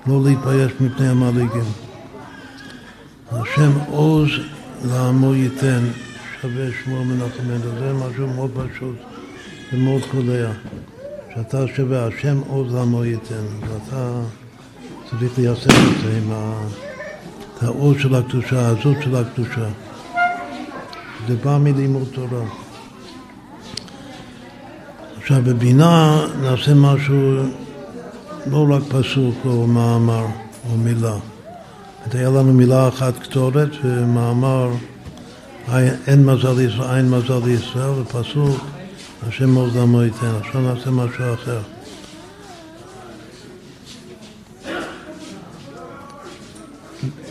לא 0.07 0.21
להתבייש 0.25 0.73
מפני 0.81 1.09
המלאגים. 1.09 1.73
השם 3.33 3.71
עוז 3.89 4.29
לעמו 4.85 5.35
ייתן, 5.35 5.81
שווה 6.41 6.67
שמו 6.85 7.05
מנחם 7.05 7.71
זה 7.79 7.93
משהו 7.93 8.27
מאוד 8.27 8.51
פשוט 8.55 8.97
ומאוד 9.73 10.03
קולע. 10.11 10.51
שאתה 11.35 11.65
שווה, 11.77 12.07
השם 12.07 12.40
עוז 12.48 12.74
לעמו 12.74 13.05
ייתן, 13.05 13.44
ואתה 13.61 14.20
צריך 15.11 15.39
ליישם 15.39 15.70
את 15.70 16.02
זה 16.05 16.19
עם 16.19 16.32
העוז 17.62 17.97
של 17.98 18.15
הקדושה, 18.15 18.66
העזות 18.66 18.97
של 19.05 19.16
הקדושה. 19.16 19.69
זה 21.28 21.36
בא 21.44 21.59
מלימוד 21.59 22.09
תורה. 22.12 22.44
עכשיו 25.19 25.43
בבינה 25.44 26.24
נעשה 26.43 26.74
משהו, 26.74 27.43
לא 28.47 28.66
רק 28.70 28.82
פסוק 28.89 29.35
או 29.44 29.66
מאמר 29.66 30.27
או 30.70 30.77
מילה. 30.77 31.16
היה 32.12 32.28
לנו 32.28 32.52
מילה 32.52 32.89
אחת 32.89 33.19
קטורת 33.19 33.69
ומאמר 33.85 34.70
אין 36.07 36.24
מזל 36.24 36.52
לישראל, 36.52 36.97
אין 36.97 37.11
מזל 37.11 37.40
לישראל, 37.44 37.90
ופסוק 37.90 38.61
השם 39.28 39.55
עוז 39.55 39.76
לעמו 39.76 40.02
ייתן. 40.02 40.34
עכשיו 40.40 40.60
נעשה 40.60 40.90
משהו 40.90 41.34
אחר. 41.34 41.60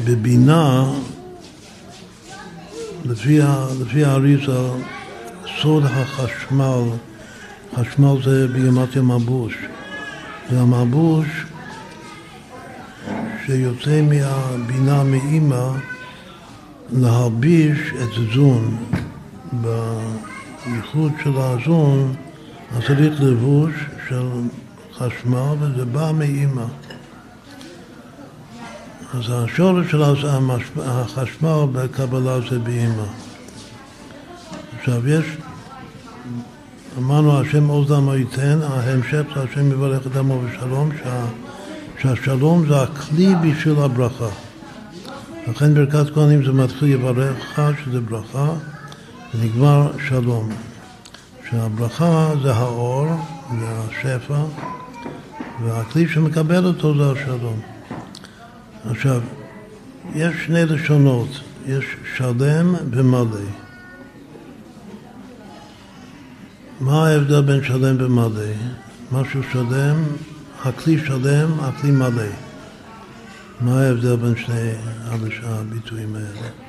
בבינה, 0.06 0.92
לפי, 3.06 3.40
לפי 3.82 4.06
האריזה, 4.06 4.70
סוד 5.62 5.84
החשמל, 5.86 6.84
חשמל 7.76 8.24
זה 8.24 8.48
בימת 8.48 8.98
מבוש. 8.98 9.54
זה 10.52 10.60
המבוש 10.60 11.28
שיוצא 13.46 14.02
מהבינה 14.02 15.04
מאימא 15.04 15.72
להלביש 16.92 17.80
את 18.04 18.34
זון. 18.34 18.78
בייחוד 20.72 21.12
של 21.24 21.32
הזון, 21.36 22.16
אז 22.76 22.84
צריך 22.88 23.22
לבוש 23.22 23.72
של 24.10 24.30
חשמל 24.94 25.54
וזה 25.60 25.86
בא 25.86 26.12
מאימא. 26.12 26.66
אז 29.14 29.24
השורש 29.30 29.92
של 29.92 30.04
החשמל 30.86 31.66
בקבלה 31.72 32.40
זה 32.50 32.60
באימא. 32.60 33.04
עכשיו 34.80 35.10
יש, 35.10 35.26
אמרנו 36.98 37.40
השם 37.40 37.68
עוז 37.68 37.88
דמו 37.88 38.16
ייתן, 38.16 38.60
ההמשך 38.62 39.24
זה 39.36 39.42
השם 39.42 39.72
יברך 39.72 40.08
את 40.08 40.16
עמו 40.16 40.42
בשלום, 40.42 40.90
שה, 41.04 41.26
שהשלום 42.02 42.68
זה 42.68 42.82
הכלי 42.82 43.36
בשביל 43.36 43.80
הברכה. 43.80 44.30
לכן 45.48 45.74
ברכת 45.74 46.14
כהנים 46.14 46.46
זה 46.46 46.52
מתחיל 46.52 46.88
יברכך, 46.88 47.72
שזה 47.86 48.02
ברכה, 48.02 48.50
ונגמר 49.34 49.92
שלום. 50.08 50.50
שהברכה 51.50 52.32
זה 52.44 52.54
האור, 52.54 53.08
זה 53.60 53.66
השפע, 53.70 54.44
והכלי 55.64 56.08
שמקבל 56.08 56.66
אותו 56.66 56.98
זה 56.98 57.22
השלום. 57.22 57.60
עכשיו, 58.90 59.22
יש 60.16 60.36
שני 60.46 60.66
לשונות, 60.66 61.28
יש 61.66 61.86
שלם 62.18 62.76
ומלא. 62.92 63.46
מה 66.80 67.08
ההבדל 67.08 67.42
בין 67.42 67.64
שלם 67.64 67.96
ומלא? 68.00 68.54
משהו 69.12 69.42
שלם, 69.52 70.04
הכלי 70.66 71.06
שלם, 71.06 71.60
הכלי 71.60 71.92
מלא. 71.92 72.30
מה 73.62 73.82
ההבדל 73.82 74.16
בין 74.16 74.36
שני 74.36 74.72
הביטויים 75.44 76.16
האלה? 76.16 76.69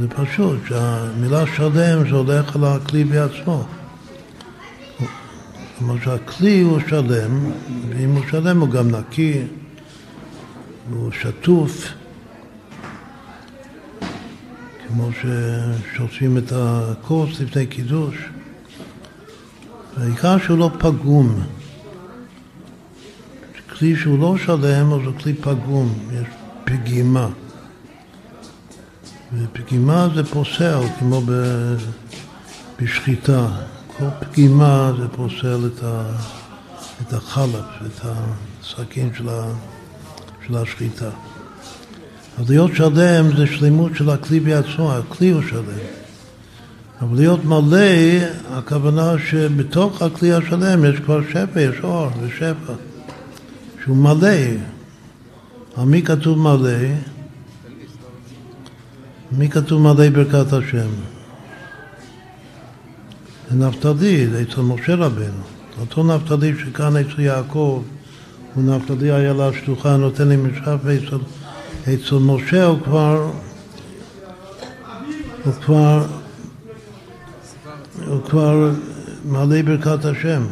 זה 0.00 0.08
פשוט, 0.08 0.58
שהמילה 0.68 1.46
שלם 1.56 2.08
זה 2.08 2.16
הולך 2.16 2.56
על 2.56 2.64
הכלי 2.64 3.04
בעצמו. 3.04 3.64
כלומר 5.78 5.94
שהכלי 6.04 6.60
הוא 6.60 6.80
שלם, 6.88 7.50
ואם 7.88 8.10
הוא 8.10 8.22
שלם 8.30 8.60
הוא 8.60 8.68
גם 8.68 8.90
נקי, 8.90 9.42
והוא 10.90 11.10
שטוף, 11.12 11.88
כמו 14.88 15.08
ששוטפים 15.12 16.38
את 16.38 16.52
הכוס 16.54 17.40
לפני 17.40 17.66
קידוש. 17.66 18.14
והעיקר 19.96 20.38
שהוא 20.38 20.58
לא 20.58 20.70
פגום. 20.78 21.42
כלי 23.78 23.96
שהוא 23.96 24.18
לא 24.18 24.36
שלם, 24.38 24.92
אז 24.92 25.00
הוא 25.06 25.14
כלי 25.22 25.34
פגום, 25.34 25.94
יש 26.12 26.26
פגימה. 26.64 27.28
ופגימה 29.38 30.08
זה 30.14 30.24
פוסל, 30.24 30.80
כמו 30.98 31.22
בשחיטה. 32.82 33.46
כל 33.98 34.04
פגימה 34.20 34.92
זה 34.98 35.08
פוסל 35.08 35.60
את, 35.66 35.84
ה, 35.84 36.02
את 37.02 37.12
החלב, 37.12 37.64
את 37.86 38.00
הסכין 38.04 39.10
של, 39.18 39.28
ה, 39.28 39.52
של 40.46 40.56
השחיטה. 40.56 41.10
אז 42.38 42.50
להיות 42.50 42.70
שלם 42.74 43.36
זה 43.36 43.46
שלמות 43.46 43.92
של 43.96 44.10
הכלי 44.10 44.40
בעצמו, 44.40 44.92
הכלי 44.92 45.30
הוא 45.30 45.42
שלם. 45.50 45.62
אבל 47.00 47.16
להיות 47.16 47.44
מלא, 47.44 47.78
הכוונה 48.50 49.14
שבתוך 49.30 50.02
הכלי 50.02 50.32
השלם 50.32 50.84
יש 50.84 51.00
כבר 51.00 51.20
שפע, 51.30 51.60
יש 51.60 51.76
אור 51.82 52.08
ושפע, 52.22 52.72
שהוא 53.84 53.96
מלא. 53.96 54.28
על 55.76 55.84
מי 55.84 56.02
כתוב 56.02 56.38
מלא? 56.38 56.78
מי 59.38 59.48
כתוב 59.48 59.82
מלא 59.82 60.10
ברכת 60.10 60.52
השם? 60.52 60.88
זה 63.50 63.56
נפתלי, 63.56 64.26
אצל 64.42 64.60
משה 64.60 64.94
רבנו. 64.94 65.42
אותו 65.80 66.04
נפתלי 66.04 66.52
שכאן 66.58 66.96
אצל 66.96 67.20
יעקב, 67.20 67.82
הוא 68.54 68.64
נפתלי 68.64 69.12
איילה 69.12 69.50
שלוחה, 69.64 69.96
נותן 69.96 70.28
לי 70.28 70.36
משאף 70.36 70.80
אצל, 70.86 71.18
אצל 71.82 72.14
משה 72.14 72.64
הוא 72.64 72.78
כבר, 72.84 73.30
הוא 75.44 75.52
כבר, 75.52 76.06
הוא 78.06 78.22
כבר 78.22 78.70
מלא 79.24 79.62
ברכת 79.62 80.04
השם. 80.04 80.42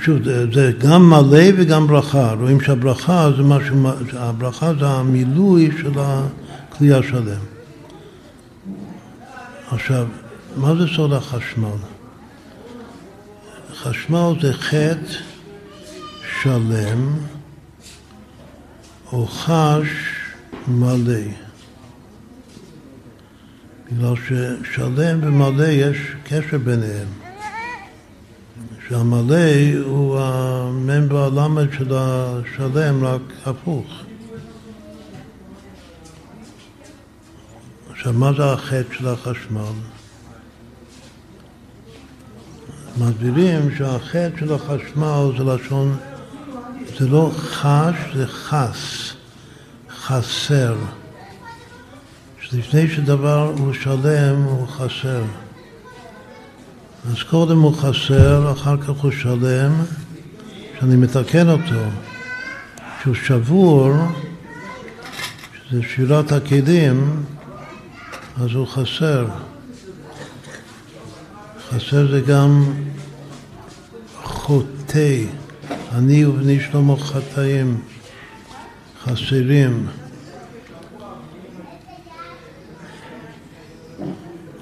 שוב, 0.00 0.24
זה, 0.24 0.46
זה 0.52 0.72
גם 0.78 1.10
מלא 1.10 1.44
וגם 1.56 1.86
ברכה. 1.86 2.32
רואים 2.32 2.60
שהברכה 2.60 3.30
זה 3.36 3.42
משהו, 3.42 3.76
הברכה 4.12 4.72
זה 4.80 4.88
המילוי 4.88 5.70
של 5.80 5.92
הכלי 5.96 6.92
השלם. 6.92 7.40
עכשיו, 9.70 10.06
מה 10.56 10.74
זה 10.74 10.86
סוד 10.96 11.12
החשמל? 11.12 11.68
חשמל 13.74 14.32
זה 14.42 14.52
חטא 14.52 15.14
שלם 16.42 17.12
או 19.12 19.26
חש 19.26 19.88
מלא. 20.68 21.20
בגלל 23.92 24.14
ששלם 24.16 25.18
ומלא 25.22 25.64
יש 25.64 25.98
קשר 26.24 26.58
ביניהם. 26.58 27.21
שהמלא 28.92 29.80
הוא 29.84 30.18
המ"ם 30.20 31.12
והלמ"ד 31.12 31.72
של 31.78 31.94
השלם, 31.96 33.04
רק 33.04 33.20
הפוך. 33.46 33.86
עכשיו, 37.90 38.12
מה 38.12 38.32
זה 38.36 38.52
החטא 38.52 38.94
של 38.94 39.08
החשמל? 39.08 39.72
מסבירים 42.98 43.76
שהחטא 43.78 44.38
של 44.40 44.54
החשמל 44.54 45.32
זה 45.38 45.44
לשון, 45.44 45.96
זה 46.98 47.08
לא 47.08 47.30
חש, 47.36 47.96
זה 48.16 48.26
חס, 48.26 49.12
חסר. 49.90 50.76
שלפני 52.40 52.88
שדבר 52.88 53.52
הוא 53.58 53.72
שלם, 53.72 54.42
הוא 54.42 54.66
חסר. 54.68 55.22
אז 57.10 57.22
קודם 57.30 57.60
הוא 57.60 57.74
חסר, 57.74 58.52
אחר 58.52 58.76
כך 58.76 58.88
הוא 58.88 59.10
שלם, 59.10 59.72
שאני 60.80 60.96
מתקן 60.96 61.48
אותו, 61.48 61.84
שהוא 63.02 63.14
שבור, 63.14 63.92
שזה 65.54 65.82
שירת 65.82 66.32
הכלים, 66.32 67.24
אז 68.40 68.50
הוא 68.54 68.66
חסר. 68.66 69.26
חסר 71.68 72.10
זה 72.10 72.20
גם 72.20 72.72
חוטא, 74.22 75.18
אני 75.92 76.24
ובני 76.24 76.60
שלמה 76.60 76.96
חטאים, 76.96 77.80
חסרים. 79.04 79.86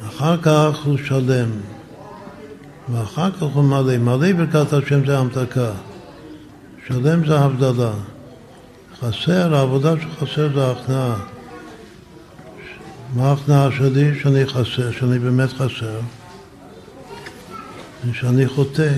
אחר 0.08 0.36
כך 0.42 0.84
הוא 0.84 0.98
שלם. 1.04 1.50
ואחר 2.92 3.30
כך 3.30 3.42
הוא 3.42 3.64
מלא. 3.64 3.98
מלא 3.98 4.32
ברכת 4.32 4.72
השם 4.72 5.06
זה 5.06 5.18
המתקה. 5.18 5.70
שלם 6.86 7.26
זה 7.26 7.38
הבדלה. 7.38 7.92
חסר, 9.00 9.54
העבודה 9.54 9.92
שחסר 10.00 10.48
זה 10.54 10.66
ההכנעה. 10.66 11.16
מה 13.14 13.30
ההכנעה 13.30 13.68
שלי? 13.72 14.20
שאני 14.22 14.46
חסר, 14.46 14.92
שאני 14.92 15.18
באמת 15.18 15.48
חסר. 15.48 16.00
שאני 18.12 18.48
חוטא. 18.48 18.92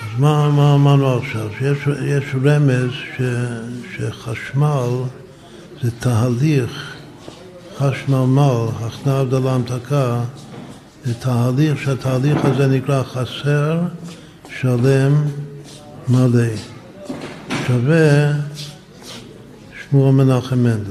אז 0.00 0.18
מה, 0.18 0.50
מה 0.50 0.74
אמרנו 0.74 1.18
עכשיו? 1.18 1.48
שיש 1.58 2.34
רמז 2.44 2.90
ש, 3.16 3.22
שחשמל 3.96 4.88
זה 5.82 5.90
תהליך, 5.90 6.96
חשמל, 7.78 8.66
הכנעה, 8.80 9.20
הבדלה, 9.20 9.54
המתקה, 9.54 10.20
זה 11.04 11.14
תהליך 11.14 11.82
שהתהליך 11.82 12.44
הזה 12.44 12.66
נקרא 12.66 13.02
חסר, 13.02 13.80
שלם, 14.60 15.14
מלא. 16.08 16.48
שווה 17.66 18.32
שמואל 19.82 20.12
מנחם 20.12 20.58
מנדל. 20.58 20.90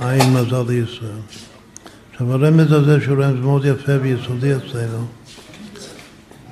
עין 0.00 0.32
מזל 0.32 0.62
לישראל. 0.68 1.10
עכשיו 2.12 2.32
הרמז 2.32 2.72
הזה 2.72 3.00
שהוא 3.00 3.24
רמז 3.24 3.40
מאוד 3.44 3.64
יפה 3.64 3.92
ויסודי 4.02 4.56
אצלנו, 4.56 5.06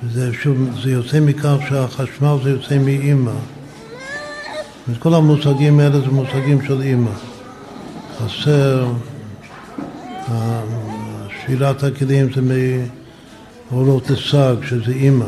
וזה 0.03 0.33
שוב, 0.33 0.57
זה 0.83 0.91
יוצא 0.91 1.19
מכך 1.19 1.55
שהחשמל 1.69 2.35
זה 2.43 2.49
יוצא 2.49 2.77
מאימא. 2.77 3.31
כל 4.99 5.13
המושגים 5.13 5.79
האלה 5.79 5.99
זה 5.99 6.07
מושגים 6.07 6.65
של 6.67 6.81
אימא. 6.81 7.11
חסר, 8.17 8.87
שבירת 11.49 11.83
הכלים 11.83 12.27
זה 12.33 12.41
מאורות 13.71 14.09
הסג, 14.09 14.55
שזה 14.67 14.91
אימא. 14.91 15.25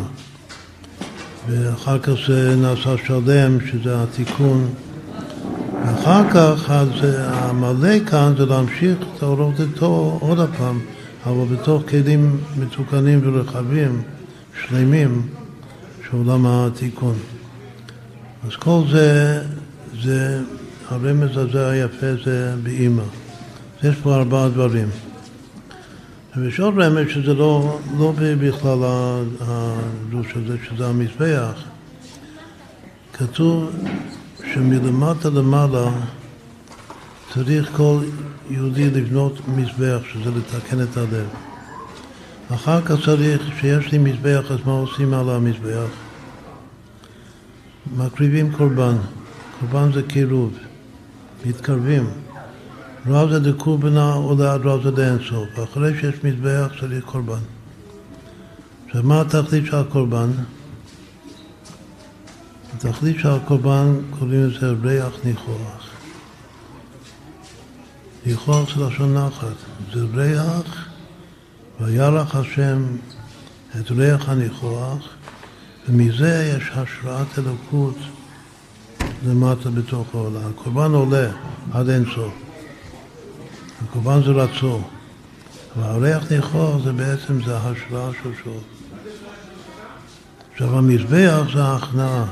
ואחר 1.48 2.00
כך 2.00 2.14
זה 2.28 2.56
נעשה 2.56 2.96
שלם, 3.06 3.58
שזה 3.72 4.04
התיקון. 4.04 4.70
ואחר 5.86 6.30
כך 6.30 6.70
אז 6.70 6.88
המלא 7.28 8.00
כאן 8.10 8.34
זה 8.38 8.46
להמשיך 8.46 8.98
את 9.18 9.24
האורות 9.24 9.60
איתו 9.60 10.18
עוד 10.22 10.50
פעם, 10.58 10.80
אבל 11.26 11.56
בתוך 11.56 11.84
כלים 11.90 12.38
מתוקנים 12.58 13.20
ורחבים, 13.24 14.02
שלמים 14.62 15.28
של 16.04 16.18
עולם 16.18 16.46
התיקון. 16.46 17.16
אז 18.48 18.56
כל 18.56 18.82
זה, 18.92 19.42
זה 20.04 20.40
הרמז 20.90 21.38
הזה 21.38 21.70
היפה 21.70 22.08
זה 22.26 22.54
באימא. 22.64 23.04
יש 23.84 23.96
פה 24.04 24.16
ארבעה 24.16 24.50
דברים. 24.50 24.88
ויש 26.38 26.60
עוד 26.60 26.80
רמז 26.80 27.08
שזה 27.10 27.34
לא, 27.34 27.80
לא 27.98 28.14
בכלל 28.18 28.80
הדרוש 29.42 30.28
הזה, 30.36 30.58
שזה 30.70 30.88
המזבח. 30.88 31.64
כתוב 33.14 33.72
שמלמטה 34.54 35.30
למעלה 35.30 35.92
צריך 37.34 37.72
כל 37.76 37.98
יהודי 38.50 38.90
לבנות 38.90 39.48
מזבח, 39.48 40.00
שזה 40.14 40.30
לתקן 40.38 40.82
את 40.84 40.98
הלב. 40.98 41.28
אחר 42.54 42.82
כך 42.82 43.06
צריך, 43.06 43.42
כשיש 43.56 43.92
לי 43.92 43.98
מזבח, 43.98 44.52
אז 44.52 44.60
מה 44.66 44.72
עושים 44.72 45.14
על 45.14 45.30
המזבח? 45.30 45.90
מקריבים 47.98 48.52
קורבן. 48.52 48.96
קורבן 49.60 49.92
זה 49.94 50.04
קירוב. 50.04 50.54
מתקרבים. 51.46 52.10
רב 53.08 53.30
זה 53.30 53.40
דקורבנה 53.40 54.14
עד 54.14 54.62
רב 54.66 54.84
זה 54.84 54.92
לאינסוף. 54.92 55.50
אחרי 55.64 56.00
שיש 56.00 56.16
מזבח 56.24 56.72
צריך 56.80 57.06
קורבן. 57.06 57.40
עכשיו, 58.88 59.04
מה 59.04 59.22
התכלית 59.22 59.66
של 59.66 59.76
הקורבן? 59.76 60.30
התכלית 62.76 63.20
של 63.20 63.30
הקורבן 63.30 63.96
קוראים 64.20 64.50
לזה 64.50 64.72
ריח 64.84 65.14
ניחוח. 65.24 65.90
ניחוח 68.26 68.76
זה 68.78 68.86
לשון 68.86 69.18
נחת. 69.18 69.56
זה 69.94 70.06
ריח, 70.14 70.88
וירח 71.80 72.36
השם 72.36 72.86
את 73.80 73.92
ריח 73.92 74.30
הניחוח, 74.30 75.10
ומזה 75.90 76.56
יש 76.58 76.72
השראת 76.74 77.40
אלוקות 77.40 77.98
למטה 79.28 79.70
בתוך 79.70 80.08
העולם. 80.14 80.42
הקורבן 80.50 80.92
עולה 80.92 81.32
עד 81.74 81.90
אינסוף. 81.90 82.51
הקורבן 83.84 84.24
זה 84.24 84.32
רצון. 84.32 84.84
והריח 85.78 86.32
ניחוח 86.32 86.84
זה 86.84 86.94
בעצם 86.94 87.44
זה 87.46 87.58
ההשראה 87.58 88.10
של 88.24 88.32
שוב. 88.44 88.64
עכשיו 90.52 90.78
המזבח 90.78 91.42
זה 91.54 91.64
ההכנעה. 91.64 92.26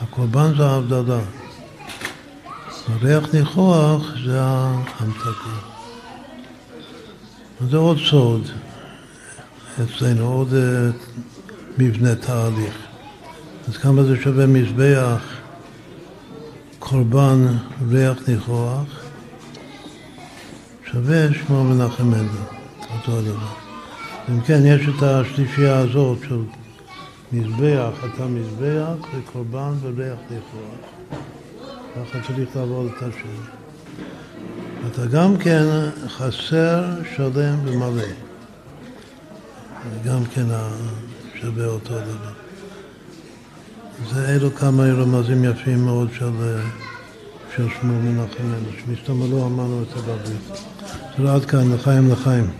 הקורבן 0.00 0.56
זה 0.56 0.66
ההבדלה. 0.66 1.20
הריח 2.88 3.34
ניחוח 3.34 4.02
זה 4.24 4.42
ההמתקה. 4.42 5.76
זה 7.70 7.76
עוד 7.76 7.98
סוד 8.10 8.48
אצלנו, 9.84 10.32
עוד 10.32 10.48
uh, 10.48 11.18
מבנה 11.78 12.14
תהליך. 12.14 12.74
אז 13.68 13.76
כמה 13.76 14.02
זה 14.02 14.16
שווה 14.22 14.46
מזבח, 14.46 15.22
קורבן, 16.78 17.46
ריח 17.88 18.28
ניחוח, 18.28 18.95
שווה 20.92 21.34
שמו 21.34 21.64
מנחם 21.64 22.04
מנדל, 22.04 22.42
אותו 22.94 23.18
הדבר. 23.18 23.52
אם 24.28 24.40
כן, 24.40 24.60
יש 24.64 24.88
את 24.88 25.02
השלישייה 25.02 25.78
הזאת 25.78 26.18
של 26.28 26.42
מזבח, 27.32 28.04
אתה 28.04 28.26
מזבח, 28.26 29.08
וקורבן 29.14 29.72
וריח 29.82 30.18
ניחוח. 30.30 30.96
ככה 31.96 32.18
צריך 32.26 32.56
לעבור 32.56 32.86
את 32.86 33.02
השם. 33.02 33.42
אתה 34.86 35.06
גם 35.06 35.36
כן 35.36 35.64
חסר, 36.08 36.84
שלם 37.16 37.58
ומלא. 37.64 38.02
גם 40.04 40.24
כן 40.24 40.46
שווה 41.40 41.66
אותו 41.66 41.94
דבר. 41.94 42.32
זה 44.12 44.28
אלו 44.28 44.54
כמה 44.54 44.82
רמזים 44.82 45.44
יפים 45.44 45.84
מאוד 45.84 46.08
של, 46.12 46.30
של 47.56 47.66
שמואל 47.80 47.98
מנחם 47.98 48.44
מנדל, 48.44 48.78
שמסתמלו 48.84 49.46
אמרנו 49.46 49.82
את 49.82 49.96
הבבלי. 49.96 50.36
זה 51.18 51.32
עד 51.32 51.44
כאן, 51.44 51.72
לחיים 51.72 52.10
לחיים. 52.10 52.50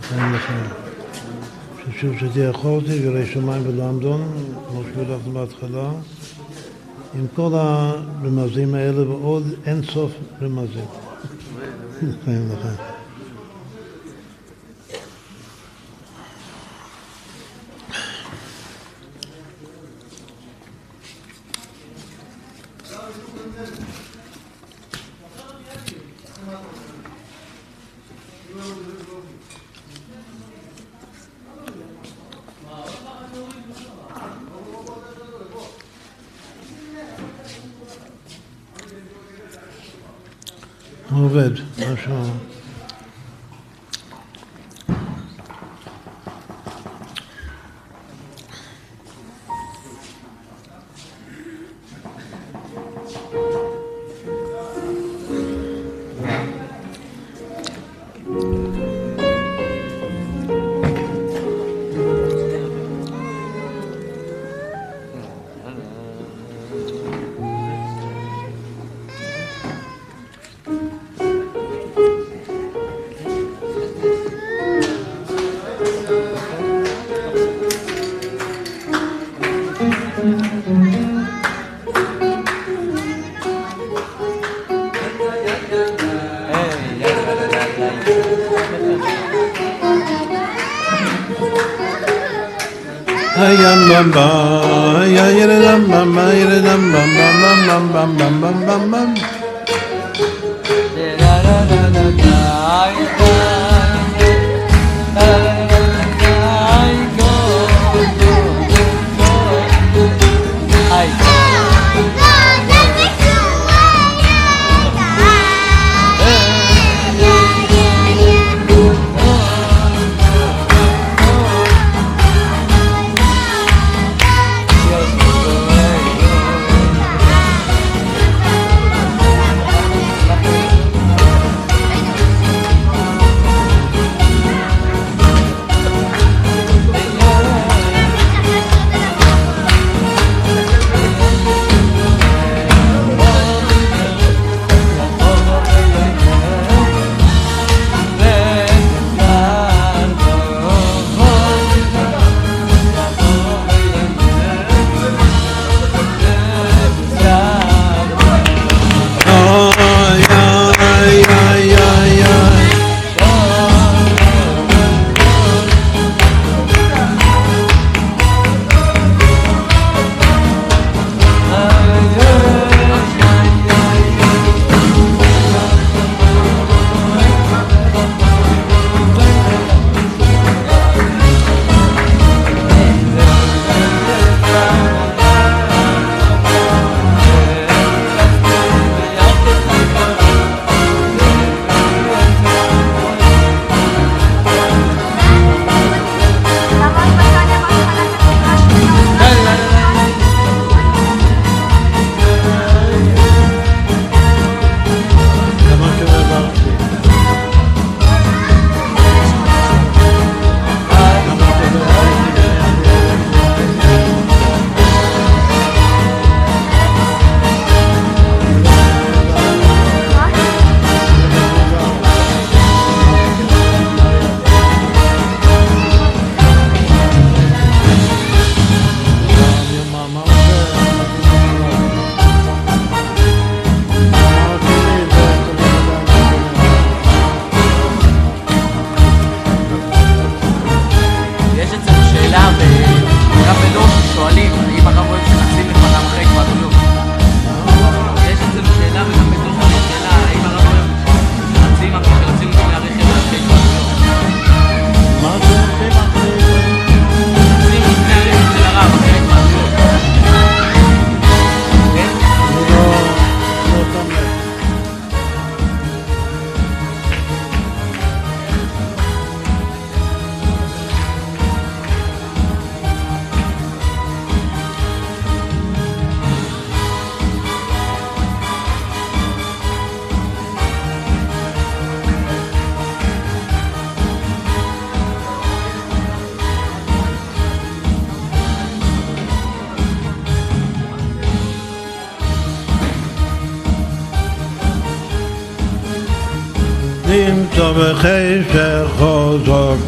לחיים 0.00 0.34
לחיים. 0.34 0.64
ששוב 1.92 2.18
שתהיה 2.18 2.48
יכולתי 2.48 3.08
וירא 3.08 3.26
שמיים 3.26 3.62
ולמדון, 3.66 4.32
כמו 4.68 4.82
שהולכנו 4.94 5.32
בהתחלה. 5.32 5.90
עם 7.14 7.26
כל 7.34 7.50
הרמזים 7.54 8.74
האלה 8.74 9.08
ועוד 9.08 9.44
אין 9.66 9.82
סוף 9.82 10.12
רמזים. 10.42 10.84
לחיים 12.02 12.48
לחיים. 12.52 12.99
עובד, 41.14 41.50
משהו... 41.78 42.14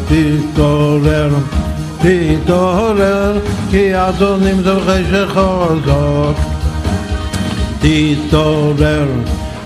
תתעורר 0.07 1.33
כי 3.71 3.95
אתה 3.95 4.35
נמצא 4.41 4.73
בחשך 4.73 5.33
חוזק 5.33 6.39
תתעורר 7.79 9.05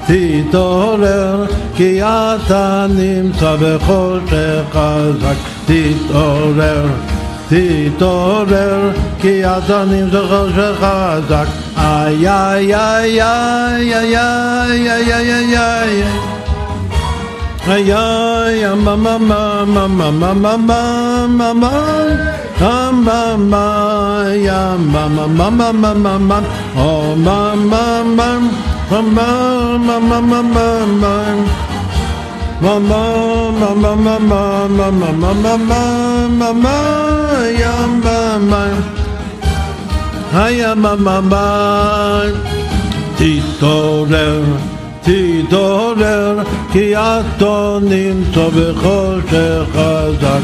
תתעורר 0.06 1.46
כי 1.76 2.04
אתה 2.04 2.86
נמצא 2.90 3.56
בחושך 3.56 4.64
חזק 4.72 5.36
תתעורר 5.66 6.86
תתעורר 7.50 8.92
כי 9.22 9.46
אתה 9.46 9.84
נמצא 9.92 10.22
בחושך 10.22 10.76
חזק 10.80 11.46
איי 11.78 12.30
איי 12.30 12.76
איי 12.76 13.22
איי 13.22 13.96
איי 13.96 14.18
איי 14.18 15.14
איי 15.14 15.34
איי 15.34 15.58
איי 15.58 16.37
Ayaya 17.68 18.72
mama 18.80 19.20
mama 19.20 19.84
mama 19.88 20.32
mama 20.34 20.82
mama 21.28 21.72
mama 23.04 23.66
ya 24.40 24.78
mama 24.80 25.28
mama 25.28 25.68
mama 25.76 25.92
mama 25.94 26.38
oh 26.80 27.12
mama 27.16 28.08
mama 28.08 29.28
mama 29.78 30.00
mama 30.00 30.40
mama 30.48 31.20
mama 32.64 33.76
mama 33.76 34.16
mama 34.16 34.48
mama 34.72 35.52
mama 35.68 35.82
mama 36.40 36.78
ya 37.52 37.76
mama 38.00 38.64
Ayaya 40.32 40.72
mama 40.76 41.20
mama. 41.22 41.46
Tito 43.18 44.06
תתעורר 45.08 46.40
כי 46.72 46.96
אתה 46.96 47.78
נמצא 47.82 48.48
בחושך 48.50 49.64
חזק. 49.74 50.42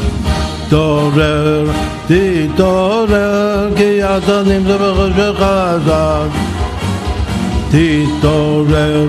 תתעורר, 0.66 1.70
תתעורר, 2.06 3.68
כי 3.76 4.04
אתה 4.04 4.42
נמצא 4.46 4.76
בחושך 4.76 5.34
חזק. 5.36 6.28
תתעורר, 7.70 9.06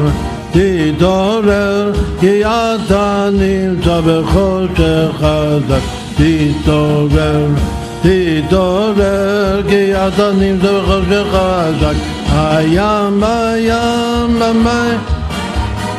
תתעורר, 0.51 1.91
כי 2.19 2.45
אתה 2.45 3.29
נמצא 3.33 4.01
בחושך 4.01 5.11
חזק. 5.17 5.81
תתעורר, 6.15 7.47
תתעורר, 8.01 9.61
כי 9.69 9.95
אתה 9.95 10.31
נמצא 10.39 10.79
בחושך 10.79 11.25
חזק. 11.31 11.95
הים, 12.31 13.23
הים, 13.23 14.41
המים 14.41 15.14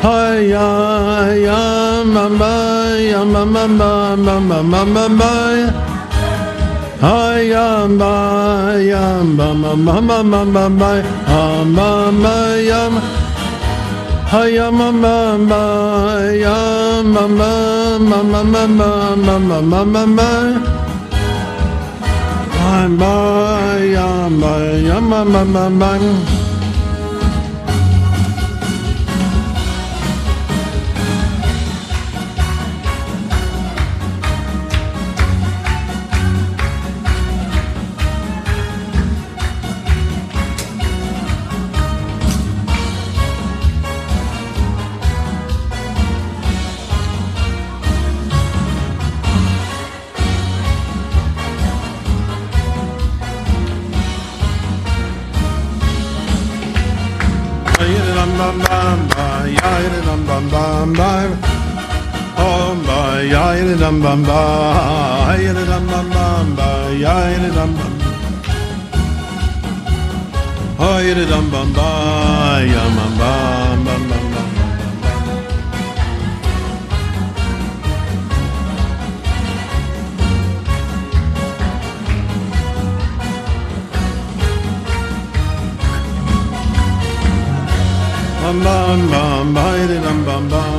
Hi 0.02 0.38
ya 0.52 2.04
mama 2.04 2.54
ya 3.00 3.24
mama 3.24 3.64
mama 3.66 4.34
mama 4.40 4.82
mama 4.86 5.32
Hi 7.00 7.50
ya 7.50 7.86
ma 7.88 8.14
ya 8.78 9.24
mama 9.24 9.74
mama 9.76 10.22
mama 10.22 10.44
mama 10.44 10.68
mama 10.68 10.92
Mama 11.26 11.88
ya 12.70 12.82
mama 12.92 13.16
Hi 14.30 14.48
ya 14.54 14.68
mama 14.70 15.38
mama 15.38 15.62
ya 16.44 16.58
mama 17.02 17.52
mama 17.98 18.40
mama 18.44 19.16
mama 19.16 19.58
mama 19.62 19.80
mama 19.84 20.30
Hi 22.62 22.86
ma 23.00 23.14
ya 23.94 24.08
ma 24.40 24.54
ya 24.88 24.98
mama 25.00 25.42
mama 25.44 25.90
dam 63.86 64.02
bam 64.04 64.20
ba 64.28 64.42
hayır 65.26 65.54
dam 65.70 65.84
bam 65.92 66.06
bam 66.14 66.46
ba 66.58 66.70
hayır 67.14 67.44
dam 67.56 67.70
bam 67.78 67.94
hayır 70.78 71.18
dam 71.30 71.44
bam 71.52 71.68
ba 71.76 71.90
ya 72.74 72.84
bam 72.96 73.12
bam 73.20 73.78
bam 73.86 74.02
bam 74.10 74.24
bam 74.32 74.46
bam 88.64 89.00
bam 89.12 89.12
bam 89.12 89.46
bam 89.46 89.84
bam 90.06 90.24
bam 90.26 90.44
bam 90.50 90.74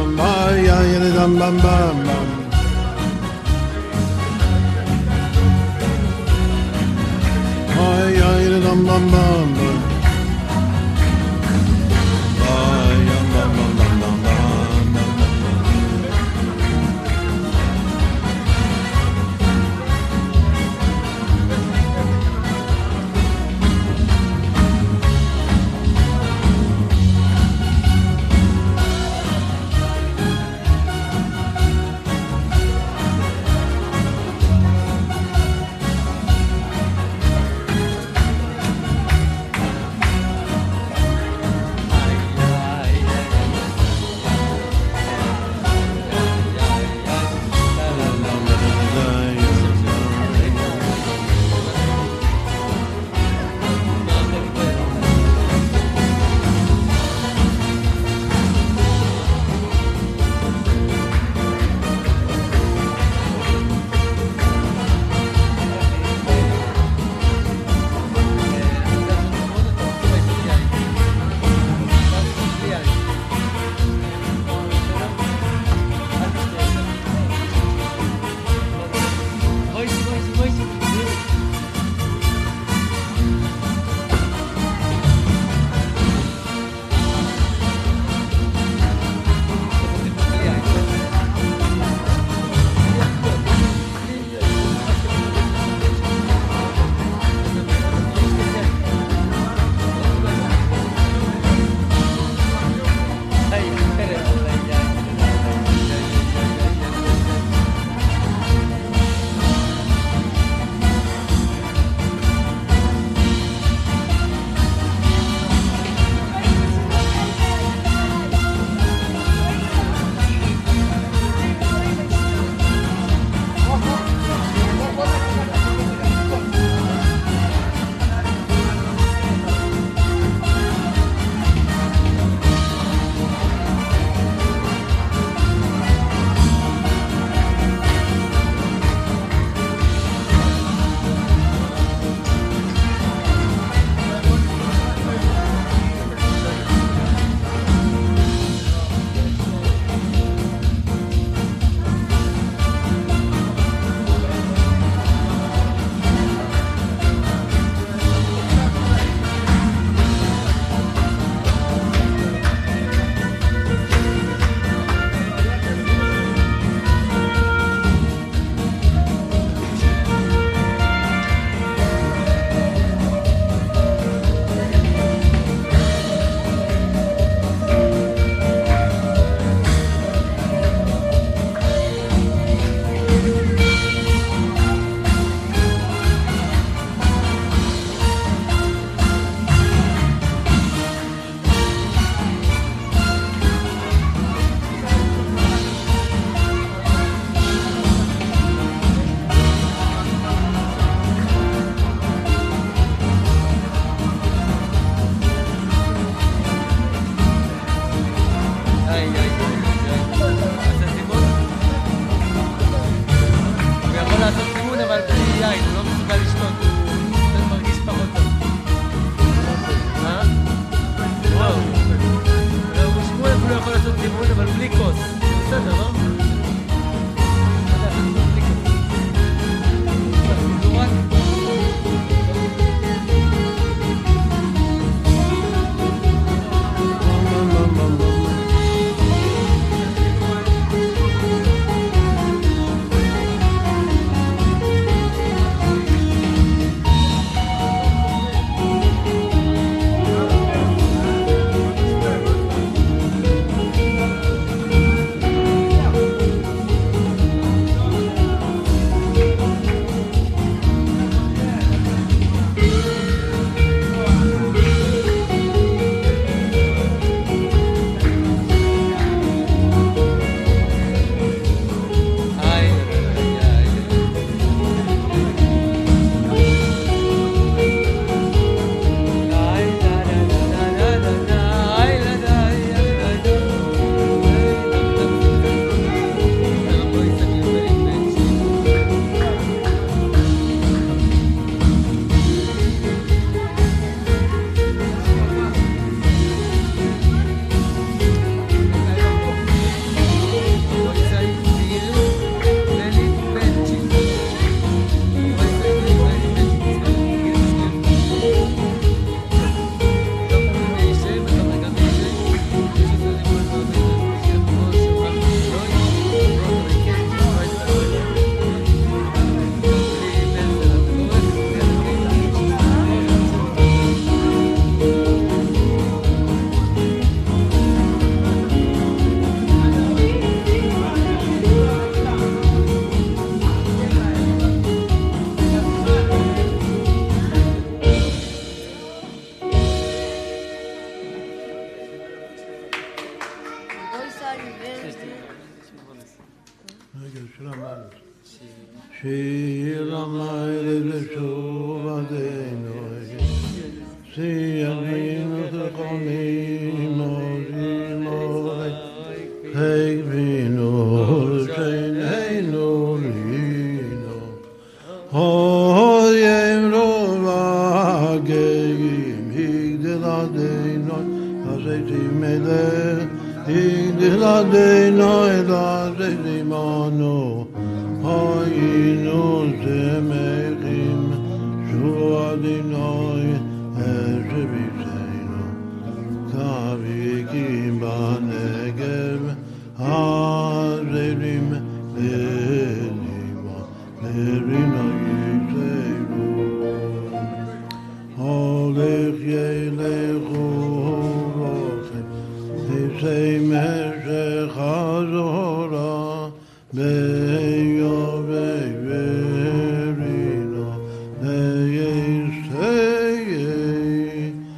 bam 1.16 1.40
bam 1.40 1.40
bam 1.40 1.56
bam. 1.64 1.97
on 8.98 9.12
love. 9.12 9.47